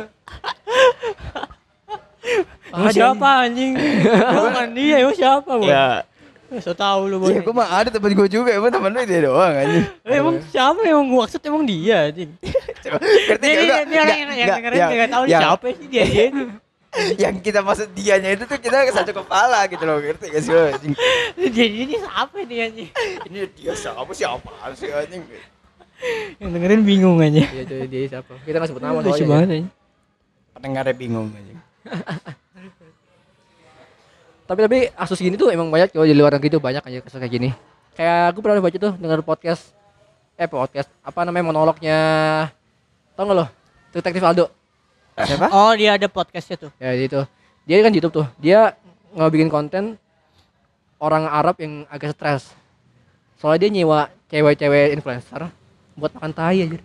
Emang 2.68 2.94
siapa 2.96 3.28
anjing? 3.42 3.72
Bukan 4.32 4.68
dia, 4.72 4.96
emang 5.02 5.16
siapa, 5.16 5.50
Bu? 5.52 5.66
Ya, 5.66 6.06
So 6.52 6.76
tau 6.76 7.08
lu, 7.08 7.16
ya 7.24 7.40
Boy. 7.40 7.48
gua 7.48 7.54
mah 7.56 7.68
ada 7.72 7.88
temen 7.88 8.12
gua 8.12 8.28
juga, 8.28 8.52
emang 8.52 8.68
temen 8.68 8.92
lu 8.92 9.00
dia 9.02 9.24
doang 9.24 9.56
anjing. 9.56 9.84
Eh, 10.04 10.16
emang 10.20 10.36
siapa 10.46 10.80
yang 10.82 11.00
gua 11.06 11.24
maksud 11.24 11.40
emang 11.40 11.64
dia, 11.64 12.12
anjing. 12.12 12.28
Ngerti 13.26 13.46
Ini 13.46 13.62
nggak? 13.62 13.80
ini 13.80 13.94
ini 13.96 14.02
orang 14.12 14.18
yang 14.36 14.48
dengerin 14.60 15.08
tahu 15.08 15.24
yang- 15.24 15.42
siapa 15.42 15.66
sih 15.72 15.86
dia 15.88 16.04
ini. 16.28 16.44
Yang 17.16 17.34
kita 17.40 17.64
maksud 17.64 17.88
dianya 17.96 18.36
itu 18.36 18.44
tuh 18.44 18.60
kita 18.60 18.84
satu 18.92 19.16
kepala 19.16 19.64
gitu 19.64 19.80
loh, 19.80 19.96
ngerti 19.96 20.28
gak 20.28 20.42
sih 20.44 20.52
anjing? 20.52 20.92
Dia 21.40 21.64
ini 21.64 21.94
siapa 21.96 22.36
dia 22.44 22.68
anjing? 22.68 22.90
Ini 23.24 23.38
dia 23.48 23.72
siapa 23.72 24.12
siapa 24.12 24.50
sih 24.76 24.92
anjing? 24.92 25.24
Yang 26.36 26.50
dengerin 26.52 26.82
bingung 26.84 27.16
aja. 27.16 27.48
Iya, 27.48 27.64
cuy, 27.64 27.88
dia 27.88 28.00
siapa? 28.10 28.36
Kita 28.44 28.60
nggak 28.60 28.68
sebut 28.68 28.82
nama 28.82 29.00
Lucu 29.00 29.08
soalnya. 29.08 29.24
banget 29.26 29.48
anjing. 29.48 29.68
Pendengarnya 30.52 30.92
bingung 30.92 31.28
anjing. 31.32 31.58
Tapi 34.42 34.60
tapi 34.68 34.78
asus 34.98 35.16
gini 35.16 35.38
tuh 35.38 35.48
emang 35.48 35.70
banyak 35.72 35.94
kalau 35.94 36.04
di 36.04 36.12
luar 36.12 36.36
negeri 36.36 36.58
tuh 36.58 36.62
banyak 36.62 36.82
aja 36.84 36.98
kasus 37.00 37.16
kayak 37.16 37.32
gini. 37.32 37.50
Kayak 37.96 38.34
aku 38.34 38.38
pernah 38.44 38.60
baca 38.60 38.76
tuh 38.76 38.92
dengar 39.00 39.20
podcast 39.24 39.72
eh 40.36 40.48
podcast 40.48 40.88
apa 41.04 41.24
namanya 41.24 41.52
monolognya 41.52 41.98
tau 43.16 43.24
nggak 43.24 43.38
lo? 43.38 43.46
Detektif 43.92 44.22
Aldo. 44.24 44.46
Siapa? 45.12 45.46
Oh, 45.52 45.72
dia 45.76 45.96
ada 45.96 46.08
podcastnya 46.08 46.56
tuh. 46.68 46.70
ya 46.80 46.92
itu. 46.96 47.20
Dia 47.68 47.84
kan 47.84 47.92
YouTube 47.92 48.24
tuh. 48.24 48.26
Dia 48.40 48.76
nggak 49.12 49.30
bikin 49.32 49.48
konten 49.52 49.84
orang 51.00 51.28
Arab 51.28 51.56
yang 51.60 51.84
agak 51.92 52.16
stres. 52.16 52.52
Soalnya 53.40 53.68
dia 53.68 53.70
nyewa 53.80 54.08
cewek-cewek 54.32 54.96
influencer 54.96 55.48
buat 55.96 56.12
makan 56.16 56.32
tai 56.32 56.64
aja 56.64 56.80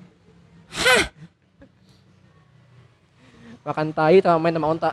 makan 3.68 3.92
tai 3.92 4.24
sama 4.24 4.40
main 4.40 4.56
sama 4.56 4.68
onta. 4.72 4.92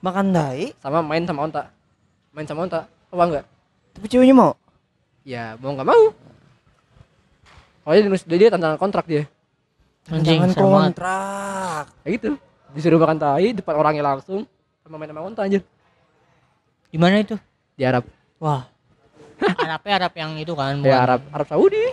Makan 0.00 0.26
dai, 0.30 0.72
sama 0.78 1.02
main 1.02 1.26
sama 1.26 1.40
onta. 1.44 1.62
Main 2.30 2.46
sama 2.46 2.64
onta. 2.64 2.86
Apa 3.10 3.24
enggak 3.26 3.44
tapi 3.94 4.06
ceweknya 4.06 4.34
mau. 4.34 4.52
ya 5.26 5.58
mau 5.60 5.76
nggak 5.76 5.88
mau. 5.88 6.02
Oh 7.84 7.92
dia, 7.92 8.06
dia, 8.06 8.36
dia 8.38 8.48
tantangan 8.48 8.78
kontrak 8.78 9.04
dia. 9.04 9.28
Anjing, 10.08 10.40
Tantangan 10.40 10.52
kontrak. 10.56 11.84
ya 12.06 12.08
gitu. 12.16 12.28
Disuruh 12.72 12.96
makan 12.96 13.18
tai 13.18 13.52
depan 13.52 13.74
orangnya 13.76 14.04
langsung 14.14 14.46
sama 14.80 14.96
main 14.96 15.10
sama 15.10 15.20
onta 15.20 15.44
anjir. 15.44 15.62
Di 16.90 16.96
mana 16.96 17.20
itu? 17.20 17.36
di 17.76 17.84
Arab. 17.84 18.04
Wah. 18.40 18.68
Arabnya 19.64 19.92
Arab 20.04 20.12
yang 20.16 20.32
itu 20.36 20.52
kan. 20.52 20.80
ya 20.84 21.04
Arab 21.04 21.20
Arab 21.32 21.46
Saudi 21.48 21.84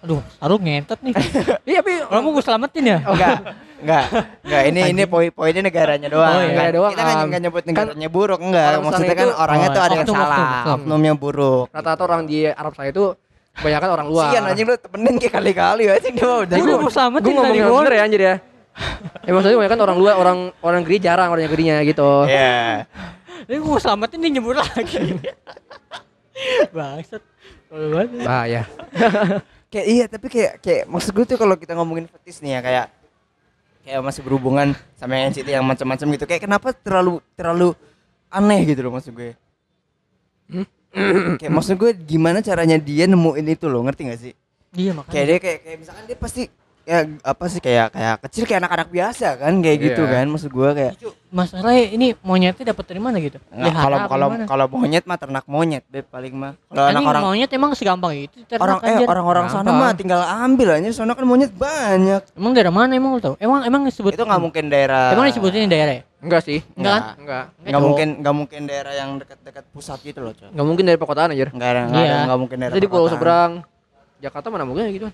Aduh, 0.00 0.20
Arab 0.36 0.58
ngentot 0.58 0.96
nih. 1.00 1.12
iya 1.68 1.78
tapi 1.78 1.92
Kalau 2.00 2.20
mau 2.20 2.32
gue 2.32 2.40
selamatin 2.40 2.82
ya? 2.82 2.98
Enggak, 3.02 3.36
enggak, 3.78 4.04
enggak. 4.40 4.62
Ini 4.66 4.80
ini 4.90 5.02
poin 5.04 5.28
poinnya 5.28 5.60
negaranya 5.60 6.08
doang. 6.08 6.24
Oh, 6.26 6.40
iya. 6.40 6.48
Negara 6.50 6.70
doang, 6.72 6.92
Kita 6.92 7.02
kan 7.02 7.14
um, 7.14 7.28
nggak 7.28 7.40
nyebut 7.42 7.60
kan 7.60 7.68
negaranya 7.70 8.08
buruk, 8.08 8.40
enggak. 8.40 8.66
orang 8.66 8.82
Maksudnya 8.82 9.12
kan 9.14 9.26
itu- 9.26 9.36
orangnya 9.38 9.68
Oh, 9.68 9.74
tuh 9.74 9.82
ada 9.82 9.92
yang 9.92 10.06
salah, 10.06 10.24
oknum, 10.24 10.48
oknum. 10.48 10.74
oknumnya 10.80 11.12
buruk. 11.14 11.66
rata-rata 11.70 12.02
orang 12.02 12.22
di 12.24 12.38
Arab 12.44 12.72
Saudi 12.72 12.90
itu 12.90 13.04
kebanyakan 13.50 13.88
orang 13.90 14.06
luar 14.08 14.28
Sian 14.30 14.42
anjing 14.46 14.64
lu 14.64 14.76
temenin 14.78 15.14
kayak 15.16 15.32
kali-kali 15.34 15.82
anjing 15.86 16.14
dia 16.14 16.24
mah 16.24 16.38
udah. 16.40 16.56
Gua 16.56 16.64
udah 16.64 16.78
mau 16.78 16.90
selamatin 16.90 17.20
gue 17.20 17.30
ngomong 17.30 17.44
tadi 17.44 17.58
yang 17.58 17.68
gua. 17.68 17.78
bener 17.78 17.92
ya 17.92 18.02
anjir 18.02 18.22
ya 18.22 18.34
ya 19.20 19.30
maksudnya 19.30 19.54
kebanyakan 19.58 19.80
orang 19.82 19.96
luar 19.98 20.14
orang 20.16 20.38
orang 20.60 20.78
negeri 20.80 20.96
jarang 20.98 21.28
orang 21.28 21.44
negerinya 21.44 21.76
gitu 21.82 22.10
Iya. 22.24 22.88
Ini 23.42 23.56
gue 23.58 23.68
mau 23.68 23.76
selamatin 23.76 24.16
dia 24.16 24.30
nyebur 24.30 24.54
lagi. 24.54 24.96
Bangsat. 26.72 27.22
Bahaya 28.20 28.62
Kayak 29.70 29.86
iya, 29.86 30.04
tapi 30.10 30.26
kayak 30.26 30.58
kayak 30.58 30.82
maksud 30.90 31.14
gue 31.14 31.24
tuh 31.30 31.38
kalau 31.38 31.54
kita 31.54 31.78
ngomongin 31.78 32.10
fetis 32.10 32.42
nih 32.42 32.58
ya 32.58 32.60
kayak 32.60 32.86
kayak 33.86 34.00
masih 34.02 34.20
berhubungan 34.26 34.74
sama 34.98 35.14
yang 35.14 35.30
NCT 35.30 35.46
yang 35.46 35.62
macam-macam 35.62 36.06
gitu. 36.18 36.24
Kayak 36.26 36.42
kenapa 36.42 36.74
terlalu 36.74 37.22
terlalu 37.38 37.78
aneh 38.34 38.60
gitu 38.66 38.82
loh 38.82 38.98
maksud 38.98 39.14
gue. 39.14 39.38
kayak 41.38 41.52
maksud 41.54 41.78
gue 41.78 41.94
gimana 41.94 42.42
caranya 42.42 42.74
dia 42.74 43.06
nemuin 43.06 43.46
itu 43.54 43.70
loh, 43.70 43.86
ngerti 43.86 44.10
gak 44.10 44.20
sih? 44.20 44.34
Iya 44.74 44.90
makanya. 44.94 45.14
kayak 45.14 45.26
dia 45.26 45.38
kayak, 45.38 45.58
kayak 45.62 45.78
misalkan 45.82 46.04
dia 46.06 46.18
pasti 46.18 46.42
ya 46.82 46.98
apa 47.22 47.44
sih 47.46 47.58
kayak 47.58 47.92
kayak 47.92 48.16
kecil 48.24 48.42
kayak 48.44 48.60
anak-anak 48.62 48.88
biasa 48.88 49.36
kan 49.36 49.52
kayak 49.60 49.78
gitu 49.80 50.02
Iya. 50.02 50.12
kan 50.12 50.26
maksud 50.26 50.50
gua 50.50 50.70
kayak 50.72 50.94
Masalahnya 51.30 51.94
ini 51.94 52.18
monyetnya 52.26 52.74
dapat 52.74 52.90
dari 52.90 52.98
mana 52.98 53.22
gitu? 53.22 53.38
Kalau 53.54 54.10
kalau 54.10 54.26
kalau 54.42 54.64
monyet 54.66 55.06
mah 55.06 55.14
ternak 55.14 55.46
monyet 55.46 55.86
beb 55.86 56.02
paling 56.04 56.34
mah. 56.34 56.58
Kalau 56.66 56.90
anak 56.90 57.06
orang 57.06 57.22
monyet 57.22 57.50
emang 57.54 57.70
segampang 57.72 58.12
itu 58.18 58.42
ternak 58.50 58.82
orang 58.82 58.98
eh 58.98 59.06
orang-orang 59.06 59.46
sana 59.46 59.70
mah 59.70 59.94
tinggal 59.94 60.18
ambil 60.18 60.74
aja 60.74 60.90
soalnya 60.90 61.14
kan 61.14 61.22
monyet 61.22 61.54
banyak. 61.54 62.26
Emang 62.34 62.50
daerah 62.50 62.74
mana 62.74 62.90
emang 62.92 63.14
lu 63.14 63.22
tahu? 63.22 63.38
Emang 63.38 63.62
emang 63.62 63.86
disebut 63.86 64.10
itu 64.10 64.24
nggak 64.26 64.42
mungkin 64.42 64.66
daerah 64.66 65.14
Emang 65.14 65.30
disebutin 65.30 65.70
daerah 65.70 65.94
ya? 65.96 66.04
enggak 66.18 66.42
sih. 66.42 66.58
Enggak 66.74 66.92
kan? 66.92 67.02
enggak. 67.16 67.44
Nggak 67.62 67.80
mungkin 67.80 68.08
nggak 68.18 68.34
mungkin 68.34 68.60
daerah 68.66 68.92
yang 68.92 69.10
dekat-dekat 69.16 69.64
pusat 69.70 69.98
gitu 70.02 70.18
loh 70.18 70.34
coy 70.34 70.50
enggak 70.50 70.66
mungkin 70.66 70.84
dari 70.90 70.98
perkotaan 70.98 71.30
anjir. 71.30 71.48
Nggak 71.54 71.70
ada 71.70 71.80
nggak 71.86 72.02
ada 72.02 72.10
Iya. 72.10 72.18
nggak 72.26 72.40
mungkin 72.42 72.56
daerah 72.58 72.74
jadi 72.74 72.82
di 72.82 72.90
pulau 72.90 73.06
seberang. 73.06 73.50
Jakarta 74.18 74.50
mana 74.50 74.66
mungkin 74.66 74.90
gitu 74.90 75.06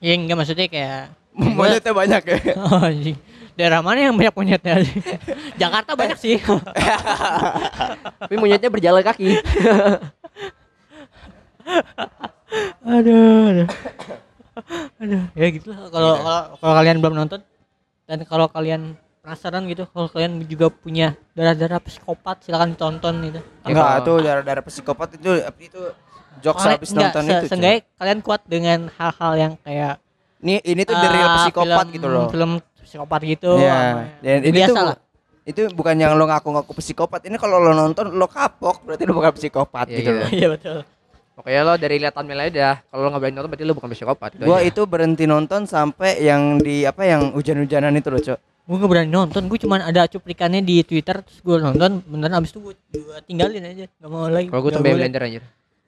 Iya 0.00 0.12
enggak 0.16 0.36
maksudnya 0.36 0.66
kayak 0.68 1.00
monyetnya 1.58 1.92
banyak 1.92 2.22
ya 2.24 2.38
Oh, 2.64 2.80
anjing. 2.80 3.16
Daerah 3.56 3.80
mana 3.80 4.12
yang 4.12 4.16
banyak 4.16 4.36
monyetnya? 4.36 4.84
Jakarta 5.60 5.96
banyak 5.96 6.18
sih. 6.20 6.36
tapi 8.20 8.34
monyetnya 8.36 8.68
berjalan 8.68 9.00
kaki 9.00 9.40
aduh, 12.86 13.50
aduh. 13.50 13.68
aduh, 15.02 15.22
ya 15.34 15.46
gitu 15.50 15.66
lah. 15.74 15.90
Kalau 15.90 16.12
kalau 16.22 16.40
kalau 16.62 16.74
kalian 16.78 16.96
belum 17.02 17.14
nonton 17.18 17.40
dan 18.06 18.18
kalau 18.22 18.46
kalian 18.46 18.94
penasaran 19.20 19.66
gitu, 19.66 19.90
kalau 19.90 20.06
kalian 20.06 20.46
juga 20.46 20.70
punya 20.70 21.18
darah-darah 21.34 21.82
psikopat 21.82 22.46
silakan 22.46 22.78
tonton 22.78 23.14
gitu. 23.26 23.40
enggak 23.66 24.06
tuh 24.06 24.22
daerah-daerah 24.22 24.62
psikopat 24.62 25.18
itu 25.18 25.42
itu 25.42 25.82
jokes 26.38 26.60
Kalian- 26.60 26.74
habis 26.74 26.90
enggak, 26.90 27.02
nonton 27.06 27.22
se- 27.22 27.30
itu 27.32 27.46
seenggaknya 27.46 27.80
kalian 27.94 28.18
kuat 28.20 28.40
dengan 28.44 28.78
hal-hal 28.92 29.32
yang 29.34 29.52
kayak 29.58 29.94
ini 30.38 30.54
ini 30.62 30.82
tuh 30.82 30.94
the 30.94 31.08
real 31.08 31.26
ah, 31.26 31.36
psikopat 31.40 31.76
film- 31.80 31.94
gitu 31.94 32.06
loh 32.06 32.26
Film 32.28 32.50
psikopat 32.78 33.20
gitu. 33.24 33.50
Iya. 33.56 33.74
sama- 33.74 34.06
Dan 34.20 34.36
ini 34.40 34.54
biasa 34.54 34.70
tuh 34.72 34.86
lah. 34.86 34.96
itu 35.44 35.60
bukan 35.72 35.94
yang 35.94 36.12
lo 36.12 36.24
ngaku-ngaku 36.24 36.72
psikopat. 36.76 37.20
Ini 37.22 37.36
kalau 37.36 37.58
lo 37.58 37.70
nonton 37.70 38.10
lo 38.10 38.26
kapok 38.26 38.82
berarti 38.82 39.02
lo 39.02 39.12
bukan 39.12 39.32
psikopat 39.32 39.86
Iya, 39.86 39.96
gitu 39.96 40.08
iya. 40.08 40.18
loh. 40.18 40.28
Iya 40.32 40.48
betul. 40.50 40.78
pokoknya 41.32 41.60
lo 41.62 41.74
dari 41.76 41.96
lihat 41.98 42.12
thumbnail 42.12 42.48
aja 42.48 42.80
kalau 42.82 43.00
lo 43.02 43.08
nggak 43.10 43.20
berani 43.20 43.34
nonton 43.34 43.50
berarti 43.50 43.64
lo 43.64 43.74
bukan 43.74 43.90
psikopat 43.90 44.30
Gua 44.38 44.56
aja. 44.56 44.64
itu 44.64 44.82
berhenti 44.82 45.24
nonton 45.24 45.60
sampai 45.64 46.16
yang 46.18 46.56
di 46.56 46.82
apa 46.82 47.04
yang 47.04 47.28
hujan-hujanan 47.30 47.92
itu 47.92 48.08
loh, 48.08 48.22
Cok. 48.22 48.38
Gue 48.66 48.76
gak 48.76 48.88
berani 48.88 49.06
nonton, 49.08 49.42
gue 49.44 49.58
cuman 49.60 49.78
ada 49.80 50.06
cuplikannya 50.06 50.58
di 50.58 50.80
Twitter 50.80 51.20
terus 51.20 51.38
gue 51.38 51.54
nonton 51.56 52.02
beneran 52.02 52.34
abis 52.36 52.50
itu 52.50 52.58
gue 52.64 52.74
tinggalin 53.22 53.62
aja, 53.62 53.84
gak 53.86 54.08
mau 54.08 54.26
lagi. 54.26 54.48
kalau 54.48 54.58
gue 54.60 54.72
boleh. 54.74 54.96
blender 54.96 55.22
anjir 55.22 55.42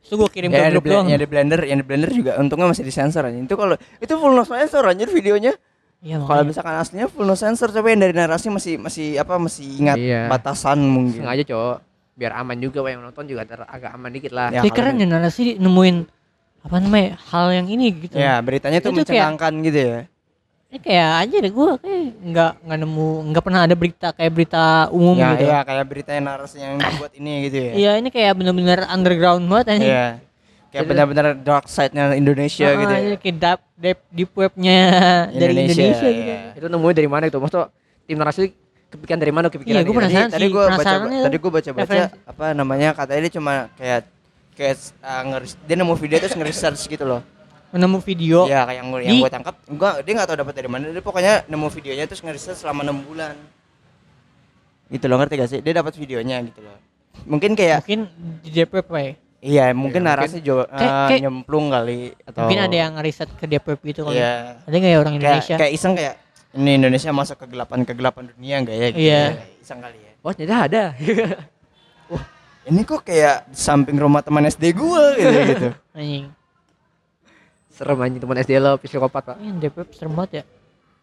Terus 0.08 0.18
gue 0.18 0.30
kirim 0.30 0.48
Ya, 0.48 0.54
ke 0.54 0.58
yang 0.58 0.66
di, 0.66 0.74
grup 0.74 0.86
doang. 0.86 1.06
yang 1.06 1.20
di 1.20 1.28
blender, 1.28 1.60
yang 1.62 1.78
di 1.78 1.84
blender 1.84 2.10
juga 2.10 2.32
untungnya 2.36 2.66
masih 2.66 2.80
disensor 2.80 3.22
aja. 3.22 3.36
Itu 3.36 3.54
kalau 3.54 3.76
itu 3.98 4.08
full 4.10 4.32
no 4.32 4.42
sensor 4.42 4.82
anjir 4.82 5.06
videonya. 5.06 5.52
Iya 5.98 6.16
Kalau 6.18 6.42
misalkan 6.42 6.74
aslinya 6.74 7.06
full 7.06 7.22
no 7.22 7.34
sensor 7.34 7.68
coba 7.68 7.86
yang 7.86 8.00
dari 8.00 8.12
narasi 8.12 8.48
masih 8.48 8.78
masih 8.78 9.16
apa 9.16 9.36
masih 9.36 9.66
ingat 9.76 9.96
Iya. 9.96 10.26
batasan 10.26 10.80
mungkin. 10.80 11.20
sengaja 11.20 11.44
cowok 11.44 11.76
biar 12.14 12.32
aman 12.34 12.56
juga 12.56 12.82
yang 12.84 12.98
nonton 13.00 13.24
juga 13.24 13.42
ter- 13.44 13.62
agak 13.64 13.92
aman 13.92 14.10
dikit 14.10 14.30
lah 14.30 14.48
Ya, 14.48 14.58
Tapi 14.58 14.70
keren 14.72 14.94
di- 14.94 15.04
ya 15.04 15.06
narasi 15.08 15.54
nemuin 15.56 15.96
apa 16.60 16.76
namanya 16.78 17.14
hal 17.26 17.46
yang 17.52 17.66
ini 17.66 17.86
gitu. 17.92 18.14
Ya, 18.14 18.38
beritanya 18.38 18.78
tuh 18.78 18.90
Itu 18.90 19.02
kayak- 19.02 19.06
mencengangkan 19.36 19.52
gitu 19.62 19.78
ya. 19.78 20.00
Ini 20.68 20.84
kayak 20.84 21.10
aja 21.24 21.36
deh 21.40 21.48
gue 21.48 21.68
kayak 21.80 22.02
nggak 22.28 22.52
nggak 22.60 22.78
nemu 22.84 23.08
nggak 23.32 23.40
pernah 23.48 23.60
ada 23.64 23.72
berita 23.72 24.12
kayak 24.12 24.32
berita 24.36 24.64
umum 24.92 25.16
Ya, 25.16 25.32
gitu. 25.32 25.48
iya 25.48 25.58
kayak 25.64 25.84
berita 25.88 26.10
yang 26.12 26.24
narasi 26.28 26.56
yang 26.60 26.76
dibuat 26.76 27.12
ini 27.16 27.32
gitu 27.48 27.56
ya. 27.56 27.72
Iya 27.72 27.92
ini 27.96 28.08
kayak 28.12 28.32
bener-bener 28.36 28.84
underground 28.84 29.48
banget 29.48 29.66
aja. 29.72 29.80
Iya. 29.80 30.06
Kayak 30.68 30.84
benar-benar 30.84 31.26
dark 31.40 31.64
side-nya 31.72 32.12
Indonesia 32.12 32.68
gitu. 32.68 32.92
ya. 32.92 33.16
kayak 33.16 33.36
deep, 33.40 33.60
deep, 33.80 34.00
deep 34.12 34.30
webnya 34.36 34.80
dari 35.32 35.56
Indonesia 35.56 36.04
gitu. 36.04 36.20
iya. 36.28 36.52
itu 36.52 36.66
nemunya 36.68 36.94
dari 37.00 37.08
mana 37.08 37.24
itu 37.24 37.40
maksudnya 37.40 37.72
tim 38.04 38.16
narasi 38.20 38.52
kepikiran 38.92 39.20
dari 39.20 39.32
mana 39.32 39.46
kepikiran 39.48 39.80
Iya, 39.80 39.88
gua 39.88 39.92
ini? 39.92 40.00
penasaran. 40.04 40.28
tadi 40.28 40.44
sih, 40.44 40.52
gue 40.52 40.64
baca 40.68 40.94
tadi 41.08 41.36
gue 41.40 41.50
baca 41.52 41.70
baca 41.72 42.02
apa 42.28 42.44
namanya 42.52 42.88
katanya 42.92 43.20
dia 43.24 43.32
cuma 43.32 43.52
kayak 43.76 44.00
kayak 44.52 44.76
uh, 45.00 45.22
ngeris, 45.32 45.52
dia 45.64 45.76
nemu 45.76 45.94
video 45.94 46.16
terus 46.18 46.36
nge-research 46.36 46.82
gitu 46.84 47.04
loh 47.04 47.20
Menemu 47.68 48.00
video. 48.00 48.44
Iya 48.44 48.64
kayak 48.64 48.78
yang 48.78 48.88
gue 48.88 49.00
yang 49.02 49.16
gue 49.20 49.30
tangkap 49.30 49.54
gua 49.68 50.00
dia 50.00 50.12
nggak 50.12 50.26
tahu 50.26 50.38
dapat 50.40 50.54
dari 50.56 50.68
mana 50.68 50.88
dia 50.88 51.04
pokoknya 51.04 51.44
nemu 51.44 51.68
videonya 51.68 52.04
terus 52.04 52.20
nge-research 52.20 52.60
selama 52.60 52.80
enam 52.82 52.98
bulan 52.98 53.36
gitu 54.88 55.04
loh 55.04 55.20
ngerti 55.20 55.34
gak 55.36 55.50
sih 55.50 55.60
dia 55.60 55.76
dapat 55.76 55.92
videonya 55.94 56.40
gitu 56.42 56.64
loh 56.64 56.72
mungkin 57.28 57.52
kayak 57.52 57.84
Mungkin 57.84 58.08
di 58.40 58.50
ya. 58.56 58.64
iya 59.38 59.64
mungkin 59.70 60.00
mungkin- 60.00 60.02
narasi 60.02 60.40
jo, 60.40 60.58
uh, 60.58 60.66
Kayak- 60.66 60.96
kayak- 61.06 61.22
nyemplung 61.22 61.66
kali 61.68 62.16
atau 62.24 62.40
Mungkin 62.42 62.60
ada 62.62 62.76
yang 62.78 62.92
riset 62.96 63.28
ke 63.30 63.44
web 63.44 63.78
gitu 63.84 64.00
kali. 64.02 64.16
iya 64.16 64.64
Ada 64.64 64.74
nggak 64.74 64.88
ya 64.88 64.96
orang 64.96 65.12
kayak 65.12 65.20
Indonesia? 65.20 65.56
kayak 65.60 65.72
iseng 65.74 65.92
kayak 65.92 66.14
ini 66.50 66.70
Indonesia 66.74 67.10
masuk 67.12 67.36
kegelapan 67.38 67.78
kegelapan 67.84 68.24
dunia 68.32 68.54
enggak 68.56 68.74
ya 68.74 68.86
gitu 68.88 69.04
Iya. 69.04 69.20
ya. 69.28 69.44
iseng 69.60 69.78
kali 69.78 69.98
ya 69.98 70.12
oh 70.18 70.32
ternyata 70.32 70.56
ada 70.64 70.82
Ini 72.64 72.84
kok 72.84 73.00
kayak 73.02 73.48
samping 73.50 73.96
rumah 73.96 74.20
teman 74.20 74.44
SD 74.44 74.72
gua 74.72 75.12
gitu 75.14 75.36
gitu. 75.46 75.68
anjing 75.92 76.28
serem 77.78 77.98
anjing 78.02 78.18
teman 78.18 78.36
SD 78.36 78.52
lo 78.58 78.74
psikopat 78.76 79.22
pak? 79.24 79.36
Ini 79.38 79.62
DPP 79.62 79.88
serem 79.94 80.12
banget 80.12 80.32
ya. 80.32 80.44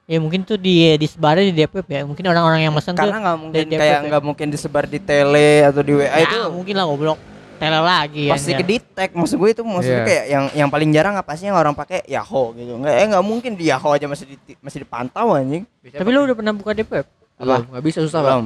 Ya 0.05 0.17
mungkin 0.21 0.45
tuh 0.45 0.59
di 0.59 0.93
disebarin 0.99 1.49
di 1.49 1.55
DPP 1.55 1.89
ya. 1.89 2.03
Mungkin 2.03 2.23
orang-orang 2.27 2.61
yang 2.61 2.73
mesen 2.75 2.93
Karena 2.93 3.15
tuh 3.15 3.21
nggak 3.23 3.37
mungkin 3.39 3.63
kayak 3.65 3.81
DPP. 3.81 4.07
nggak 4.11 4.23
mungkin 4.23 4.47
disebar 4.51 4.83
di 4.85 4.99
tele 4.99 5.65
atau 5.65 5.81
di 5.81 5.93
WA 5.95 6.05
ya, 6.05 6.17
itu 6.21 6.37
mungkin 6.51 6.73
lah 6.75 6.85
goblok. 6.85 7.19
Tele 7.55 7.79
lagi 7.79 8.27
pasti 8.27 8.51
anjir. 8.51 8.59
ke 8.59 8.65
detect 8.67 9.11
maksud 9.15 9.39
gue 9.39 9.49
itu 9.55 9.63
maksudnya 9.63 10.03
Iya. 10.03 10.05
kayak 10.05 10.25
yang 10.27 10.45
yang 10.59 10.69
paling 10.69 10.91
jarang 10.91 11.15
apa 11.15 11.31
sih 11.39 11.47
yang 11.47 11.55
orang 11.55 11.71
pakai? 11.71 12.03
Yahoo 12.05 12.51
gitu. 12.51 12.75
Nggak 12.75 12.93
eh 12.99 13.05
nggak 13.15 13.23
mungkin 13.23 13.51
di 13.55 13.71
Yahoo 13.71 13.95
aja 13.95 14.05
masih 14.05 14.27
di, 14.27 14.53
masih 14.59 14.83
dipantau 14.83 15.31
anjing. 15.31 15.63
Tapi 15.81 16.09
lu 16.11 16.27
udah 16.27 16.35
pernah 16.35 16.51
buka 16.51 16.75
DPP 16.75 16.93
apa? 17.39 17.63
Nggak 17.63 17.83
bisa 17.87 18.03
susah 18.03 18.19
belum. 18.21 18.45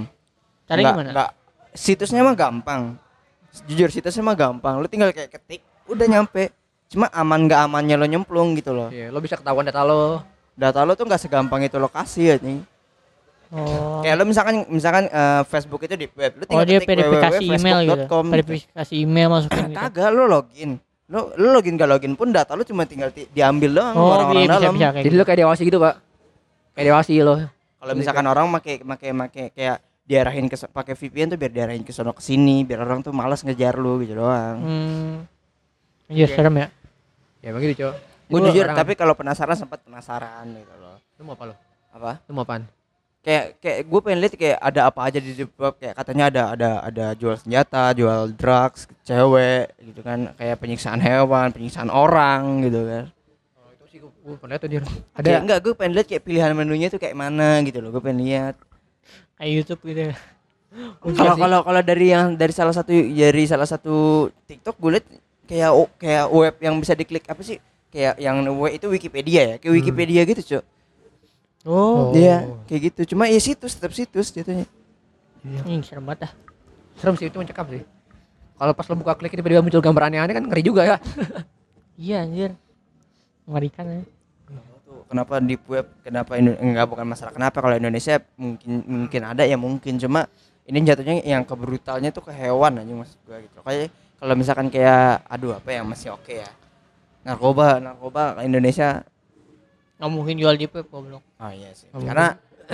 Cari 0.70 0.82
gimana? 0.86 1.10
nggak. 1.12 1.30
situsnya 1.74 2.22
mah 2.22 2.38
gampang. 2.38 2.82
Jujur 3.66 3.90
situsnya 3.90 4.22
mah 4.22 4.38
gampang. 4.38 4.78
Lu 4.78 4.86
tinggal 4.86 5.10
kayak 5.10 5.34
ketik 5.34 5.60
udah 5.90 6.06
nyampe 6.06 6.54
cuma 6.90 7.06
aman 7.10 7.46
nggak 7.46 7.62
amannya 7.64 7.96
lo 7.96 8.06
nyemplung 8.06 8.54
gitu 8.54 8.72
loh 8.72 8.90
Iya, 8.90 9.10
lo 9.10 9.18
bisa 9.18 9.34
ketahuan 9.34 9.62
data 9.64 9.82
lo 9.82 10.26
data 10.52 10.82
lo 10.82 10.94
tuh 10.94 11.06
nggak 11.06 11.22
segampang 11.22 11.62
itu 11.62 11.78
lokasi 11.78 12.34
anjing 12.34 12.66
Oh. 13.50 14.06
kayak 14.06 14.14
lo 14.14 14.26
misalkan 14.26 14.62
misalkan 14.68 15.06
eh, 15.06 15.42
Facebook 15.44 15.82
itu 15.82 15.94
di 15.96 16.06
web 16.08 16.34
lu 16.36 16.44
Oh 16.44 16.62
tinggal 16.62 16.66
dia 16.68 16.78
ketik 16.78 16.90
verifikasi 16.92 17.42
email 17.48 17.78
gitu. 17.82 17.94
gitu. 18.06 18.18
Verifikasi 18.30 18.94
email 18.96 19.28
masukin 19.28 19.66
gitu. 19.66 19.74
kagak 19.76 20.10
lo 20.12 20.24
login 20.28 20.72
lo 21.08 21.34
lo 21.34 21.48
login 21.52 21.74
gak 21.74 21.90
login 21.90 22.14
pun 22.14 22.30
data 22.30 22.54
lo 22.54 22.62
cuma 22.62 22.86
tinggal 22.86 23.10
ti- 23.10 23.26
diambil 23.28 23.74
doang 23.76 23.96
Oh 23.96 24.14
orang-orang 24.14 24.38
iya 24.38 24.46
bisa 24.46 24.54
dalam 24.56 24.74
bisa 24.76 24.88
kayak 24.88 25.02
jadi 25.02 25.10
gitu. 25.10 25.18
lo 25.18 25.26
kayak 25.26 25.40
dewasi 25.40 25.62
gitu 25.66 25.78
pak 25.80 25.96
kayak 26.74 26.86
dewasi 26.86 27.14
lo 27.20 27.34
kalau 27.74 27.94
misalkan 27.96 28.26
orang 28.28 28.46
make 28.52 28.74
make 28.80 29.08
make 29.10 29.46
kayak 29.52 29.78
diarahin 30.04 30.46
ke 30.46 30.58
pakai 30.64 30.94
VPN 30.94 31.28
tuh 31.30 31.38
biar 31.38 31.50
diarahin 31.52 31.82
ke 31.82 31.90
sono 31.90 32.14
ke 32.14 32.22
sini 32.22 32.62
biar 32.62 32.82
orang 32.82 33.02
tuh 33.02 33.10
malas 33.10 33.42
ngejar 33.42 33.78
lu 33.78 33.98
gitu 34.00 34.14
doang 34.16 34.58
Hmm. 34.60 35.14
Anjir 36.06 36.26
serem 36.28 36.54
ya. 36.56 36.68
Ya 37.40 37.48
emang 37.50 37.62
gitu 37.62 37.76
cowok 37.80 37.96
gue 38.30 38.40
jujur 38.46 38.64
orang- 38.64 38.78
tapi 38.78 38.92
kalau 38.94 39.14
penasaran 39.14 39.58
sempat 39.58 39.82
penasaran 39.82 40.46
gitu 40.52 40.74
loh. 40.76 40.96
Lu 41.18 41.24
mau 41.24 41.34
apa 41.34 41.44
lo 41.46 41.56
apa? 41.90 42.12
Lu 42.26 42.32
mau 42.32 42.44
apaan? 42.44 42.64
Kayak 43.20 43.58
kayak 43.58 43.80
gue 43.84 44.00
pengen 44.00 44.20
lihat 44.20 44.34
kayak 44.34 44.58
ada 44.60 44.82
apa 44.86 45.00
aja 45.04 45.18
di 45.18 45.34
web 45.36 45.74
kayak 45.76 45.94
katanya 45.94 46.24
ada 46.26 46.44
ada 46.54 46.70
ada 46.82 47.06
jual 47.14 47.36
senjata 47.36 47.92
jual 47.92 48.30
drugs 48.32 48.86
cewek 49.02 49.74
gitu 49.82 50.00
kan. 50.00 50.32
Kayak 50.36 50.56
penyiksaan 50.58 51.00
hewan 51.00 51.50
penyiksaan 51.50 51.90
orang 51.90 52.62
gitu 52.62 52.86
kan. 52.86 53.04
Oh, 53.58 53.70
itu 53.74 53.86
sih 53.88 53.98
gue 54.00 54.36
pernah 54.38 54.56
tuh 54.56 54.70
dia 54.70 54.80
ada 54.80 55.26
ada 55.26 55.30
enggak 55.42 55.60
gue 55.60 55.74
pengen 55.74 55.94
lihat 55.96 56.08
kayak 56.08 56.24
pilihan 56.24 56.52
menunya 56.54 56.88
tuh 56.88 56.98
kayak 56.98 57.14
mana 57.14 57.60
gitu 57.62 57.82
loh 57.82 57.90
gue 57.90 58.00
pengen 58.00 58.22
lihat 58.22 58.56
Kayak 59.36 59.52
YouTube 59.58 59.82
gitu. 59.86 60.02
ya. 60.06 60.16
kalau 61.18 61.34
kalau 61.34 61.60
kalau 61.64 61.82
dari 61.82 62.14
yang 62.14 62.36
dari 62.36 62.54
salah 62.54 62.72
satu 62.72 62.94
dari 62.94 63.44
salah 63.44 63.66
satu 63.66 63.96
TikTok 64.46 64.78
gue 64.78 64.92
liat 64.94 65.06
kayak 65.50 65.72
kayak 65.98 66.26
web 66.30 66.56
yang 66.62 66.76
bisa 66.78 66.94
diklik 66.94 67.26
apa 67.26 67.42
sih? 67.42 67.58
Kayak 67.90 68.22
yang 68.22 68.46
web 68.62 68.78
itu 68.78 68.86
Wikipedia 68.86 69.42
ya? 69.42 69.56
Kayak 69.58 69.74
Wikipedia 69.82 70.22
gitu 70.30 70.42
cok 70.46 70.66
Oh. 71.68 72.16
iya 72.16 72.48
kayak 72.72 72.82
gitu. 72.94 73.14
Cuma 73.16 73.28
ya 73.28 73.36
situs 73.36 73.76
tetap 73.76 73.92
situs 73.92 74.32
jatuhnya. 74.32 74.64
Ini 75.44 75.84
serem 75.84 76.08
banget 76.08 76.30
dah. 76.30 76.32
serem 76.96 77.16
sih 77.20 77.28
itu 77.28 77.36
mencekam 77.36 77.68
sih. 77.68 77.84
Kalau 78.56 78.72
pas 78.76 78.88
lo 78.88 78.96
buka 78.96 79.16
klik 79.20 79.36
tiba-tiba 79.36 79.64
muncul 79.64 79.84
gambar 79.84 80.08
aneh-aneh 80.08 80.36
kan 80.36 80.44
ngeri 80.48 80.64
juga 80.64 80.84
ya. 80.88 80.98
Iya 82.00 82.24
anjir. 82.24 82.56
Mengerikan 83.44 83.84
ya. 83.92 84.00
Tuh, 84.88 85.04
kenapa 85.12 85.44
di 85.44 85.60
web? 85.68 85.84
Kenapa 86.00 86.40
enggak 86.40 86.88
bukan 86.88 87.04
masalah 87.04 87.36
kenapa. 87.36 87.60
Kalau 87.60 87.76
Indonesia 87.76 88.24
mungkin 88.40 88.72
mungkin 88.88 89.22
ada 89.28 89.44
ya 89.44 89.60
mungkin. 89.60 90.00
Cuma 90.00 90.32
ini 90.64 90.80
jatuhnya 90.88 91.20
yang 91.28 91.44
ke 91.44 91.52
brutalnya 91.60 92.16
tuh 92.16 92.24
ke 92.24 92.32
hewan 92.32 92.80
aja 92.80 92.94
maksud 92.96 93.20
gua 93.28 93.44
gitu. 93.44 93.60
Kayak 93.68 93.92
kalau 94.20 94.34
misalkan 94.36 94.68
kayak 94.68 95.24
aduh 95.26 95.56
apa 95.56 95.70
yang 95.72 95.88
masih 95.88 96.12
oke 96.12 96.30
ya? 96.30 96.50
Narkoba 97.24 97.80
narkoba 97.80 98.36
ke 98.36 98.42
Indonesia 98.44 99.04
Nggak 100.00 100.12
mungkin 100.12 100.36
jual 100.40 100.56
di 100.56 100.64
web 100.64 100.88
goblok. 100.88 101.24
oh 101.24 101.52
iya 101.52 101.76
sih. 101.76 101.92
Nggak 101.92 102.08
karena 102.08 102.28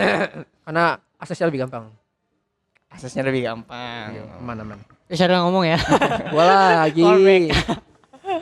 karena 0.66 0.86
aksesnya 1.18 1.50
lebih 1.50 1.66
gampang. 1.66 1.90
Aksesnya 2.90 3.26
lebih 3.26 3.42
gampang. 3.44 4.14
Aman 4.38 4.58
aman. 4.62 4.80
Ya 5.10 5.16
saya 5.18 5.42
ngomong 5.42 5.66
ya. 5.66 5.78
gua 6.34 6.46
lagi. 6.46 7.02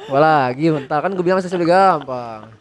Gua 0.07 0.19
lagi 0.19 0.65
bentar. 0.67 0.99
Kan 0.99 1.15
gue 1.15 1.23
bilang 1.23 1.39
aksesnya 1.39 1.59
lebih 1.59 1.71
gampang. 1.71 2.51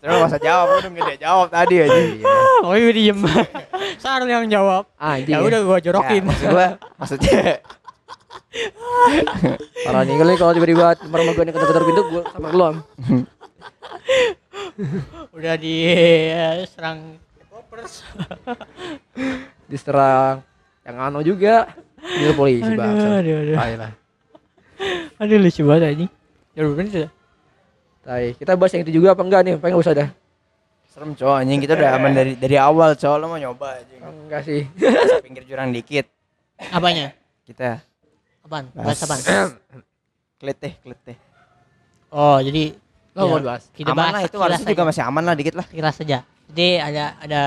Terus 0.00 0.20
masa 0.20 0.36
jawab 0.36 0.80
udah 0.80 0.90
nggak 0.92 1.06
dia 1.12 1.18
jawab 1.24 1.48
tadi 1.48 1.74
aja. 1.80 1.92
Iya 1.92 2.36
Oh 2.68 2.72
iya 2.76 2.88
diem. 2.92 3.20
Sarul 4.02 4.28
yang 4.28 4.48
jawab. 4.48 4.88
anjing 4.96 5.32
Ya 5.32 5.40
ya 5.40 5.44
udah 5.44 5.60
gua 5.60 5.76
Ya, 5.76 5.84
jorokin. 5.84 6.22
maksud 6.24 6.46
gua 6.48 6.68
maksudnya 6.96 7.60
parah 9.84 10.02
nih 10.02 10.16
kali 10.16 10.32
kalau 10.36 10.52
tiba-tiba 10.52 10.86
rumah 11.04 11.32
gue 11.32 11.44
nih 11.44 11.52
ketar 11.52 11.84
pintu 11.84 12.02
gue 12.08 12.22
sama 12.30 12.48
Am. 12.50 12.76
udah 15.30 15.54
di 15.54 15.74
serang 16.66 17.18
popers. 17.46 18.02
diserang 19.64 20.42
yang 20.84 20.96
ano 21.00 21.18
juga 21.20 21.72
di 22.04 22.28
polisi 22.36 22.68
Aduh, 22.68 22.76
bangsa 22.76 23.08
aduh, 23.18 23.36
aduh. 23.40 23.56
Ayolah. 23.56 23.92
Aduh 25.16 25.38
lucu 25.40 25.62
banget 25.64 25.82
anjing. 25.94 26.10
Ya 26.52 26.62
sudah? 26.66 27.10
Tai. 28.04 28.26
Kita 28.36 28.52
bahas 28.54 28.72
yang 28.76 28.84
itu 28.84 28.92
juga 28.92 29.16
apa 29.16 29.22
enggak 29.24 29.40
nih? 29.42 29.54
Pengen 29.56 29.80
usah 29.80 29.94
dah. 29.96 30.08
serem 30.84 31.10
cowok 31.10 31.42
anjing 31.42 31.58
kita 31.58 31.74
udah 31.74 31.90
aman 31.98 32.12
dari 32.14 32.32
dari 32.38 32.54
awal 32.54 32.94
cowok 32.94 33.16
lo 33.18 33.26
mau 33.26 33.34
nyoba 33.34 33.82
aja 33.82 33.94
Enggak 34.06 34.46
sih. 34.46 34.62
pinggir 35.26 35.42
jurang 35.42 35.74
dikit 35.74 36.06
Apanya? 36.70 37.10
kita 37.42 37.82
Apaan? 38.44 38.64
Bahas. 38.70 38.86
Bahas 38.86 39.00
apaan? 39.02 39.20
kleteh 40.40 40.76
kleteh 40.78 41.16
Oh 42.12 42.36
jadi 42.38 42.76
Lo 43.14 43.24
ya, 43.24 43.30
mau 43.30 43.40
bahas? 43.40 43.64
kita 43.70 43.90
aman 43.90 43.96
bahas 43.96 44.12
lah 44.12 44.22
itu 44.26 44.36
harusnya 44.36 44.66
juga 44.68 44.84
masih 44.84 45.02
aman 45.02 45.22
lah 45.22 45.34
dikit 45.34 45.54
lah 45.54 45.64
sekilas 45.64 45.94
saja. 45.94 46.18
Jadi 46.50 46.68
ada 46.76 47.04
ada 47.16 47.42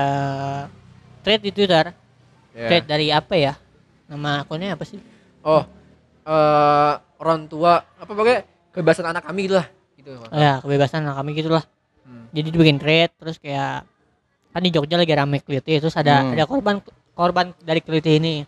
thread 1.20 1.40
di 1.40 1.52
Twitter. 1.52 1.92
Iya. 2.52 2.66
Thread 2.66 2.84
dari 2.84 3.06
apa 3.12 3.34
ya? 3.36 3.52
Nama 4.08 4.42
akunnya 4.42 4.72
apa 4.72 4.82
sih? 4.82 4.96
Oh. 5.44 5.62
Eh 6.24 6.92
orang 7.20 7.44
tua 7.46 7.84
apa 7.84 8.08
pakai 8.08 8.36
kebebasan 8.72 9.06
anak 9.06 9.28
kami 9.28 9.44
gitu 9.44 9.60
lah. 9.60 9.68
Gitu. 9.92 10.12
Oh, 10.16 10.32
ya 10.32 10.58
kebebasan 10.58 11.04
anak 11.04 11.20
kami 11.20 11.30
gitulah. 11.36 11.64
Hmm. 12.02 12.26
Jadi 12.32 12.48
dibikin 12.48 12.80
thread 12.80 13.12
terus 13.14 13.36
kayak 13.36 13.84
kan 14.48 14.60
di 14.64 14.72
Jogja 14.72 14.96
lagi 14.96 15.12
rame 15.12 15.44
keliti 15.44 15.76
terus 15.76 15.92
ada 15.94 16.24
Hmm. 16.24 16.32
ada 16.32 16.48
korban 16.48 16.80
korban 17.12 17.52
dari 17.60 17.84
keliti 17.84 18.16
ini. 18.16 18.40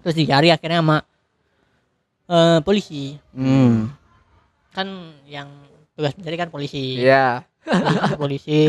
Terus 0.00 0.14
dicari 0.14 0.54
akhirnya 0.54 0.78
sama 0.78 1.02
eh, 2.26 2.58
polisi. 2.60 3.16
hmm. 3.32 3.88
Kan 4.70 4.86
yang 5.24 5.48
tugas 5.92 6.12
mencari 6.14 6.36
kan 6.36 6.48
polisi. 6.48 6.96
Iya. 6.98 7.42
polisi, 7.66 8.14
polisi. 8.16 8.62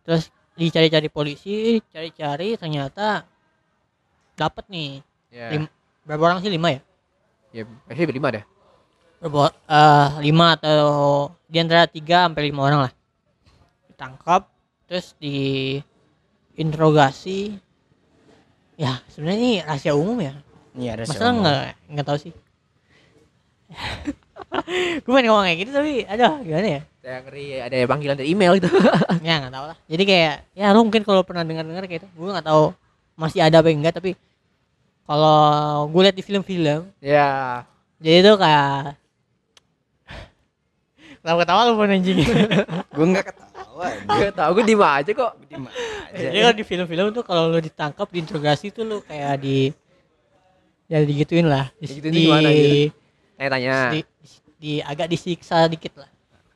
terus 0.00 0.30
dicari-cari 0.54 1.06
polisi 1.06 1.78
cari-cari 1.86 2.56
ternyata 2.56 3.22
dapat 4.32 4.64
nih 4.66 5.04
Iya. 5.28 5.46
Lim- 5.52 5.68
berapa 6.02 6.22
orang 6.24 6.40
sih 6.40 6.48
lima 6.48 6.72
ya 6.72 6.80
Ya, 7.50 7.64
pasti 7.84 8.04
berlima 8.04 8.28
deh. 8.30 8.42
berapa 9.20 9.50
eh, 9.52 10.08
lima 10.22 10.52
atau 10.56 10.80
di 11.44 11.56
antara 11.58 11.84
tiga 11.84 12.24
sampai 12.24 12.42
lima 12.44 12.60
orang 12.64 12.80
lah 12.86 12.92
ditangkap 13.86 14.48
terus 14.88 15.12
diinterogasi 15.20 17.60
ya 18.74 18.98
sebenarnya 19.06 19.38
ini 19.38 19.60
rahasia 19.60 19.92
umum 19.92 20.16
ya 20.18 20.32
Iya, 20.72 20.90
ada 20.94 21.02
masa 21.04 21.18
siapa? 21.18 21.34
nggak 21.34 21.60
nggak 21.92 22.06
tahu 22.06 22.18
sih 22.18 22.32
gue 25.04 25.12
pengen 25.12 25.28
ngomong 25.28 25.44
kayak 25.44 25.58
gitu 25.60 25.70
tapi 25.76 25.92
aduh 26.08 26.40
gimana 26.40 26.68
ya 26.68 26.82
Saya 26.98 27.18
ngeri 27.24 27.46
ada 27.62 27.76
panggilan 27.88 28.16
dari 28.18 28.28
email 28.32 28.52
gitu. 28.60 28.68
ya 29.26 29.34
nggak 29.44 29.52
tahu 29.52 29.64
lah 29.68 29.76
jadi 29.88 30.02
kayak 30.04 30.34
ya 30.56 30.66
lu 30.72 30.80
mungkin 30.84 31.02
kalau 31.04 31.22
pernah 31.24 31.44
dengar 31.44 31.64
dengar 31.64 31.84
kayak 31.84 32.04
itu 32.04 32.08
gue 32.08 32.30
nggak 32.32 32.48
tahu 32.48 32.72
masih 33.18 33.40
ada 33.44 33.60
apa 33.60 33.68
enggak 33.68 33.94
tapi 33.96 34.16
kalau 35.08 35.88
gue 35.88 36.00
lihat 36.04 36.16
di 36.16 36.24
film-film 36.24 36.80
ya. 37.00 37.64
jadi 38.00 38.16
itu 38.24 38.32
kayak 38.36 38.96
kenapa 41.24 41.38
ketawa 41.44 41.60
lu 41.68 41.72
pun 41.76 41.92
anjing 41.92 42.18
gue 42.96 43.06
nggak 43.14 43.26
ketawa. 43.32 43.86
Gak 44.10 44.34
tau 44.34 44.50
gue 44.58 44.64
diem 44.66 44.82
aja 44.82 45.10
kok. 45.14 45.32
Diem 45.46 45.62
aja. 45.70 46.18
jadi 46.18 46.38
kan 46.50 46.54
di 46.58 46.64
film-film 46.66 47.14
tuh 47.14 47.22
kalau 47.22 47.46
lu 47.46 47.62
ditangkap 47.62 48.10
diinterogasi 48.10 48.74
tuh 48.74 48.82
lu 48.82 48.98
kayak 49.06 49.38
di 49.38 49.70
ya 50.90 51.04
digituin 51.04 51.46
lah 51.46 51.70
di, 51.78 51.84
Digituin 51.84 52.12
di, 52.16 52.20
gimana 52.26 52.50
gitu? 53.38 53.40
Tanya-tanya. 53.40 53.76
di, 53.88 54.00
di- 54.58 54.82
agak 54.82 55.06
disiksa 55.06 55.64
dikit 55.64 55.94
lah 55.94 56.10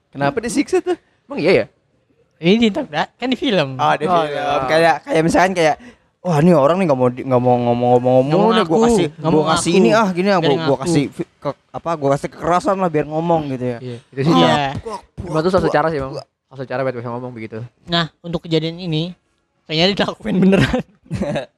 kenapa 0.09 0.37
disiksa 0.39 0.78
tuh 0.78 0.99
Emang 1.22 1.39
iya 1.39 1.53
ya? 1.55 1.66
ini 2.39 2.59
diinterogasi 2.61 3.14
kan 3.14 3.28
di 3.28 3.39
film 3.39 3.68
oh 3.76 3.87
ada 3.89 4.03
Oh, 4.03 4.12
film. 4.20 4.28
iya. 4.28 4.66
kayak 4.66 4.97
kayak 5.07 5.22
misalkan 5.22 5.53
kayak 5.53 5.76
wah 6.18 6.39
ini 6.39 6.51
orang 6.51 6.76
nih 6.76 6.87
nggak 6.87 6.99
mau 6.99 7.09
di- 7.09 7.22
nggak 7.22 7.41
mau 7.41 7.57
mau 7.70 8.51
nih 8.51 8.64
gue 8.64 8.78
kasih 8.80 9.07
gue 9.12 9.30
mau 9.30 9.45
kasih 9.49 9.72
ini 9.72 9.91
ah 9.93 10.09
gini 10.11 10.28
ah 10.28 10.39
gue 10.39 10.51
gue 10.53 10.78
kasih 10.80 11.05
ke, 11.39 11.49
apa 11.70 11.91
gue 11.93 12.09
kasih 12.11 12.28
kekerasan 12.28 12.76
lah 12.76 12.87
biar 12.89 13.07
ngomong 13.07 13.47
gitu 13.49 13.64
ya 13.64 13.78
Iya. 13.78 13.97
Itu 14.09 14.20
sih. 14.20 14.35
Iya. 14.35 14.74
Cuma 15.16 15.39
tuh 15.41 15.51
satu 15.51 15.66
cara 15.68 15.87
sih 15.87 15.99
emang. 15.99 16.18
Satu 16.49 16.62
cara 16.62 16.83
buat 16.83 16.93
bisa 16.93 17.09
ngomong 17.09 17.33
begitu. 17.33 17.62
Nah, 17.87 18.11
untuk 18.20 18.45
kejadian 18.45 18.76
ini 18.76 19.14
kayaknya 19.64 20.05
dilakuin 20.05 20.37
beneran. 20.37 20.83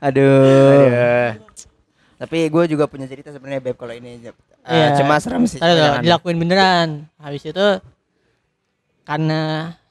Aduh. 0.00 0.22
Aduh. 0.80 0.88
Tapi 2.22 2.46
gue 2.46 2.64
juga 2.70 2.86
punya 2.86 3.04
cerita 3.04 3.34
sebenarnya 3.34 3.58
beb 3.60 3.74
kalau 3.74 3.90
ini. 3.90 4.22
Eh, 4.22 4.30
Iya. 4.62 4.94
Cuma 4.94 5.18
serem 5.18 5.42
sih. 5.42 5.58
Tadi 5.58 6.06
dilakuin 6.06 6.38
beneran. 6.38 7.10
Habis 7.18 7.42
itu 7.44 7.66
karena 9.02 9.40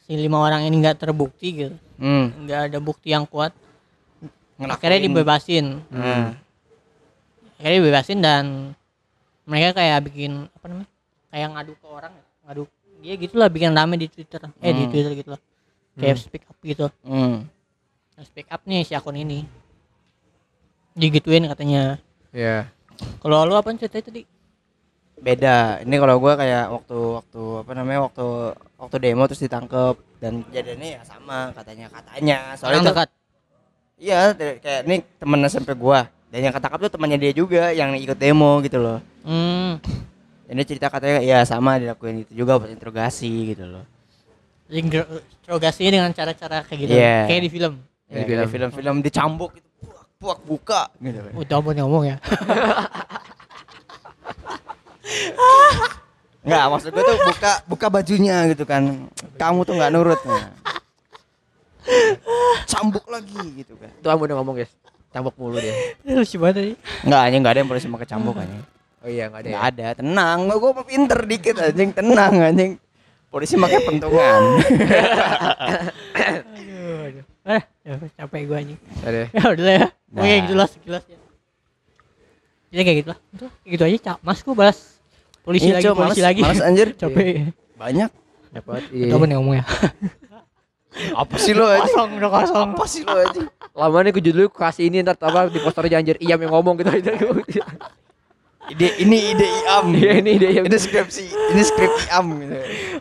si 0.01 0.15
lima 0.15 0.39
orang 0.39 0.63
ini 0.63 0.79
nggak 0.79 0.95
terbukti 0.97 1.47
gitu, 1.51 1.75
Hmm. 1.99 2.31
nggak 2.47 2.71
ada 2.71 2.79
bukti 2.79 3.11
yang 3.11 3.27
kuat, 3.27 3.51
Ngelakuin. 4.55 4.71
akhirnya 4.71 4.99
dibebasin. 5.03 5.65
Hmm. 5.91 6.39
Akhirnya 7.59 7.77
dibebasin 7.77 8.19
dan 8.23 8.43
mereka 9.43 9.75
kayak 9.75 10.07
bikin 10.07 10.47
apa 10.47 10.65
namanya? 10.65 10.89
Kayak 11.27 11.47
ngadu 11.51 11.73
ke 11.75 11.85
orang, 11.85 12.13
ngadu. 12.47 12.63
Dia 13.01 13.13
gitulah 13.17 13.51
bikin 13.51 13.75
rame 13.75 13.99
di 13.99 14.07
Twitter. 14.07 14.39
Eh 14.57 14.71
di 14.71 14.87
Hmm. 14.87 14.91
Twitter 14.95 15.11
gitu 15.13 15.29
lah. 15.35 15.41
Kayak 15.99 16.15
speak 16.17 16.47
up 16.47 16.55
gitu. 16.63 16.87
Hmm. 17.03 17.43
Speak 18.23 18.47
up 18.47 18.63
nih 18.63 18.87
si 18.87 18.95
akun 18.95 19.19
ini. 19.19 19.43
Digituin 20.93 21.43
katanya. 21.45 21.99
Iya. 22.31 22.71
Kalau 23.19 23.43
lu 23.43 23.55
apa 23.55 23.71
cerita 23.75 23.99
tadi? 23.99 24.23
Beda. 25.21 25.79
Ini 25.85 25.95
kalau 26.01 26.17
gue 26.17 26.33
kayak 26.33 26.65
waktu 26.71 26.97
waktu 27.21 27.41
apa 27.61 27.71
namanya 27.77 27.99
waktu 28.09 28.25
waktu 28.79 28.95
demo 28.97 29.23
terus 29.29 29.43
ditangkep 29.45 29.95
dan 30.17 30.41
kejadiannya 30.49 30.89
ya 30.97 31.01
sama 31.05 31.53
katanya 31.53 31.87
katanya. 31.93 32.37
Orang 32.41 32.57
Soalnya 32.57 32.79
itu 32.81 32.89
dekat. 32.89 33.09
iya 34.01 34.19
kayak 34.33 34.81
ini 34.89 34.95
temen 35.21 35.39
SMP 35.45 35.77
gua 35.77 36.09
dan 36.33 36.41
yang 36.41 36.53
ketangkap 36.57 36.89
tuh 36.89 36.91
temannya 36.97 37.21
dia 37.21 37.33
juga 37.37 37.69
yang 37.69 37.93
ikut 37.93 38.17
demo 38.17 38.57
gitu 38.65 38.81
loh. 38.81 38.97
Hmm. 39.21 39.77
Ini 40.49 40.61
cerita 40.65 40.89
katanya 40.89 41.21
ya 41.21 41.45
sama 41.45 41.77
dilakuin 41.77 42.25
itu 42.25 42.33
juga 42.33 42.57
buat 42.57 42.71
interogasi 42.73 43.53
gitu 43.53 43.69
loh. 43.69 43.85
interogasinya 44.71 45.91
dengan 46.01 46.11
cara-cara 46.15 46.63
kayak 46.63 46.79
gitu. 46.79 46.91
Iya. 46.95 47.17
Kayak 47.27 47.41
di 47.43 47.51
film. 47.51 47.73
Ya, 48.07 48.15
Di 48.17 48.25
film. 48.27 48.47
film-film 48.47 48.95
dicambuk 49.03 49.51
gitu. 49.55 49.67
Puak, 50.21 50.37
buka 50.45 50.93
gitu 51.01 51.17
kan. 51.17 51.33
Udah 51.33 51.57
mau 51.65 51.73
ngomong 51.73 52.03
ya. 52.13 52.21
Enggak, 56.45 56.65
maksud 56.73 56.89
gue 56.93 57.03
tuh 57.05 57.17
buka 57.25 57.51
buka 57.65 57.87
bajunya 57.89 58.45
gitu 58.53 58.69
kan. 58.69 59.09
Kamu 59.41 59.65
tuh 59.65 59.73
nggak 59.81 59.89
nurut. 59.89 60.21
Nah. 60.21 60.53
Cambuk 62.69 63.09
lagi 63.09 63.65
gitu 63.65 63.73
kan. 63.81 63.89
Itu 63.97 64.05
kamu 64.05 64.21
udah 64.29 64.35
ngomong 64.41 64.61
guys. 64.61 64.69
Cambuk 65.09 65.33
mulu 65.41 65.57
dia. 65.57 65.73
Lucu 66.05 66.37
banget 66.37 66.55
tadi. 66.55 66.73
Enggak, 67.01 67.21
anjing 67.25 67.41
enggak 67.41 67.53
ada 67.57 67.59
yang 67.65 67.69
polisi 67.73 67.89
pakai 67.89 68.07
cambuk 68.13 68.37
anjing. 68.37 68.61
Oh 69.01 69.09
iya 69.09 69.25
enggak 69.25 69.41
ada. 69.41 69.49
Ya? 69.49 69.51
Enggak 69.57 69.65
ada, 69.73 69.87
tenang. 69.97 70.37
Gue 70.53 70.71
mau 70.71 70.85
pinter 70.85 71.19
dikit 71.25 71.55
anjing, 71.57 71.89
tenang 71.97 72.33
anjing. 72.37 72.71
Polisi 73.33 73.57
pakai 73.57 73.79
pentungan. 73.89 74.41
Eh, 77.41 77.57
ya, 77.81 77.97
capek 78.21 78.45
gua 78.45 78.61
anjing. 78.61 78.77
Ada. 79.01 79.21
Ya 79.33 79.43
udah 79.49 79.65
ya. 79.65 79.87
Nah. 80.11 80.21
Oke, 80.21 80.33
gitu 80.43 80.53
lah 80.53 80.67
sekilas 80.67 81.03
ya. 81.07 81.17
Jadi 82.71 82.81
kayak 82.83 82.97
gitu 82.99 83.09
lah. 83.11 83.19
Itu 83.31 83.45
kayak 83.47 83.71
gitu 83.71 83.83
aja, 83.83 83.97
Cak. 84.03 84.17
Mas 84.21 84.39
gua 84.43 84.55
balas 84.55 84.79
polisi 85.41 85.67
Iya, 85.67 85.79
lagi, 85.79 85.85
Cok, 85.87 85.93
polisi 85.95 86.19
males- 86.19 86.27
lagi. 86.27 86.41
males 86.43 86.61
anjir. 86.61 86.87
capek. 86.99 87.27
Banyak. 87.75 88.09
Dapat. 88.51 88.81
Udah 88.91 89.17
mau 89.17 89.27
ngomong 89.27 89.55
ya. 89.59 89.65
Apa 91.23 91.35
sih 91.39 91.55
lo 91.55 91.71
anjing? 91.71 91.87
Kosong, 91.87 92.09
udah 92.19 92.29
kosong. 92.29 92.69
Apa 92.75 92.83
sih 92.83 93.01
lo 93.07 93.15
anjing? 93.15 93.47
Lama 93.71 93.97
nih 94.03 94.11
gue 94.11 94.23
judulnya 94.27 94.51
kasih 94.51 94.91
ini 94.91 94.99
ntar 94.99 95.15
apa 95.15 95.47
di 95.47 95.63
poster 95.63 95.87
anjir 95.87 96.19
Iya 96.19 96.35
yang 96.35 96.51
ngomong 96.51 96.75
gitu 96.75 96.91
Ide 98.67 98.87
ini 98.99 99.31
ide 99.31 99.47
Iam. 99.63 99.95
Iya 99.95 100.11
ini 100.19 100.31
dia 100.35 100.51
yang 100.51 100.65
Ini 100.67 100.77
skripsi, 100.77 101.25
ini 101.31 101.61
skrip 101.63 101.91
Iam 102.07 102.27
gitu. 102.39 102.55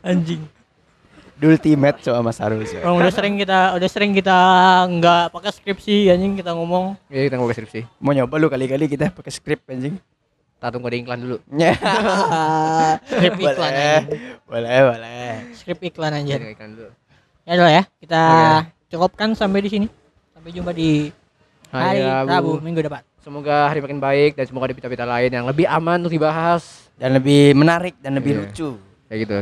Anjing. 0.07 0.43
Ultimate 1.43 1.97
coba 2.01 2.21
Mas 2.23 2.37
Harus. 2.37 2.69
ya. 2.69 2.81
Orang 2.81 3.01
udah 3.01 3.11
sering 3.11 3.35
kita 3.35 3.59
udah 3.73 3.89
sering 3.89 4.13
kita 4.13 4.37
nggak 4.87 5.23
pakai 5.31 5.51
skripsi 5.51 6.09
anjing 6.09 6.35
kita 6.35 6.53
ngomong. 6.53 6.97
Iya 7.07 7.27
kita 7.27 7.37
ngomong 7.37 7.53
skripsi 7.53 7.81
Mau 7.97 8.13
nyoba 8.13 8.35
lu 8.37 8.47
kali-kali 8.47 8.85
kita 8.87 9.09
pakai 9.09 9.31
skrip 9.31 9.65
anjing. 9.67 9.97
Kita 9.97 10.69
tunggu 10.69 10.87
ada 10.87 10.97
iklan 10.99 11.19
dulu 11.19 11.37
Ya. 11.51 11.73
Skrip 13.09 13.33
iklan 13.35 13.57
boleh, 13.57 13.73
aja. 13.73 13.97
boleh, 14.45 14.79
boleh. 14.87 15.31
Skrip 15.55 15.79
iklan 15.83 16.13
aja. 16.15 16.35
Ada 16.35 16.49
iklan 16.51 16.71
dulu 16.75 16.91
Ya 17.43 17.53
udah 17.57 17.71
ya, 17.73 17.83
kita 17.97 18.21
Oke. 18.23 18.69
cukupkan 18.91 19.29
sampai 19.33 19.61
di 19.61 19.71
sini. 19.71 19.87
Sampai 20.31 20.53
jumpa 20.53 20.71
di 20.71 21.09
hari 21.69 22.05
Rabu 22.05 22.61
minggu 22.61 22.81
depan. 22.81 23.01
Semoga 23.19 23.67
hari 23.67 23.81
makin 23.81 23.99
baik 23.99 24.33
dan 24.33 24.45
semoga 24.45 24.65
ada 24.65 24.77
pita-pita 24.77 25.05
lain 25.05 25.29
yang 25.31 25.45
lebih 25.45 25.65
aman 25.65 26.01
untuk 26.01 26.13
dibahas 26.13 26.89
Dan 26.95 27.13
lebih 27.13 27.53
menarik 27.53 27.97
dan 27.99 28.13
lebih 28.13 28.33
Iya. 28.35 28.41
lucu. 28.45 28.69
Kayak 29.09 29.19
gitu 29.19 29.37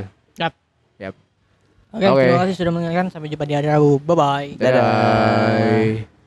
Oke, 1.88 2.04
Oke. 2.04 2.20
terima 2.20 2.40
kasih 2.44 2.54
sudah 2.56 2.72
mendengarkan. 2.72 3.06
Sampai 3.08 3.32
jumpa 3.32 3.48
di 3.48 3.54
hari 3.56 3.68
Rabu. 3.72 3.96
Bye 4.04 4.16
bye. 4.16 4.48
Dadah. 4.60 4.82
Dadah 4.84 6.17